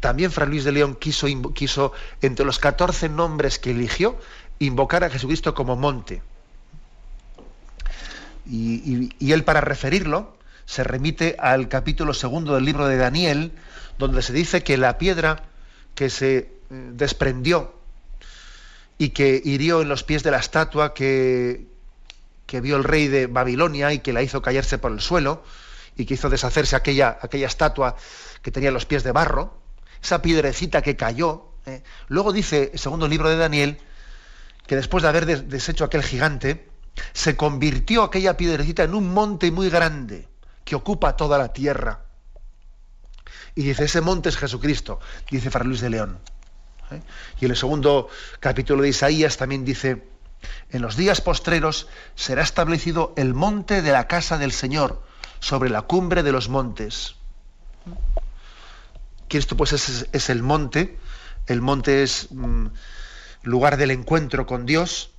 también 0.00 0.30
Fray 0.30 0.48
Luis 0.48 0.64
de 0.64 0.72
León 0.72 0.96
quiso, 0.96 1.92
entre 2.20 2.44
los 2.44 2.58
14 2.58 3.08
nombres 3.08 3.58
que 3.58 3.70
eligió, 3.70 4.18
invocar 4.58 5.04
a 5.04 5.10
Jesucristo 5.10 5.54
como 5.54 5.76
monte. 5.76 6.22
y 8.46 9.32
él 9.32 9.44
para 9.44 9.62
referirlo, 9.62 10.36
se 10.66 10.84
remite 10.84 11.36
al 11.38 11.68
capítulo 11.68 12.14
segundo 12.14 12.54
del 12.54 12.64
libro 12.64 12.86
de 12.86 12.96
Daniel, 12.96 13.52
donde 13.98 14.22
se 14.22 14.32
dice 14.32 14.62
que 14.62 14.76
la 14.76 14.98
piedra 14.98 15.44
que 15.94 16.10
se 16.10 16.50
desprendió 16.92 17.74
y 18.98 19.10
que 19.10 19.40
hirió 19.44 19.82
en 19.82 19.88
los 19.88 20.04
pies 20.04 20.22
de 20.22 20.30
la 20.30 20.38
estatua 20.38 20.94
que, 20.94 21.66
que 22.46 22.60
vio 22.60 22.76
el 22.76 22.84
rey 22.84 23.08
de 23.08 23.26
Babilonia 23.26 23.92
y 23.92 23.98
que 24.00 24.12
la 24.12 24.22
hizo 24.22 24.42
caerse 24.42 24.78
por 24.78 24.92
el 24.92 25.00
suelo 25.00 25.42
y 25.96 26.06
que 26.06 26.14
hizo 26.14 26.28
deshacerse 26.28 26.76
aquella, 26.76 27.18
aquella 27.20 27.46
estatua 27.46 27.96
que 28.42 28.50
tenía 28.50 28.70
los 28.70 28.86
pies 28.86 29.04
de 29.04 29.12
barro, 29.12 29.58
esa 30.02 30.22
piedrecita 30.22 30.82
que 30.82 30.96
cayó. 30.96 31.48
Eh, 31.66 31.82
luego 32.08 32.32
dice, 32.32 32.70
el 32.72 32.78
segundo 32.78 33.08
libro 33.08 33.28
de 33.28 33.36
Daniel, 33.36 33.78
que 34.66 34.76
después 34.76 35.02
de 35.02 35.08
haber 35.08 35.26
deshecho 35.46 35.84
aquel 35.84 36.02
gigante, 36.02 36.68
se 37.12 37.36
convirtió 37.36 38.02
aquella 38.02 38.36
piedrecita 38.36 38.84
en 38.84 38.94
un 38.94 39.12
monte 39.12 39.50
muy 39.50 39.70
grande 39.70 40.28
que 40.64 40.74
ocupa 40.74 41.16
toda 41.16 41.38
la 41.38 41.52
tierra. 41.52 42.00
Y 43.54 43.62
dice, 43.62 43.84
ese 43.84 44.00
monte 44.00 44.28
es 44.28 44.36
Jesucristo, 44.36 45.00
dice 45.30 45.50
Fray 45.50 45.66
Luis 45.66 45.80
de 45.80 45.90
León. 45.90 46.18
¿Eh? 46.90 47.00
Y 47.40 47.44
en 47.44 47.50
el 47.50 47.56
segundo 47.56 48.08
capítulo 48.40 48.82
de 48.82 48.90
Isaías 48.90 49.36
también 49.36 49.64
dice, 49.64 50.04
en 50.70 50.82
los 50.82 50.96
días 50.96 51.20
postreros 51.20 51.88
será 52.14 52.42
establecido 52.42 53.12
el 53.16 53.34
monte 53.34 53.82
de 53.82 53.92
la 53.92 54.06
casa 54.06 54.38
del 54.38 54.52
Señor, 54.52 55.02
sobre 55.44 55.68
la 55.68 55.82
cumbre 55.82 56.22
de 56.22 56.32
los 56.32 56.48
montes. 56.48 57.16
Cristo 59.28 59.56
pues 59.56 59.72
es, 59.72 60.30
el 60.30 60.42
monte, 60.42 60.96
el 61.46 61.60
monte 61.60 62.02
es 62.02 62.28
mm, 62.30 62.66
lugar 63.42 63.76
del 63.76 63.90
encuentro 63.90 64.46
con 64.46 64.64
Dios, 64.64 65.10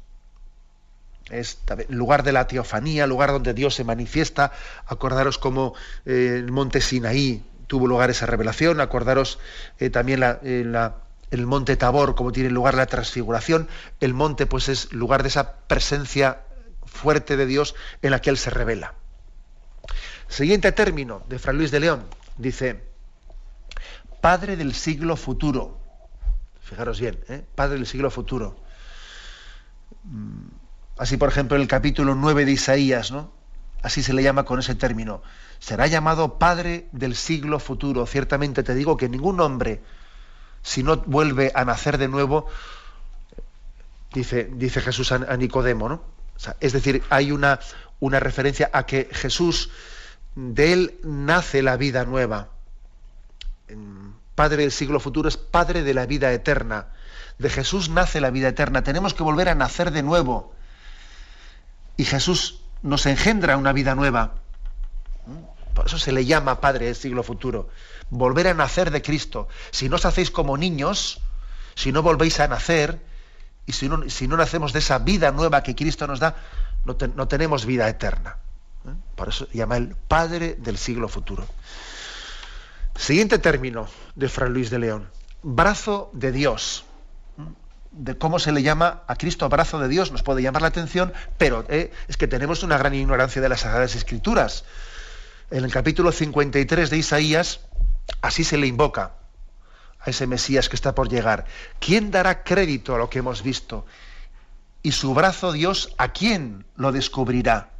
es 1.29 1.59
lugar 1.89 2.23
de 2.23 2.31
la 2.31 2.47
teofanía, 2.47 3.07
lugar 3.07 3.31
donde 3.31 3.53
Dios 3.53 3.75
se 3.75 3.83
manifiesta. 3.83 4.51
Acordaros 4.87 5.37
como 5.37 5.73
eh, 6.05 6.35
el 6.37 6.51
monte 6.51 6.81
Sinaí 6.81 7.43
tuvo 7.67 7.87
lugar 7.87 8.09
esa 8.09 8.25
revelación, 8.25 8.81
acordaros 8.81 9.39
eh, 9.79 9.89
también 9.89 10.23
el 11.31 11.45
monte 11.45 11.75
Tabor, 11.75 12.15
como 12.15 12.31
tiene 12.31 12.49
lugar 12.49 12.75
la 12.75 12.85
transfiguración. 12.85 13.67
El 13.99 14.13
monte, 14.13 14.45
pues, 14.45 14.69
es 14.69 14.91
lugar 14.93 15.23
de 15.23 15.29
esa 15.29 15.59
presencia 15.67 16.41
fuerte 16.85 17.37
de 17.37 17.45
Dios 17.45 17.75
en 18.01 18.11
la 18.11 18.21
que 18.21 18.29
Él 18.29 18.37
se 18.37 18.49
revela. 18.49 18.93
Siguiente 20.27 20.71
término 20.71 21.23
de 21.29 21.39
Fray 21.39 21.55
Luis 21.55 21.71
de 21.71 21.79
León, 21.79 22.05
dice, 22.37 22.83
Padre 24.21 24.55
del 24.55 24.73
siglo 24.73 25.15
futuro. 25.15 25.79
Fijaros 26.61 26.99
bien, 26.99 27.19
¿eh? 27.29 27.45
Padre 27.53 27.75
del 27.75 27.85
siglo 27.85 28.09
futuro. 28.09 28.55
Mm, 30.03 30.47
Así, 30.97 31.17
por 31.17 31.27
ejemplo, 31.27 31.57
en 31.57 31.61
el 31.61 31.67
capítulo 31.67 32.15
9 32.15 32.45
de 32.45 32.53
Isaías, 32.53 33.11
¿no? 33.11 33.31
Así 33.81 34.01
se 34.01 34.13
le 34.13 34.23
llama 34.23 34.45
con 34.45 34.59
ese 34.59 34.75
término. 34.75 35.21
Será 35.59 35.87
llamado 35.87 36.39
Padre 36.39 36.87
del 36.93 37.15
siglo 37.15 37.59
futuro. 37.59 38.05
Ciertamente 38.05 38.63
te 38.63 38.73
digo 38.73 38.95
que 38.95 39.09
ningún 39.09 39.41
hombre, 39.41 39.83
si 40.65 40.81
no 40.81 40.97
vuelve 40.97 41.51
a 41.53 41.63
nacer 41.63 41.99
de 41.99 42.07
nuevo, 42.07 42.47
dice, 44.11 44.49
dice 44.51 44.81
Jesús 44.81 45.11
a, 45.11 45.37
Nicodemo, 45.37 45.87
¿no? 45.87 46.01
es 46.59 46.73
decir, 46.73 47.03
hay 47.11 47.31
una, 47.31 47.59
una 47.99 48.19
referencia 48.19 48.71
a 48.73 48.87
que 48.87 49.07
Jesús, 49.11 49.69
de 50.33 50.73
él 50.73 50.99
nace 51.03 51.61
la 51.61 51.77
vida 51.77 52.03
nueva. 52.03 52.49
Padre 54.33 54.63
del 54.63 54.71
siglo 54.71 54.99
futuro 54.99 55.29
es 55.29 55.37
Padre 55.37 55.83
de 55.83 55.93
la 55.93 56.07
vida 56.07 56.33
eterna. 56.33 56.87
De 57.37 57.51
Jesús 57.51 57.89
nace 57.89 58.19
la 58.19 58.31
vida 58.31 58.47
eterna. 58.47 58.83
Tenemos 58.83 59.13
que 59.13 59.21
volver 59.21 59.49
a 59.49 59.55
nacer 59.55 59.91
de 59.91 60.01
nuevo 60.01 60.55
y 61.95 62.05
Jesús 62.05 62.61
nos 62.81 63.05
engendra 63.05 63.55
una 63.55 63.71
vida 63.71 63.93
nueva. 63.93 64.33
Por 65.75 65.85
eso 65.85 65.99
se 65.99 66.11
le 66.11 66.25
llama 66.25 66.59
Padre 66.59 66.87
del 66.87 66.95
siglo 66.95 67.21
futuro. 67.21 67.69
Volver 68.09 68.47
a 68.47 68.53
nacer 68.53 68.91
de 68.91 69.01
Cristo. 69.01 69.47
Si 69.71 69.89
no 69.89 69.95
os 69.95 70.05
hacéis 70.05 70.31
como 70.31 70.57
niños, 70.57 71.21
si 71.75 71.91
no 71.91 72.01
volvéis 72.01 72.39
a 72.39 72.47
nacer, 72.47 73.01
y 73.65 73.73
si 73.73 73.89
no, 73.89 74.09
si 74.09 74.27
no 74.27 74.37
nacemos 74.37 74.73
de 74.73 74.79
esa 74.79 74.99
vida 74.99 75.31
nueva 75.31 75.63
que 75.63 75.75
Cristo 75.75 76.07
nos 76.07 76.19
da, 76.19 76.35
no, 76.85 77.27
tenemos 77.27 77.65
vida 77.65 77.89
eterna. 77.89 78.37
¿eh? 78.87 78.93
Por 79.15 79.29
eso 79.29 79.47
llama 79.51 79.77
el 79.77 79.95
Padre 79.95 80.55
del 80.55 80.77
siglo 80.77 81.07
futuro. 81.07 81.45
Siguiente 82.95 83.39
término 83.39 83.87
de 84.15 84.29
Fray 84.29 84.49
Luis 84.49 84.69
de 84.69 84.79
León, 84.79 85.09
brazo 85.41 86.09
de 86.13 86.31
Dios. 86.31 86.85
De 87.91 88.17
cómo 88.17 88.39
se 88.39 88.51
le 88.51 88.61
llama 88.61 89.03
a 89.07 89.15
Cristo 89.15 89.47
brazo 89.47 89.79
de 89.79 89.87
Dios 89.87 90.11
nos 90.11 90.21
puede 90.21 90.41
llamar 90.41 90.61
la 90.61 90.67
atención, 90.67 91.13
pero 91.37 91.65
eh, 91.69 91.91
es 92.07 92.17
que 92.17 92.27
tenemos 92.27 92.61
una 92.61 92.77
gran 92.77 92.93
ignorancia 92.93 93.41
de 93.41 93.49
las 93.49 93.61
Sagradas 93.61 93.95
Escrituras. 93.95 94.65
En 95.49 95.63
el 95.63 95.71
capítulo 95.71 96.11
53 96.11 96.89
de 96.89 96.97
Isaías, 96.97 97.61
así 98.21 98.43
se 98.43 98.57
le 98.57 98.67
invoca 98.67 99.13
a 99.99 100.09
ese 100.09 100.27
Mesías 100.27 100.69
que 100.69 100.75
está 100.75 100.93
por 100.93 101.09
llegar. 101.09 101.45
¿Quién 101.79 102.11
dará 102.11 102.43
crédito 102.43 102.95
a 102.95 102.97
lo 102.97 103.09
que 103.09 103.19
hemos 103.19 103.41
visto? 103.41 103.85
Y 104.83 104.91
su 104.91 105.13
brazo 105.13 105.51
Dios, 105.51 105.93
¿a 105.97 106.09
quién 106.09 106.65
lo 106.75 106.91
descubrirá? 106.91 107.71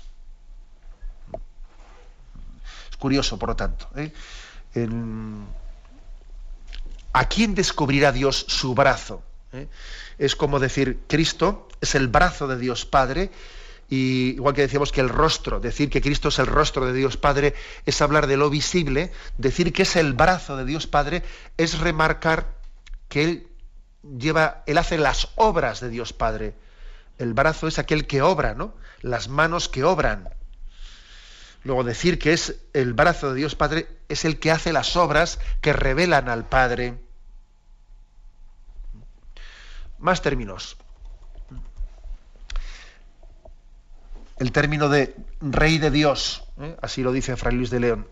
Es 2.89 2.97
curioso, 2.97 3.37
por 3.37 3.49
lo 3.49 3.55
tanto. 3.55 3.87
¿eh? 3.95 4.11
¿A 7.13 7.29
quién 7.29 7.53
descubrirá 7.53 8.11
Dios 8.11 8.45
su 8.47 8.73
brazo? 8.73 9.21
¿eh? 9.53 9.67
Es 10.17 10.35
como 10.35 10.59
decir, 10.59 11.03
Cristo 11.07 11.67
es 11.79 11.93
el 11.93 12.07
brazo 12.07 12.47
de 12.47 12.57
Dios 12.57 12.85
Padre 12.85 13.31
y 13.89 14.33
igual 14.35 14.55
que 14.55 14.61
decíamos 14.61 14.91
que 14.91 15.01
el 15.01 15.09
rostro, 15.09 15.59
decir 15.59 15.89
que 15.89 16.01
Cristo 16.01 16.29
es 16.29 16.39
el 16.39 16.47
rostro 16.47 16.85
de 16.85 16.93
Dios 16.93 17.17
Padre, 17.17 17.53
es 17.85 18.01
hablar 18.01 18.27
de 18.27 18.37
lo 18.37 18.49
visible, 18.49 19.11
decir 19.37 19.73
que 19.73 19.83
es 19.83 19.95
el 19.95 20.13
brazo 20.13 20.57
de 20.57 20.65
Dios 20.65 20.87
Padre, 20.87 21.23
es 21.57 21.79
remarcar 21.79 22.55
que 23.09 23.23
Él 23.23 23.47
lleva, 24.17 24.63
Él 24.65 24.77
hace 24.77 24.97
las 24.97 25.29
obras 25.35 25.81
de 25.81 25.89
Dios 25.89 26.13
Padre. 26.13 26.55
El 27.19 27.33
brazo 27.33 27.67
es 27.67 27.79
aquel 27.79 28.07
que 28.07 28.21
obra, 28.21 28.55
¿no? 28.55 28.73
Las 29.01 29.27
manos 29.29 29.69
que 29.69 29.83
obran. 29.83 30.29
Luego 31.63 31.83
decir 31.83 32.19
que 32.19 32.33
es 32.33 32.55
el 32.73 32.93
brazo 32.93 33.29
de 33.29 33.35
Dios 33.35 33.55
Padre 33.55 33.87
es 34.09 34.25
el 34.25 34.39
que 34.39 34.51
hace 34.51 34.73
las 34.73 34.95
obras 34.95 35.39
que 35.61 35.73
revelan 35.73 36.27
al 36.29 36.47
Padre. 36.47 36.95
Más 39.97 40.21
términos. 40.21 40.77
El 44.37 44.51
término 44.51 44.89
de 44.89 45.15
rey 45.39 45.77
de 45.77 45.91
Dios, 45.91 46.43
¿eh? 46.59 46.75
así 46.81 47.03
lo 47.03 47.11
dice 47.11 47.35
Fray 47.37 47.55
Luis 47.55 47.69
de 47.69 47.79
León, 47.79 48.07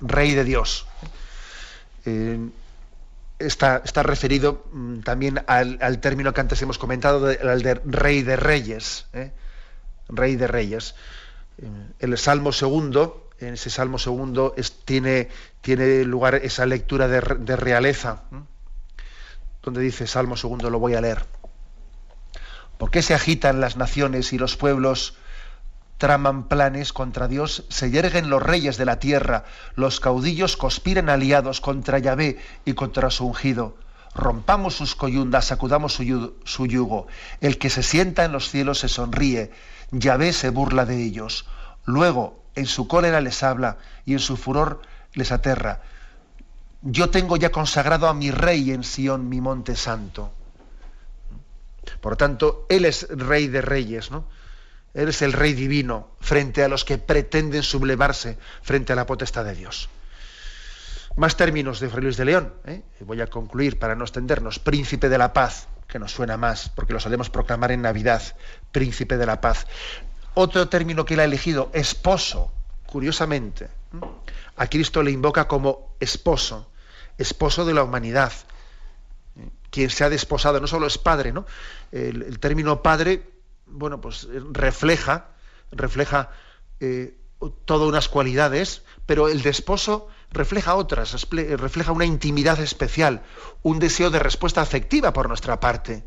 rey 0.00 0.34
de 0.34 0.44
Dios. 0.44 0.86
Eh, 2.04 2.38
está, 3.38 3.82
está, 3.84 4.02
referido 4.02 4.64
mm, 4.72 5.00
también 5.00 5.42
al, 5.46 5.98
término 6.00 6.32
que 6.32 6.40
antes 6.40 6.62
hemos 6.62 6.78
comentado, 6.78 7.26
al 7.26 7.62
de 7.62 7.74
rey 7.74 8.22
de 8.22 8.36
reyes. 8.36 9.06
¿eh? 9.12 9.32
Rey 10.08 10.36
de 10.36 10.46
reyes. 10.46 10.94
el 11.98 12.18
Salmo 12.18 12.52
segundo, 12.52 13.30
en 13.38 13.54
ese 13.54 13.70
Salmo 13.70 13.98
segundo 13.98 14.54
tiene, 14.84 15.28
tiene, 15.60 16.04
lugar 16.04 16.36
esa 16.36 16.66
lectura 16.66 17.08
de, 17.08 17.20
de 17.38 17.56
realeza, 17.56 18.22
donde 19.62 19.80
dice 19.80 20.06
Salmo 20.06 20.36
segundo, 20.36 20.70
lo 20.70 20.78
voy 20.78 20.94
a 20.94 21.00
leer. 21.00 21.24
¿Por 22.78 22.90
qué 22.90 23.00
se 23.00 23.14
agitan 23.14 23.60
las 23.60 23.76
naciones 23.76 24.32
y 24.32 24.38
los 24.38 24.56
pueblos 24.56 25.16
traman 26.02 26.48
planes 26.48 26.92
contra 26.92 27.28
Dios, 27.28 27.64
se 27.68 27.92
yerguen 27.92 28.28
los 28.28 28.42
reyes 28.42 28.76
de 28.76 28.84
la 28.84 28.98
tierra, 28.98 29.44
los 29.76 30.00
caudillos 30.00 30.56
conspiren 30.56 31.08
aliados 31.08 31.60
contra 31.60 32.00
Yahvé 32.00 32.40
y 32.64 32.72
contra 32.72 33.08
su 33.08 33.24
ungido. 33.24 33.76
Rompamos 34.12 34.74
sus 34.74 34.96
coyundas, 34.96 35.44
sacudamos 35.44 35.92
su, 35.92 36.66
yugo. 36.66 37.06
El 37.40 37.56
que 37.56 37.70
se 37.70 37.84
sienta 37.84 38.24
en 38.24 38.32
los 38.32 38.50
cielos 38.50 38.80
se 38.80 38.88
sonríe, 38.88 39.52
Yahvé 39.92 40.32
se 40.32 40.50
burla 40.50 40.86
de 40.86 41.00
ellos. 41.00 41.46
Luego, 41.84 42.42
en 42.56 42.66
su 42.66 42.88
cólera 42.88 43.20
les 43.20 43.44
habla 43.44 43.76
y 44.04 44.14
en 44.14 44.18
su 44.18 44.36
furor 44.36 44.82
les 45.14 45.30
aterra. 45.30 45.82
Yo 46.80 47.10
tengo 47.10 47.36
ya 47.36 47.52
consagrado 47.52 48.08
a 48.08 48.14
mi 48.14 48.32
rey 48.32 48.72
en 48.72 48.82
Sión, 48.82 49.28
mi 49.28 49.40
monte 49.40 49.76
santo. 49.76 50.32
Por 52.00 52.16
tanto, 52.16 52.66
Él 52.68 52.86
es 52.86 53.06
rey 53.08 53.46
de 53.46 53.62
reyes, 53.62 54.10
¿no? 54.10 54.24
Eres 54.94 55.22
el 55.22 55.32
rey 55.32 55.54
divino 55.54 56.10
frente 56.20 56.62
a 56.62 56.68
los 56.68 56.84
que 56.84 56.98
pretenden 56.98 57.62
sublevarse 57.62 58.38
frente 58.62 58.92
a 58.92 58.96
la 58.96 59.06
potestad 59.06 59.44
de 59.44 59.54
Dios. 59.54 59.88
Más 61.16 61.36
términos 61.36 61.80
de 61.80 61.88
Fray 61.88 62.04
Luis 62.04 62.16
de 62.16 62.24
León. 62.24 62.54
¿eh? 62.66 62.82
Voy 63.00 63.20
a 63.20 63.26
concluir 63.26 63.78
para 63.78 63.94
no 63.94 64.04
extendernos. 64.04 64.58
Príncipe 64.58 65.08
de 65.08 65.18
la 65.18 65.32
paz, 65.32 65.68
que 65.88 65.98
nos 65.98 66.12
suena 66.12 66.36
más, 66.36 66.68
porque 66.70 66.92
lo 66.92 67.00
solemos 67.00 67.30
proclamar 67.30 67.72
en 67.72 67.82
Navidad. 67.82 68.22
Príncipe 68.70 69.16
de 69.16 69.26
la 69.26 69.40
paz. 69.40 69.66
Otro 70.34 70.68
término 70.68 71.04
que 71.04 71.14
él 71.14 71.20
ha 71.20 71.24
elegido, 71.24 71.70
esposo. 71.72 72.52
Curiosamente, 72.86 73.68
a 74.56 74.66
Cristo 74.66 75.02
le 75.02 75.10
invoca 75.10 75.48
como 75.48 75.96
esposo, 76.00 76.70
esposo 77.16 77.64
de 77.64 77.72
la 77.72 77.82
humanidad. 77.82 78.32
¿eh? 79.36 79.48
Quien 79.70 79.88
se 79.88 80.04
ha 80.04 80.10
desposado 80.10 80.60
no 80.60 80.66
solo 80.66 80.86
es 80.86 80.98
padre, 80.98 81.32
¿no? 81.32 81.46
el 81.92 82.38
término 82.38 82.82
padre 82.82 83.31
bueno, 83.72 84.00
pues 84.00 84.24
eh, 84.24 84.40
refleja, 84.52 85.28
refleja 85.70 86.30
eh, 86.80 87.16
todas 87.64 87.88
unas 87.88 88.08
cualidades, 88.08 88.82
pero 89.06 89.28
el 89.28 89.42
de 89.42 89.50
esposo 89.50 90.08
refleja 90.30 90.74
otras, 90.74 91.28
refleja 91.30 91.92
una 91.92 92.04
intimidad 92.04 92.60
especial, 92.60 93.22
un 93.62 93.78
deseo 93.78 94.10
de 94.10 94.18
respuesta 94.18 94.60
afectiva 94.60 95.12
por 95.12 95.28
nuestra 95.28 95.60
parte. 95.60 95.94
¿Eh? 95.94 96.04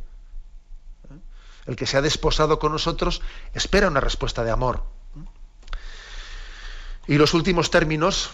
El 1.68 1.76
que 1.76 1.86
se 1.86 1.98
ha 1.98 2.02
desposado 2.02 2.60
con 2.60 2.72
nosotros 2.72 3.22
espera 3.54 3.88
una 3.88 4.00
respuesta 4.00 4.44
de 4.44 4.52
amor. 4.52 4.84
Y 7.08 7.16
los 7.16 7.34
últimos 7.34 7.70
términos 7.70 8.32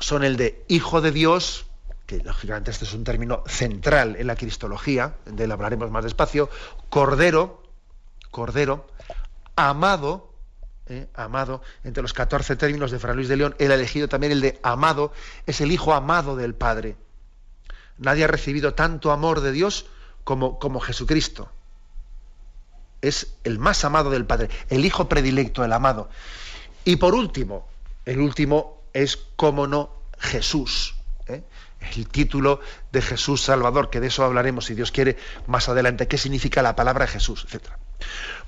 son 0.00 0.24
el 0.24 0.36
de 0.36 0.64
hijo 0.68 1.00
de 1.00 1.12
Dios, 1.12 1.66
que 2.06 2.18
lógicamente 2.18 2.72
este 2.72 2.84
es 2.84 2.94
un 2.94 3.04
término 3.04 3.44
central 3.46 4.16
en 4.18 4.26
la 4.26 4.34
cristología, 4.34 5.14
de 5.26 5.44
él 5.44 5.52
hablaremos 5.52 5.90
más 5.92 6.02
despacio, 6.02 6.50
cordero, 6.88 7.59
Cordero, 8.30 8.86
amado, 9.56 10.32
eh, 10.86 11.08
amado, 11.14 11.62
entre 11.84 12.02
los 12.02 12.12
14 12.12 12.56
términos 12.56 12.90
de 12.90 12.98
Fray 12.98 13.14
Luis 13.14 13.28
de 13.28 13.36
León, 13.36 13.54
él 13.58 13.70
ha 13.70 13.74
elegido 13.74 14.08
también 14.08 14.32
el 14.32 14.40
de 14.40 14.58
amado, 14.62 15.12
es 15.46 15.60
el 15.60 15.72
hijo 15.72 15.94
amado 15.94 16.36
del 16.36 16.54
Padre. 16.54 16.96
Nadie 17.98 18.24
ha 18.24 18.28
recibido 18.28 18.74
tanto 18.74 19.12
amor 19.12 19.40
de 19.40 19.52
Dios 19.52 19.86
como, 20.24 20.58
como 20.58 20.80
Jesucristo. 20.80 21.50
Es 23.02 23.34
el 23.44 23.58
más 23.58 23.84
amado 23.84 24.10
del 24.10 24.26
Padre, 24.26 24.50
el 24.68 24.84
hijo 24.84 25.08
predilecto, 25.08 25.64
el 25.64 25.72
amado. 25.72 26.10
Y 26.84 26.96
por 26.96 27.14
último, 27.14 27.68
el 28.04 28.20
último 28.20 28.82
es, 28.92 29.16
como 29.36 29.66
no, 29.66 29.90
Jesús. 30.18 30.94
¿eh? 31.26 31.42
El 31.96 32.08
título 32.08 32.60
de 32.92 33.02
Jesús 33.02 33.42
Salvador, 33.42 33.90
que 33.90 34.00
de 34.00 34.08
eso 34.08 34.24
hablaremos, 34.24 34.66
si 34.66 34.74
Dios 34.74 34.92
quiere, 34.92 35.16
más 35.46 35.68
adelante, 35.68 36.08
qué 36.08 36.18
significa 36.18 36.62
la 36.62 36.76
palabra 36.76 37.06
Jesús, 37.06 37.44
etcétera. 37.44 37.78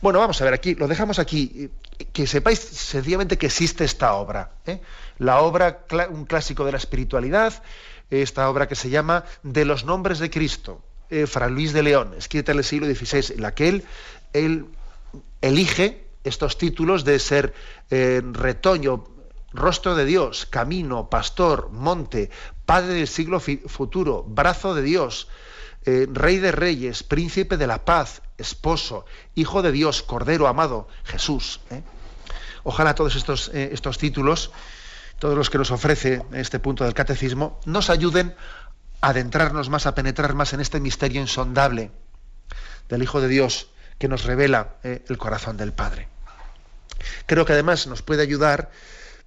Bueno, 0.00 0.18
vamos 0.18 0.40
a 0.40 0.44
ver 0.44 0.54
aquí, 0.54 0.74
lo 0.74 0.88
dejamos 0.88 1.18
aquí, 1.18 1.70
que 2.12 2.26
sepáis 2.26 2.58
sencillamente 2.58 3.38
que 3.38 3.46
existe 3.46 3.84
esta 3.84 4.14
obra. 4.14 4.52
¿eh? 4.66 4.80
La 5.18 5.40
obra, 5.40 5.84
un 6.10 6.24
clásico 6.24 6.64
de 6.64 6.72
la 6.72 6.78
espiritualidad, 6.78 7.62
esta 8.10 8.48
obra 8.48 8.68
que 8.68 8.74
se 8.74 8.90
llama 8.90 9.24
De 9.42 9.64
los 9.64 9.84
nombres 9.84 10.18
de 10.18 10.30
Cristo, 10.30 10.82
eh, 11.10 11.26
Fray 11.26 11.50
Luis 11.50 11.72
de 11.72 11.82
León, 11.82 12.14
escrita 12.16 12.52
en 12.52 12.58
el 12.58 12.64
siglo 12.64 12.86
XVI, 12.86 13.34
en 13.34 13.42
la 13.42 13.54
que 13.54 13.68
él, 13.68 13.84
él 14.32 14.66
elige 15.40 16.06
estos 16.24 16.58
títulos 16.58 17.04
de 17.04 17.18
ser 17.18 17.54
eh, 17.90 18.22
retoño, 18.24 19.04
rostro 19.52 19.94
de 19.94 20.04
Dios, 20.04 20.46
camino, 20.46 21.10
pastor, 21.10 21.70
monte, 21.70 22.30
padre 22.66 22.94
del 22.94 23.08
siglo 23.08 23.40
futuro, 23.40 24.24
brazo 24.26 24.74
de 24.74 24.82
Dios, 24.82 25.28
eh, 25.84 26.06
rey 26.12 26.38
de 26.38 26.52
reyes, 26.52 27.02
príncipe 27.02 27.56
de 27.56 27.66
la 27.66 27.84
paz, 27.84 28.22
esposo, 28.38 29.04
hijo 29.34 29.62
de 29.62 29.72
Dios, 29.72 30.02
cordero 30.02 30.46
amado, 30.46 30.86
Jesús. 31.04 31.60
¿eh? 31.70 31.82
Ojalá 32.62 32.94
todos 32.94 33.16
estos, 33.16 33.50
eh, 33.52 33.70
estos 33.72 33.98
títulos, 33.98 34.52
todos 35.18 35.36
los 35.36 35.50
que 35.50 35.58
nos 35.58 35.72
ofrece 35.72 36.22
este 36.32 36.60
punto 36.60 36.84
del 36.84 36.94
catecismo, 36.94 37.60
nos 37.64 37.90
ayuden 37.90 38.36
a 39.00 39.08
adentrarnos 39.08 39.70
más, 39.70 39.86
a 39.86 39.94
penetrar 39.96 40.34
más 40.34 40.52
en 40.52 40.60
este 40.60 40.78
misterio 40.78 41.20
insondable 41.20 41.90
del 42.88 43.02
Hijo 43.02 43.20
de 43.20 43.28
Dios 43.28 43.68
que 43.98 44.06
nos 44.06 44.24
revela 44.24 44.76
el 44.82 45.18
corazón 45.18 45.56
del 45.56 45.72
Padre. 45.72 46.08
Creo 47.26 47.44
que 47.44 47.52
además 47.52 47.86
nos 47.86 48.02
puede 48.02 48.22
ayudar 48.22 48.70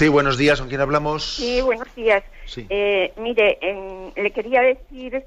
Sí, 0.00 0.08
buenos 0.08 0.38
días. 0.38 0.58
¿Con 0.58 0.70
quién 0.70 0.80
hablamos? 0.80 1.22
Sí, 1.22 1.60
buenos 1.60 1.94
días. 1.94 2.24
Eh, 2.70 3.12
mire, 3.18 3.58
le 4.16 4.30
quería 4.30 4.62
decir 4.62 5.22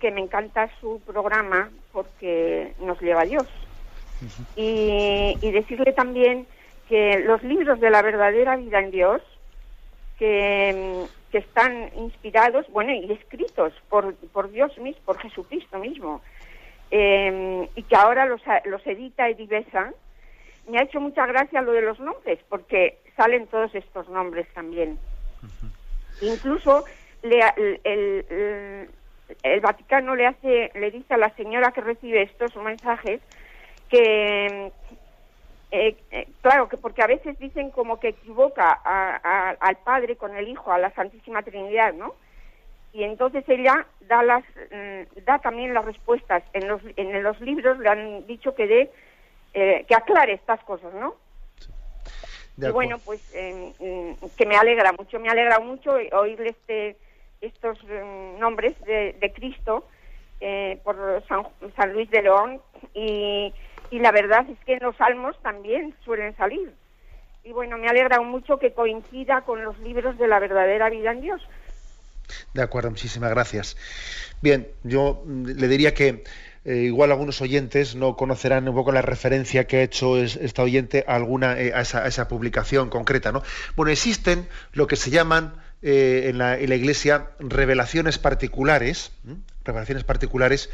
que 0.00 0.10
me 0.10 0.20
encanta 0.20 0.68
su 0.80 1.00
programa 1.06 1.70
porque 1.92 2.72
nos 2.80 3.00
lleva 3.00 3.20
a 3.20 3.26
Dios. 3.26 3.46
y, 4.56 5.36
decirle 5.52 5.92
también 5.92 6.48
que 6.88 7.20
los 7.20 7.44
libros 7.44 7.78
de 7.78 7.90
la 7.90 8.02
verdadera 8.02 8.56
vida 8.56 8.80
en 8.80 8.90
Dios, 8.90 9.22
que, 10.18 11.06
están 11.32 11.88
inspirados, 11.96 12.66
bueno, 12.70 12.92
y 12.92 13.12
escritos 13.12 13.72
por, 13.88 14.16
por 14.32 14.50
Dios 14.50 14.76
mismo, 14.78 15.00
por 15.04 15.18
Jesucristo 15.18 15.78
mismo, 15.78 16.22
eh, 16.90 17.68
y 17.76 17.82
que 17.84 17.94
ahora 17.94 18.26
los, 18.26 18.42
los 18.64 18.84
edita 18.84 19.28
Edivesa, 19.28 19.92
me 20.68 20.80
ha 20.80 20.82
hecho 20.82 20.98
mucha 20.98 21.24
gracia 21.24 21.62
lo 21.62 21.70
de 21.70 21.82
los 21.82 22.00
nombres, 22.00 22.40
porque 22.48 22.98
salen 23.18 23.48
todos 23.48 23.74
estos 23.74 24.08
nombres 24.08 24.46
también. 24.54 24.98
Incluso 26.22 26.84
el, 27.22 28.88
Vaticano 29.60 30.14
le 30.14 30.26
hace, 30.26 30.70
le 30.74 30.90
dice 30.92 31.14
a 31.14 31.18
la 31.18 31.34
señora 31.34 31.72
que 31.72 31.80
recibe 31.80 32.22
estos 32.22 32.54
mensajes 32.56 33.20
que 33.90 34.70
eh, 35.70 35.96
eh, 36.12 36.28
claro 36.40 36.68
que 36.68 36.76
porque 36.76 37.02
a 37.02 37.08
veces 37.08 37.38
dicen 37.38 37.70
como 37.70 37.98
que 37.98 38.08
equivoca 38.08 38.70
al 38.72 39.76
Padre 39.78 40.16
con 40.16 40.36
el 40.36 40.48
Hijo, 40.48 40.72
a 40.72 40.78
la 40.78 40.90
Santísima 40.92 41.42
Trinidad, 41.42 41.92
¿no? 41.94 42.14
Y 42.92 43.02
entonces 43.02 43.44
ella 43.48 43.86
da 44.00 44.22
las 44.22 44.44
mm, 44.70 45.24
da 45.26 45.38
también 45.40 45.74
las 45.74 45.84
respuestas 45.84 46.42
en 46.52 46.68
los 46.68 46.80
en 46.96 47.22
los 47.22 47.40
libros 47.40 47.78
le 47.80 47.88
han 47.88 48.26
dicho 48.26 48.54
que 48.54 48.66
dé 48.66 48.90
eh, 49.54 49.84
que 49.88 49.94
aclare 49.94 50.34
estas 50.34 50.62
cosas, 50.64 50.94
¿no? 50.94 51.16
Y 52.60 52.70
bueno, 52.70 52.98
pues 52.98 53.20
mm, 53.32 54.26
que 54.36 54.46
me 54.46 54.56
alegra 54.56 54.92
mucho, 54.92 55.20
me 55.20 55.28
alegra 55.28 55.60
mucho 55.60 55.92
oírle 56.12 56.50
este, 56.50 56.96
estos 57.40 57.78
em, 57.88 58.38
nombres 58.38 58.74
de, 58.84 59.32
Cristo 59.34 59.86
eh, 60.40 60.80
por 60.82 61.22
San, 61.28 61.92
Luis 61.92 62.10
de 62.10 62.22
León 62.22 62.60
y, 62.94 63.54
y 63.90 63.98
la 64.00 64.10
verdad 64.10 64.44
es 64.50 64.58
que 64.64 64.74
en 64.74 64.82
los 64.82 64.96
salmos 64.96 65.40
también 65.42 65.94
suelen 66.04 66.36
salir. 66.36 66.72
Y 67.44 67.52
bueno, 67.52 67.78
me 67.78 67.88
alegra 67.88 68.20
mucho 68.20 68.58
que 68.58 68.72
coincida 68.72 69.42
con 69.42 69.64
los 69.64 69.78
libros 69.78 70.18
de 70.18 70.26
la 70.26 70.40
verdadera 70.40 70.90
vida 70.90 71.12
en 71.12 71.20
Dios. 71.20 71.42
De 72.52 72.62
acuerdo, 72.62 72.90
muchísimas 72.90 73.30
gracias. 73.30 73.76
Bien, 74.42 74.68
yo 74.82 75.22
mm, 75.24 75.46
le 75.46 75.68
diría 75.68 75.94
que 75.94 76.24
eh, 76.64 76.76
igual 76.76 77.10
algunos 77.12 77.40
oyentes 77.40 77.94
no 77.94 78.16
conocerán 78.16 78.68
un 78.68 78.74
poco 78.74 78.92
la 78.92 79.02
referencia 79.02 79.66
que 79.66 79.78
ha 79.78 79.82
hecho 79.82 80.18
esta 80.18 80.62
oyente 80.62 81.04
a, 81.06 81.14
alguna, 81.14 81.58
eh, 81.58 81.72
a, 81.74 81.80
esa, 81.80 82.28
publicación 82.28 82.90
concreta. 82.90 83.32
¿no? 83.32 83.42
Bueno, 83.76 83.92
existen 83.92 84.48
lo 84.72 84.86
que 84.86 84.96
se 84.96 85.10
llaman 85.10 85.54
eh, 85.82 86.26
en, 86.28 86.38
la, 86.38 86.60
Iglesia 86.60 87.30
revelaciones 87.38 88.18
particulares, 88.18 89.12
revelaciones 89.64 90.04
particulares 90.04 90.70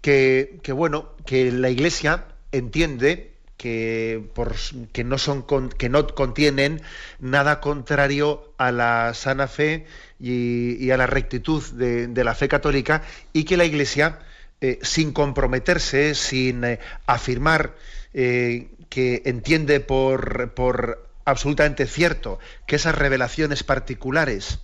que, 0.00 0.60
bueno, 0.74 1.10
que 1.26 1.52
la 1.52 1.68
Iglesia 1.68 2.24
entiende 2.52 3.32
que, 3.56 4.24
por, 4.34 4.54
que, 4.92 5.04
no 5.04 5.18
son 5.18 5.44
que 5.76 5.90
no 5.90 6.06
contienen 6.06 6.80
nada 7.18 7.60
contrario 7.60 8.54
a 8.56 8.72
la 8.72 9.12
sana 9.12 9.46
fe 9.46 9.86
y, 10.18 10.90
a 10.90 10.96
la 10.96 11.06
rectitud 11.06 11.62
de, 11.72 12.24
la 12.24 12.34
fe 12.34 12.48
católica 12.48 13.02
y 13.32 13.44
que 13.44 13.58
la 13.58 13.66
Iglesia 13.66 14.18
eh, 14.62 14.78
sin 14.82 15.12
comprometerse, 15.12 16.14
sin 16.14 16.64
eh, 16.64 16.80
afirmar 17.06 17.76
eh, 18.12 18.68
que 18.90 19.22
entiende 19.24 19.80
por, 19.80 20.52
por, 20.52 21.08
absolutamente 21.24 21.86
cierto 21.86 22.38
que 22.66 22.76
esas 22.76 22.94
revelaciones 22.94 23.62
particulares 23.62 24.58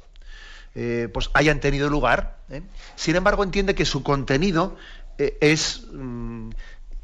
pues 1.12 1.30
hayan 1.32 1.60
tenido 1.60 1.88
lugar, 1.88 2.36
sin 2.96 3.16
embargo 3.16 3.42
entiende 3.42 3.74
que 3.74 3.86
su 3.86 4.02
contenido 4.02 4.76
es 5.16 5.86
mm, 5.90 6.50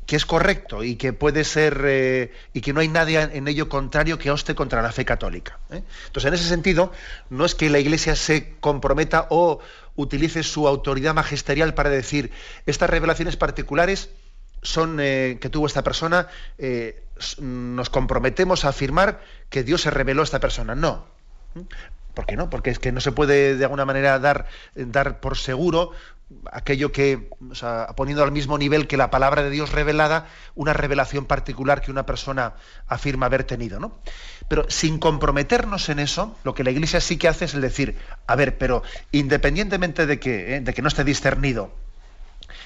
que 0.06 0.16
es 0.16 0.26
correcto 0.26 0.82
y 0.84 0.96
que 0.96 1.12
puede 1.12 1.44
ser 1.44 2.32
y 2.52 2.60
que 2.60 2.72
no 2.72 2.80
hay 2.80 2.88
nadie 2.88 3.20
en 3.20 3.46
ello 3.48 3.68
contrario 3.68 4.18
que 4.18 4.30
oste 4.30 4.54
contra 4.54 4.82
la 4.82 4.92
fe 4.92 5.04
católica. 5.04 5.58
Entonces, 5.70 6.24
en 6.24 6.34
ese 6.34 6.48
sentido, 6.48 6.92
no 7.30 7.44
es 7.44 7.54
que 7.54 7.70
la 7.70 7.78
Iglesia 7.78 8.16
se 8.16 8.54
comprometa 8.60 9.26
o 9.30 9.60
utilice 9.94 10.42
su 10.42 10.66
autoridad 10.66 11.14
magisterial 11.14 11.74
para 11.74 11.90
decir 11.90 12.30
estas 12.66 12.90
revelaciones 12.90 13.36
particulares 13.36 14.10
son 14.62 14.98
eh, 15.00 15.38
que 15.40 15.50
tuvo 15.50 15.66
esta 15.66 15.82
persona, 15.82 16.28
eh, 16.58 17.02
nos 17.38 17.90
comprometemos 17.90 18.64
a 18.64 18.68
afirmar 18.68 19.20
que 19.50 19.64
Dios 19.64 19.82
se 19.82 19.90
reveló 19.90 20.22
a 20.22 20.24
esta 20.24 20.40
persona. 20.40 20.74
No, 20.74 21.06
¿Por 22.14 22.26
qué 22.26 22.36
no? 22.36 22.50
Porque 22.50 22.70
es 22.70 22.78
que 22.78 22.92
no 22.92 23.00
se 23.00 23.12
puede 23.12 23.56
de 23.56 23.64
alguna 23.64 23.84
manera 23.84 24.18
dar, 24.18 24.46
dar 24.74 25.20
por 25.20 25.38
seguro 25.38 25.92
aquello 26.50 26.92
que, 26.92 27.30
o 27.50 27.54
sea, 27.54 27.88
poniendo 27.96 28.22
al 28.22 28.32
mismo 28.32 28.58
nivel 28.58 28.86
que 28.86 28.96
la 28.96 29.10
palabra 29.10 29.42
de 29.42 29.50
Dios 29.50 29.72
revelada, 29.72 30.26
una 30.54 30.72
revelación 30.72 31.26
particular 31.26 31.80
que 31.80 31.90
una 31.90 32.06
persona 32.06 32.54
afirma 32.86 33.26
haber 33.26 33.44
tenido, 33.44 33.80
¿no? 33.80 33.98
Pero 34.48 34.68
sin 34.68 34.98
comprometernos 34.98 35.88
en 35.88 35.98
eso, 35.98 36.36
lo 36.44 36.54
que 36.54 36.64
la 36.64 36.70
Iglesia 36.70 37.00
sí 37.00 37.16
que 37.16 37.28
hace 37.28 37.46
es 37.46 37.54
el 37.54 37.60
decir, 37.60 37.96
a 38.26 38.36
ver, 38.36 38.58
pero 38.58 38.82
independientemente 39.12 40.06
de 40.06 40.18
que, 40.20 40.56
¿eh? 40.56 40.60
de 40.60 40.74
que 40.74 40.82
no 40.82 40.88
esté 40.88 41.04
discernido, 41.04 41.72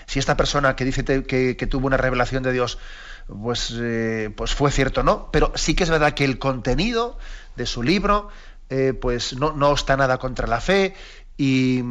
si 0.07 0.19
esta 0.19 0.37
persona 0.37 0.77
que 0.77 0.85
dice 0.85 1.05
que, 1.05 1.67
tuvo 1.71 1.87
una 1.87 1.97
revelación 1.97 2.43
de 2.43 2.53
Dios, 2.53 2.79
pues, 3.27 3.75
eh, 3.77 4.31
pues 4.37 4.55
fue 4.55 4.71
cierto, 4.71 5.03
¿no? 5.03 5.31
Pero 5.33 5.53
sí 5.57 5.75
que 5.75 5.85
es 5.85 5.91
verdad 5.91 6.15
que 6.15 6.25
el 6.25 6.39
contenido 6.39 7.19
de 7.57 7.67
su 7.67 7.83
libro, 7.83 8.29
eh, 8.71 8.93
pues 8.93 9.37
no, 9.37 9.53
no 9.53 9.73
está 9.75 9.97
nada 9.97 10.19
contra 10.19 10.47
la 10.47 10.61
fe 10.61 10.95
y 11.37 11.83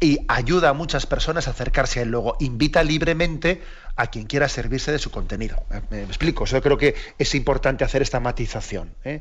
y 0.00 0.24
ayuda 0.28 0.70
a 0.70 0.72
muchas 0.72 1.04
personas 1.04 1.46
a 1.46 1.50
acercarse 1.50 2.00
a 2.00 2.02
él. 2.02 2.08
Luego 2.08 2.36
invita 2.40 2.82
libremente 2.82 3.62
a 3.96 4.06
quien 4.06 4.24
quiera 4.24 4.48
servirse 4.48 4.90
de 4.90 4.98
su 4.98 5.10
contenido. 5.10 5.62
Eh, 5.70 5.82
me, 5.90 6.02
explico, 6.04 6.46
yo 6.46 6.62
creo 6.62 6.78
que 6.78 6.94
es 7.18 7.34
importante 7.34 7.84
hacer 7.84 8.00
esta 8.00 8.18
matización. 8.18 8.94
¿eh? 9.04 9.20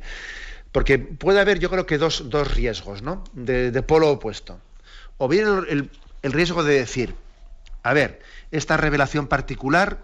Porque 0.71 0.97
puede 0.97 1.41
haber, 1.41 1.59
yo 1.59 1.69
creo 1.69 1.85
que 1.85 1.97
dos, 1.97 2.23
riesgos, 2.53 3.01
¿no? 3.01 3.25
De, 3.33 3.83
polo 3.83 4.09
opuesto. 4.09 4.59
O 5.17 5.27
bien 5.27 5.65
el, 5.67 6.31
riesgo 6.31 6.63
de 6.63 6.75
decir, 6.75 7.13
a 7.83 7.91
ver, 7.91 8.21
esta 8.51 8.77
revelación 8.77 9.27
particular 9.27 9.97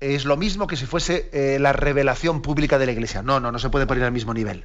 es 0.00 0.24
lo 0.24 0.38
mismo 0.38 0.66
que 0.66 0.76
si 0.76 0.86
fuese 0.86 1.28
eh, 1.32 1.58
la 1.60 1.74
revelación 1.74 2.40
pública 2.40 2.78
de 2.78 2.86
la 2.86 2.92
Iglesia. 2.92 3.22
No, 3.22 3.38
no, 3.38 3.52
no 3.52 3.58
se 3.58 3.68
puede 3.68 3.86
poner 3.86 4.04
al 4.04 4.12
mismo 4.12 4.32
nivel. 4.32 4.64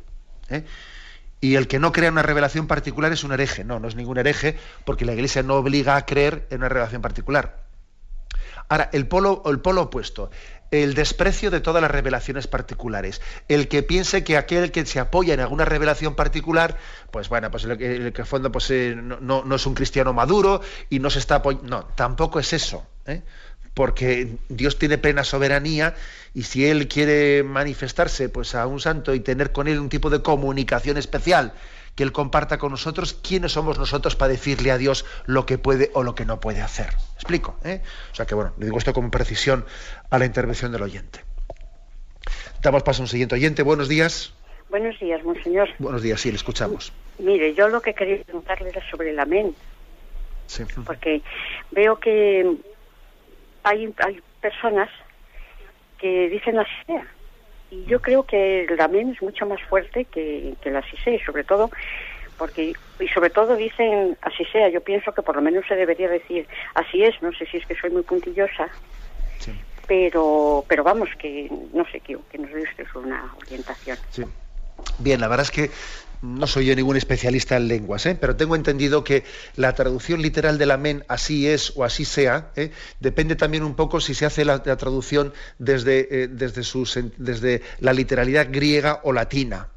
Y 1.45 1.57
el 1.57 1.67
que 1.67 1.77
no 1.77 1.91
crea 1.91 2.09
una 2.09 2.23
revelación 2.23 2.65
particular 2.65 3.11
es 3.13 3.23
un 3.23 3.31
hereje. 3.31 3.63
No, 3.63 3.79
no 3.79 3.87
es 3.87 3.95
ningún 3.95 4.17
hereje 4.17 4.57
porque 4.83 5.05
la 5.05 5.13
Iglesia 5.13 5.43
no 5.43 5.57
obliga 5.57 5.95
a 5.95 6.03
creer 6.03 6.47
en 6.49 6.57
una 6.57 6.69
revelación 6.69 7.03
particular. 7.03 7.67
Ahora, 8.67 8.89
el 8.93 9.07
polo, 9.07 9.43
el 9.45 9.59
polo 9.59 9.83
opuesto, 9.83 10.31
el 10.71 10.95
desprecio 10.95 11.51
de 11.51 11.59
todas 11.59 11.83
las 11.83 11.91
revelaciones 11.91 12.47
particulares. 12.47 13.21
El 13.47 13.67
que 13.67 13.83
piense 13.83 14.23
que 14.23 14.37
aquel 14.37 14.71
que 14.71 14.87
se 14.87 14.99
apoya 14.99 15.35
en 15.35 15.39
alguna 15.39 15.65
revelación 15.65 16.15
particular, 16.15 16.77
pues 17.11 17.29
bueno, 17.29 17.51
pues 17.51 17.65
el, 17.65 18.11
que 18.11 18.25
fondo 18.25 18.51
pues, 18.51 18.71
eh, 18.71 18.95
no, 18.95 19.43
no, 19.43 19.55
es 19.55 19.67
un 19.67 19.75
cristiano 19.75 20.13
maduro 20.13 20.61
y 20.89 20.97
no 20.97 21.11
se 21.11 21.19
está 21.19 21.35
apoyando. 21.35 21.69
No, 21.69 21.85
tampoco 21.93 22.39
es 22.39 22.53
eso. 22.53 22.87
¿eh? 23.05 23.21
Porque 23.75 24.29
Dios 24.49 24.79
tiene 24.79 24.97
plena 24.97 25.23
soberanía 25.23 25.93
y 26.33 26.43
si 26.43 26.65
Él 26.65 26.87
quiere 26.87 27.43
manifestarse 27.43 28.29
pues, 28.29 28.55
a 28.55 28.65
un 28.65 28.79
santo 28.79 29.13
y 29.13 29.19
tener 29.19 29.51
con 29.51 29.67
Él 29.67 29.79
un 29.79 29.89
tipo 29.89 30.09
de 30.09 30.23
comunicación 30.23 30.97
especial 30.97 31.53
que 31.93 32.03
Él 32.03 32.11
comparta 32.11 32.57
con 32.57 32.71
nosotros, 32.71 33.13
¿quiénes 33.13 33.51
somos 33.51 33.77
nosotros 33.77 34.15
para 34.15 34.31
decirle 34.31 34.71
a 34.71 34.77
Dios 34.77 35.05
lo 35.25 35.45
que 35.45 35.57
puede 35.57 35.91
o 35.93 36.03
lo 36.03 36.15
que 36.15 36.25
no 36.25 36.39
puede 36.39 36.61
hacer? 36.61 36.87
¿Explico? 37.15 37.57
Eh? 37.63 37.81
O 38.11 38.15
sea 38.15 38.25
que 38.25 38.33
bueno, 38.33 38.53
le 38.57 38.65
digo 38.65 38.77
esto 38.77 38.93
con 38.93 39.11
precisión 39.11 39.65
a 40.09 40.17
la 40.17 40.25
intervención 40.25 40.71
del 40.71 40.81
oyente. 40.81 41.19
Damos 42.61 42.83
paso 42.83 43.01
a 43.01 43.03
un 43.03 43.07
siguiente 43.07 43.35
oyente. 43.35 43.61
Buenos 43.61 43.87
días. 43.87 44.33
Buenos 44.69 44.99
días, 44.99 45.23
monseñor. 45.23 45.69
Buenos 45.79 46.01
días, 46.01 46.19
sí, 46.19 46.31
le 46.31 46.37
escuchamos. 46.37 46.91
Mire, 47.19 47.53
yo 47.53 47.67
lo 47.67 47.81
que 47.81 47.93
quería 47.93 48.23
preguntarle 48.23 48.69
era 48.69 48.89
sobre 48.89 49.11
el 49.11 49.19
amén. 49.19 49.55
Sí. 50.47 50.63
Porque 50.85 51.21
veo 51.71 51.99
que 51.99 52.57
hay, 53.65 53.93
hay 53.97 54.21
personas 54.39 54.89
que 55.97 56.29
dicen 56.29 56.55
la 56.55 56.65
sea. 56.85 57.05
Y 57.71 57.83
yo 57.85 57.99
creo 57.99 58.23
que 58.23 58.65
el 58.65 58.79
amén 58.79 59.11
es 59.11 59.21
mucho 59.21 59.45
más 59.45 59.61
fuerte 59.63 60.05
que, 60.05 60.53
que 60.61 60.71
la 60.71 60.83
sea, 61.03 61.25
sobre 61.25 61.43
todo 61.43 61.71
porque 62.37 62.73
y 62.99 63.07
sobre 63.07 63.29
todo 63.29 63.55
dicen 63.55 64.17
así 64.21 64.43
sea 64.51 64.67
yo 64.67 64.81
pienso 64.81 65.13
que 65.13 65.21
por 65.21 65.37
lo 65.37 65.41
menos 65.41 65.65
se 65.69 65.75
debería 65.75 66.09
decir 66.09 66.45
así 66.73 67.01
es 67.01 67.15
no 67.21 67.31
sé 67.31 67.45
si 67.45 67.57
es 67.57 67.65
que 67.65 67.75
soy 67.75 67.91
muy 67.91 68.03
puntillosa 68.03 68.67
pero 69.87 70.65
pero 70.67 70.83
vamos 70.83 71.07
que 71.17 71.49
no 71.73 71.85
sé 71.85 72.01
que, 72.01 72.17
que 72.29 72.37
nos 72.37 72.51
dé 72.51 72.63
usted 72.63 72.85
una 72.95 73.33
orientación 73.37 73.97
sí. 74.09 74.23
bien 74.99 75.21
la 75.21 75.29
verdad 75.29 75.45
es 75.45 75.51
que 75.51 75.71
no 76.21 76.47
soy 76.47 76.65
yo 76.65 76.75
ningún 76.75 76.97
especialista 76.97 77.57
en 77.57 77.67
lenguas, 77.67 78.05
¿eh? 78.05 78.17
pero 78.19 78.35
tengo 78.35 78.55
entendido 78.55 79.03
que 79.03 79.23
la 79.55 79.73
traducción 79.73 80.21
literal 80.21 80.57
del 80.57 80.71
amén, 80.71 81.03
así 81.07 81.47
es 81.47 81.73
o 81.75 81.83
así 81.83 82.05
sea, 82.05 82.51
¿eh? 82.55 82.71
depende 82.99 83.35
también 83.35 83.63
un 83.63 83.75
poco 83.75 83.99
si 83.99 84.13
se 84.13 84.25
hace 84.25 84.45
la, 84.45 84.61
traducción 84.61 85.33
desde, 85.59 86.23
eh, 86.23 86.27
desde, 86.27 86.61
desde, 87.17 87.61
la 87.79 87.93
literalidad 87.93 88.47
griega 88.49 89.01
o 89.03 89.13
latina. 89.13 89.69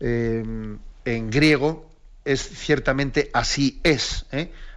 en 0.00 1.30
griego 1.30 1.90
es 2.24 2.40
ciertamente 2.40 3.30
así 3.32 3.80
es, 3.82 4.26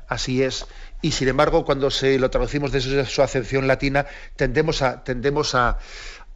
así 0.07 0.43
es. 0.43 0.65
Y 1.01 1.11
sin 1.11 1.27
embargo, 1.27 1.63
cuando 1.63 1.91
se 1.91 2.17
lo 2.17 2.29
traducimos 2.29 2.71
desde 2.71 3.05
su 3.05 3.21
acepción 3.21 3.67
latina, 3.67 4.05
tendemos 4.35 4.81
a, 4.81 5.03
tendemos 5.03 5.53
a, 5.53 5.77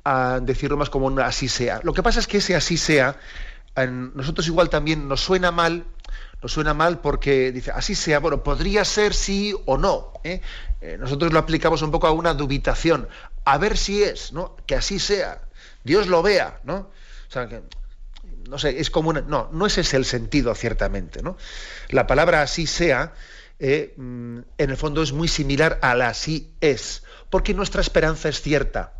a 0.03 0.39
decirlo 0.41 0.77
más 0.77 0.89
como 0.89 1.07
un 1.07 1.19
así 1.19 1.47
sea. 1.47 1.79
Lo 1.83 1.93
que 1.93 2.03
pasa 2.03 2.19
es 2.19 2.27
que 2.27 2.37
ese 2.37 2.55
así 2.55 2.77
sea 2.77 3.17
nosotros 3.75 4.47
igual 4.47 4.69
también 4.69 5.07
nos 5.07 5.21
suena 5.21 5.51
mal, 5.51 5.85
nos 6.41 6.51
suena 6.51 6.73
mal 6.73 6.99
porque 6.99 7.51
dice, 7.51 7.71
así 7.71 7.95
sea, 7.95 8.19
bueno, 8.19 8.43
podría 8.43 8.83
ser 8.83 9.13
sí 9.13 9.55
o 9.65 9.77
no. 9.77 10.13
¿eh? 10.23 10.41
Eh, 10.81 10.97
nosotros 10.99 11.31
lo 11.31 11.39
aplicamos 11.39 11.81
un 11.81 11.91
poco 11.91 12.07
a 12.07 12.11
una 12.11 12.33
dubitación, 12.33 13.07
a 13.45 13.57
ver 13.57 13.77
si 13.77 14.03
es, 14.03 14.33
¿no? 14.33 14.55
Que 14.65 14.75
así 14.75 14.99
sea, 14.99 15.41
Dios 15.83 16.07
lo 16.07 16.21
vea, 16.21 16.59
¿no? 16.63 16.75
O 16.75 17.31
sea, 17.31 17.47
que, 17.47 17.61
no 18.49 18.57
sé, 18.57 18.79
es 18.79 18.89
como 18.89 19.09
una, 19.09 19.21
no, 19.21 19.49
no 19.53 19.65
ese 19.65 19.81
es 19.81 19.93
el 19.93 20.05
sentido 20.05 20.53
ciertamente, 20.55 21.21
¿no? 21.21 21.37
La 21.89 22.07
palabra 22.07 22.41
así 22.41 22.67
sea, 22.67 23.13
eh, 23.59 23.93
mm, 23.95 24.39
en 24.57 24.69
el 24.69 24.77
fondo 24.77 25.03
es 25.03 25.13
muy 25.13 25.27
similar 25.27 25.79
a 25.81 25.95
la 25.95 26.09
así 26.09 26.53
es, 26.59 27.03
porque 27.29 27.53
nuestra 27.53 27.81
esperanza 27.81 28.27
es 28.27 28.41
cierta, 28.41 28.93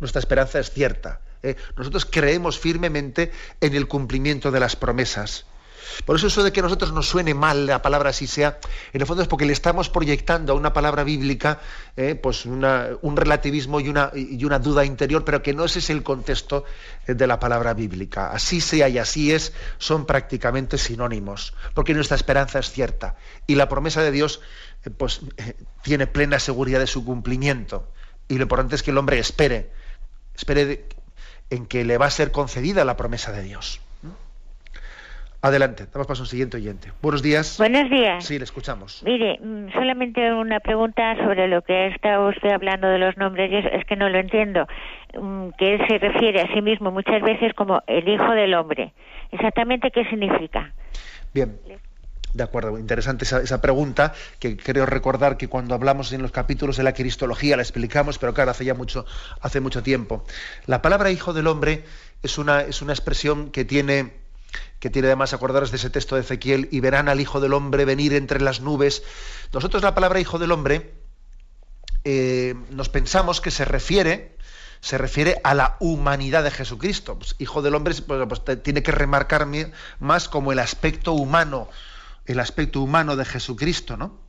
nuestra 0.00 0.20
esperanza 0.20 0.58
es 0.58 0.70
cierta. 0.70 1.20
¿Eh? 1.50 1.56
nosotros 1.76 2.06
creemos 2.06 2.58
firmemente 2.58 3.32
en 3.60 3.74
el 3.74 3.88
cumplimiento 3.88 4.50
de 4.50 4.60
las 4.60 4.76
promesas. 4.76 5.46
Por 6.04 6.16
eso 6.16 6.26
eso 6.26 6.42
de 6.42 6.52
que 6.52 6.60
a 6.60 6.62
nosotros 6.62 6.92
nos 6.92 7.08
suene 7.08 7.34
mal 7.34 7.66
la 7.66 7.82
palabra 7.82 8.10
así 8.10 8.26
sea, 8.26 8.58
en 8.92 9.00
el 9.00 9.06
fondo 9.06 9.22
es 9.22 9.28
porque 9.28 9.46
le 9.46 9.52
estamos 9.52 9.88
proyectando 9.88 10.52
a 10.52 10.56
una 10.56 10.72
palabra 10.72 11.04
bíblica 11.04 11.60
¿eh? 11.96 12.14
pues 12.14 12.44
un 12.44 13.16
relativismo 13.16 13.80
y 13.80 13.88
una, 13.88 14.10
duda 14.58 14.84
interior, 14.84 15.24
pero 15.24 15.42
que 15.42 15.54
no 15.54 15.64
ese 15.64 15.78
es 15.78 15.90
el 15.90 16.02
contexto 16.02 16.64
eh, 17.06 17.14
de 17.14 17.26
la 17.26 17.38
palabra 17.38 17.74
bíblica. 17.74 18.30
Así 18.30 18.60
sea 18.60 18.88
y 18.88 18.98
así 18.98 19.32
es 19.32 19.52
son 19.78 20.06
prácticamente 20.06 20.78
sinónimos, 20.78 21.54
porque 21.74 21.94
nuestra 21.94 22.16
esperanza 22.16 22.58
es 22.58 22.70
cierta 22.70 23.16
y 23.46 23.54
la 23.54 23.68
promesa 23.68 24.02
de 24.02 24.10
Dios 24.10 24.40
pues, 24.98 25.20
tiene 25.82 26.06
plena 26.06 26.38
seguridad 26.38 26.80
de 26.80 26.86
su 26.86 27.04
cumplimiento. 27.04 27.90
Y 28.28 28.36
lo 28.36 28.42
importante 28.42 28.74
es 28.74 28.82
que 28.82 28.90
el 28.90 28.98
hombre 28.98 29.18
espere, 29.18 29.70
espere 30.34 30.88
en 31.50 31.66
que 31.66 31.84
le 31.84 31.98
va 31.98 32.06
a 32.06 32.10
ser 32.10 32.32
concedida 32.32 32.84
la 32.84 32.96
promesa 32.96 33.32
de 33.32 33.42
Dios. 33.42 33.80
Adelante, 35.42 35.86
damos 35.92 36.08
paso 36.08 36.22
a 36.22 36.24
un 36.24 36.28
siguiente 36.28 36.56
oyente. 36.56 36.90
Buenos 37.02 37.22
días. 37.22 37.56
Buenos 37.58 37.88
días. 37.88 38.24
Sí, 38.24 38.36
le 38.38 38.44
escuchamos. 38.44 39.02
Mire, 39.04 39.38
mm, 39.40 39.72
solamente 39.74 40.32
una 40.32 40.58
pregunta 40.58 41.14
sobre 41.16 41.46
lo 41.46 41.62
que 41.62 41.88
está 41.88 42.18
usted 42.20 42.50
hablando 42.50 42.88
de 42.88 42.98
los 42.98 43.16
nombres, 43.16 43.64
es, 43.72 43.84
que 43.84 43.94
no 43.94 44.08
lo 44.08 44.18
entiendo. 44.18 44.66
Mm, 45.14 45.50
que 45.58 45.74
él 45.74 45.86
se 45.86 45.98
refiere 45.98 46.40
a 46.40 46.52
sí 46.52 46.62
mismo 46.62 46.90
muchas 46.90 47.22
veces 47.22 47.54
como 47.54 47.80
el 47.86 48.08
Hijo 48.08 48.32
del 48.32 48.54
Hombre. 48.54 48.92
¿Exactamente 49.30 49.92
qué 49.92 50.04
significa? 50.06 50.72
Bien. 51.32 51.56
De 52.36 52.42
acuerdo, 52.42 52.78
interesante 52.78 53.24
esa, 53.24 53.60
pregunta, 53.62 54.12
que 54.38 54.58
creo 54.58 54.84
recordar 54.84 55.38
que 55.38 55.48
cuando 55.48 55.74
hablamos 55.74 56.12
en 56.12 56.20
los 56.20 56.32
capítulos 56.32 56.76
de 56.76 56.82
la 56.82 56.92
Cristología 56.92 57.56
la 57.56 57.62
explicamos, 57.62 58.18
pero 58.18 58.34
claro, 58.34 58.50
hace 58.50 58.66
ya 58.66 58.74
mucho, 58.74 59.06
hace 59.40 59.60
mucho 59.60 59.82
tiempo. 59.82 60.22
La 60.66 60.82
palabra 60.82 61.10
hijo 61.10 61.32
del 61.32 61.46
hombre 61.46 61.84
es 62.22 62.36
una, 62.36 62.60
es 62.60 62.82
una 62.82 62.92
expresión 62.92 63.50
que 63.50 63.64
tiene, 63.64 64.12
que 64.80 64.90
tiene 64.90 65.08
además, 65.08 65.32
acordaros 65.32 65.70
de 65.70 65.78
ese 65.78 65.88
texto 65.88 66.14
de 66.14 66.20
Ezequiel, 66.20 66.68
y 66.70 66.80
verán 66.80 67.08
al 67.08 67.22
Hijo 67.22 67.40
del 67.40 67.54
Hombre 67.54 67.86
venir 67.86 68.12
entre 68.12 68.42
las 68.42 68.60
nubes. 68.60 69.02
Nosotros 69.54 69.82
la 69.82 69.94
palabra 69.94 70.20
hijo 70.20 70.38
del 70.38 70.52
hombre 70.52 70.92
eh, 72.04 72.54
nos 72.68 72.90
pensamos 72.90 73.40
que 73.40 73.50
se 73.50 73.64
refiere, 73.64 74.36
se 74.80 74.98
refiere 74.98 75.40
a 75.42 75.54
la 75.54 75.78
humanidad 75.80 76.44
de 76.44 76.50
Jesucristo. 76.50 77.16
Pues, 77.16 77.34
hijo 77.38 77.62
del 77.62 77.74
hombre 77.74 77.94
pues, 78.06 78.28
pues, 78.28 78.62
tiene 78.62 78.82
que 78.82 78.92
remarcar 78.92 79.48
más 80.00 80.28
como 80.28 80.52
el 80.52 80.58
aspecto 80.58 81.14
humano 81.14 81.70
el 82.26 82.40
aspecto 82.40 82.80
humano 82.80 83.16
de 83.16 83.24
Jesucristo, 83.24 83.96
¿no? 83.96 84.26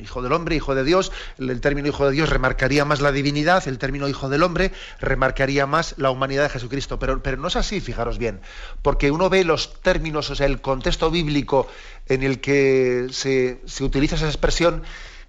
Hijo 0.00 0.22
del 0.22 0.32
hombre, 0.32 0.56
hijo 0.56 0.74
de 0.74 0.82
Dios, 0.82 1.12
el 1.38 1.60
término 1.60 1.86
hijo 1.86 2.04
de 2.06 2.12
Dios 2.12 2.28
remarcaría 2.28 2.84
más 2.84 3.00
la 3.00 3.12
divinidad, 3.12 3.66
el 3.68 3.78
término 3.78 4.08
hijo 4.08 4.28
del 4.28 4.42
hombre 4.42 4.72
remarcaría 5.00 5.66
más 5.66 5.94
la 5.98 6.10
humanidad 6.10 6.42
de 6.42 6.48
Jesucristo. 6.48 6.98
Pero, 6.98 7.20
no 7.36 7.48
es 7.48 7.54
así, 7.54 7.80
fijaros 7.80 8.18
bien, 8.18 8.40
porque 8.82 9.12
uno 9.12 9.30
ve 9.30 9.44
los 9.44 9.80
términos, 9.82 10.30
o 10.30 10.34
sea, 10.34 10.46
el 10.46 10.60
contexto 10.60 11.12
bíblico 11.12 11.68
en 12.06 12.24
el 12.24 12.40
que 12.40 13.06
se, 13.12 13.60
se 13.66 13.84
utiliza 13.84 14.16
esa 14.16 14.26
expresión, 14.26 14.82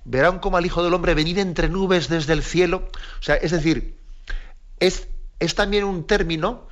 verán 0.04 0.40
como 0.40 0.58
al 0.58 0.66
hijo 0.66 0.84
del 0.84 0.96
hombre 0.96 1.14
venir 1.14 1.38
entre 1.38 1.70
nubes 1.70 2.10
desde 2.10 2.34
el 2.34 2.42
cielo. 2.42 2.90
O 3.20 3.24
sea, 3.24 3.36
es 3.36 3.52
decir, 3.52 4.00
es, 4.80 5.08
es 5.40 5.54
también 5.54 5.84
un 5.84 6.08
término 6.08 6.68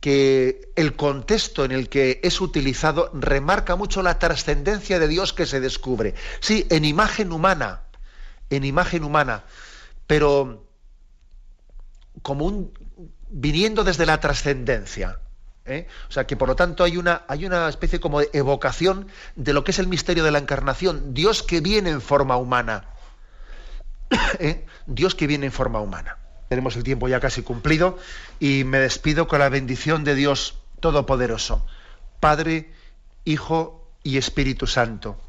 que 0.00 0.70
el 0.76 0.94
contexto 0.94 1.64
en 1.64 1.72
el 1.72 1.88
que 1.88 2.20
es 2.22 2.40
utilizado 2.40 3.10
remarca 3.14 3.76
mucho 3.76 4.02
la 4.02 4.18
trascendencia 4.18 4.98
de 4.98 5.08
Dios 5.08 5.32
que 5.32 5.46
se 5.46 5.60
descubre. 5.60 6.14
Sí, 6.40 6.66
en 6.70 6.84
imagen 6.84 7.32
humana, 7.32 7.82
en 8.50 8.64
imagen 8.64 9.02
humana, 9.02 9.44
pero 10.06 10.66
como 12.22 12.46
un 12.46 12.72
viniendo 13.28 13.84
desde 13.84 14.06
la 14.06 14.20
trascendencia. 14.20 15.18
¿eh? 15.66 15.86
O 16.08 16.12
sea 16.12 16.26
que 16.26 16.36
por 16.36 16.48
lo 16.48 16.56
tanto 16.56 16.84
hay 16.84 16.96
una, 16.96 17.22
hay 17.28 17.44
una 17.44 17.68
especie 17.68 18.00
como 18.00 18.20
de 18.20 18.30
evocación 18.32 19.08
de 19.36 19.52
lo 19.52 19.64
que 19.64 19.72
es 19.72 19.78
el 19.78 19.88
misterio 19.88 20.24
de 20.24 20.30
la 20.30 20.38
encarnación, 20.38 21.14
Dios 21.14 21.42
que 21.42 21.60
viene 21.60 21.90
en 21.90 22.00
forma 22.00 22.36
humana. 22.36 22.84
¿Eh? 24.38 24.64
Dios 24.86 25.14
que 25.14 25.26
viene 25.26 25.46
en 25.46 25.52
forma 25.52 25.80
humana. 25.80 26.18
Tenemos 26.48 26.76
el 26.76 26.82
tiempo 26.82 27.08
ya 27.08 27.20
casi 27.20 27.42
cumplido 27.42 27.98
y 28.40 28.64
me 28.64 28.78
despido 28.78 29.28
con 29.28 29.40
la 29.40 29.48
bendición 29.48 30.04
de 30.04 30.14
Dios 30.14 30.58
Todopoderoso, 30.80 31.64
Padre, 32.20 32.72
Hijo 33.24 33.86
y 34.02 34.16
Espíritu 34.16 34.66
Santo. 34.66 35.20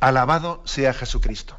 Alabado 0.00 0.62
sea 0.64 0.92
Jesucristo. 0.92 1.58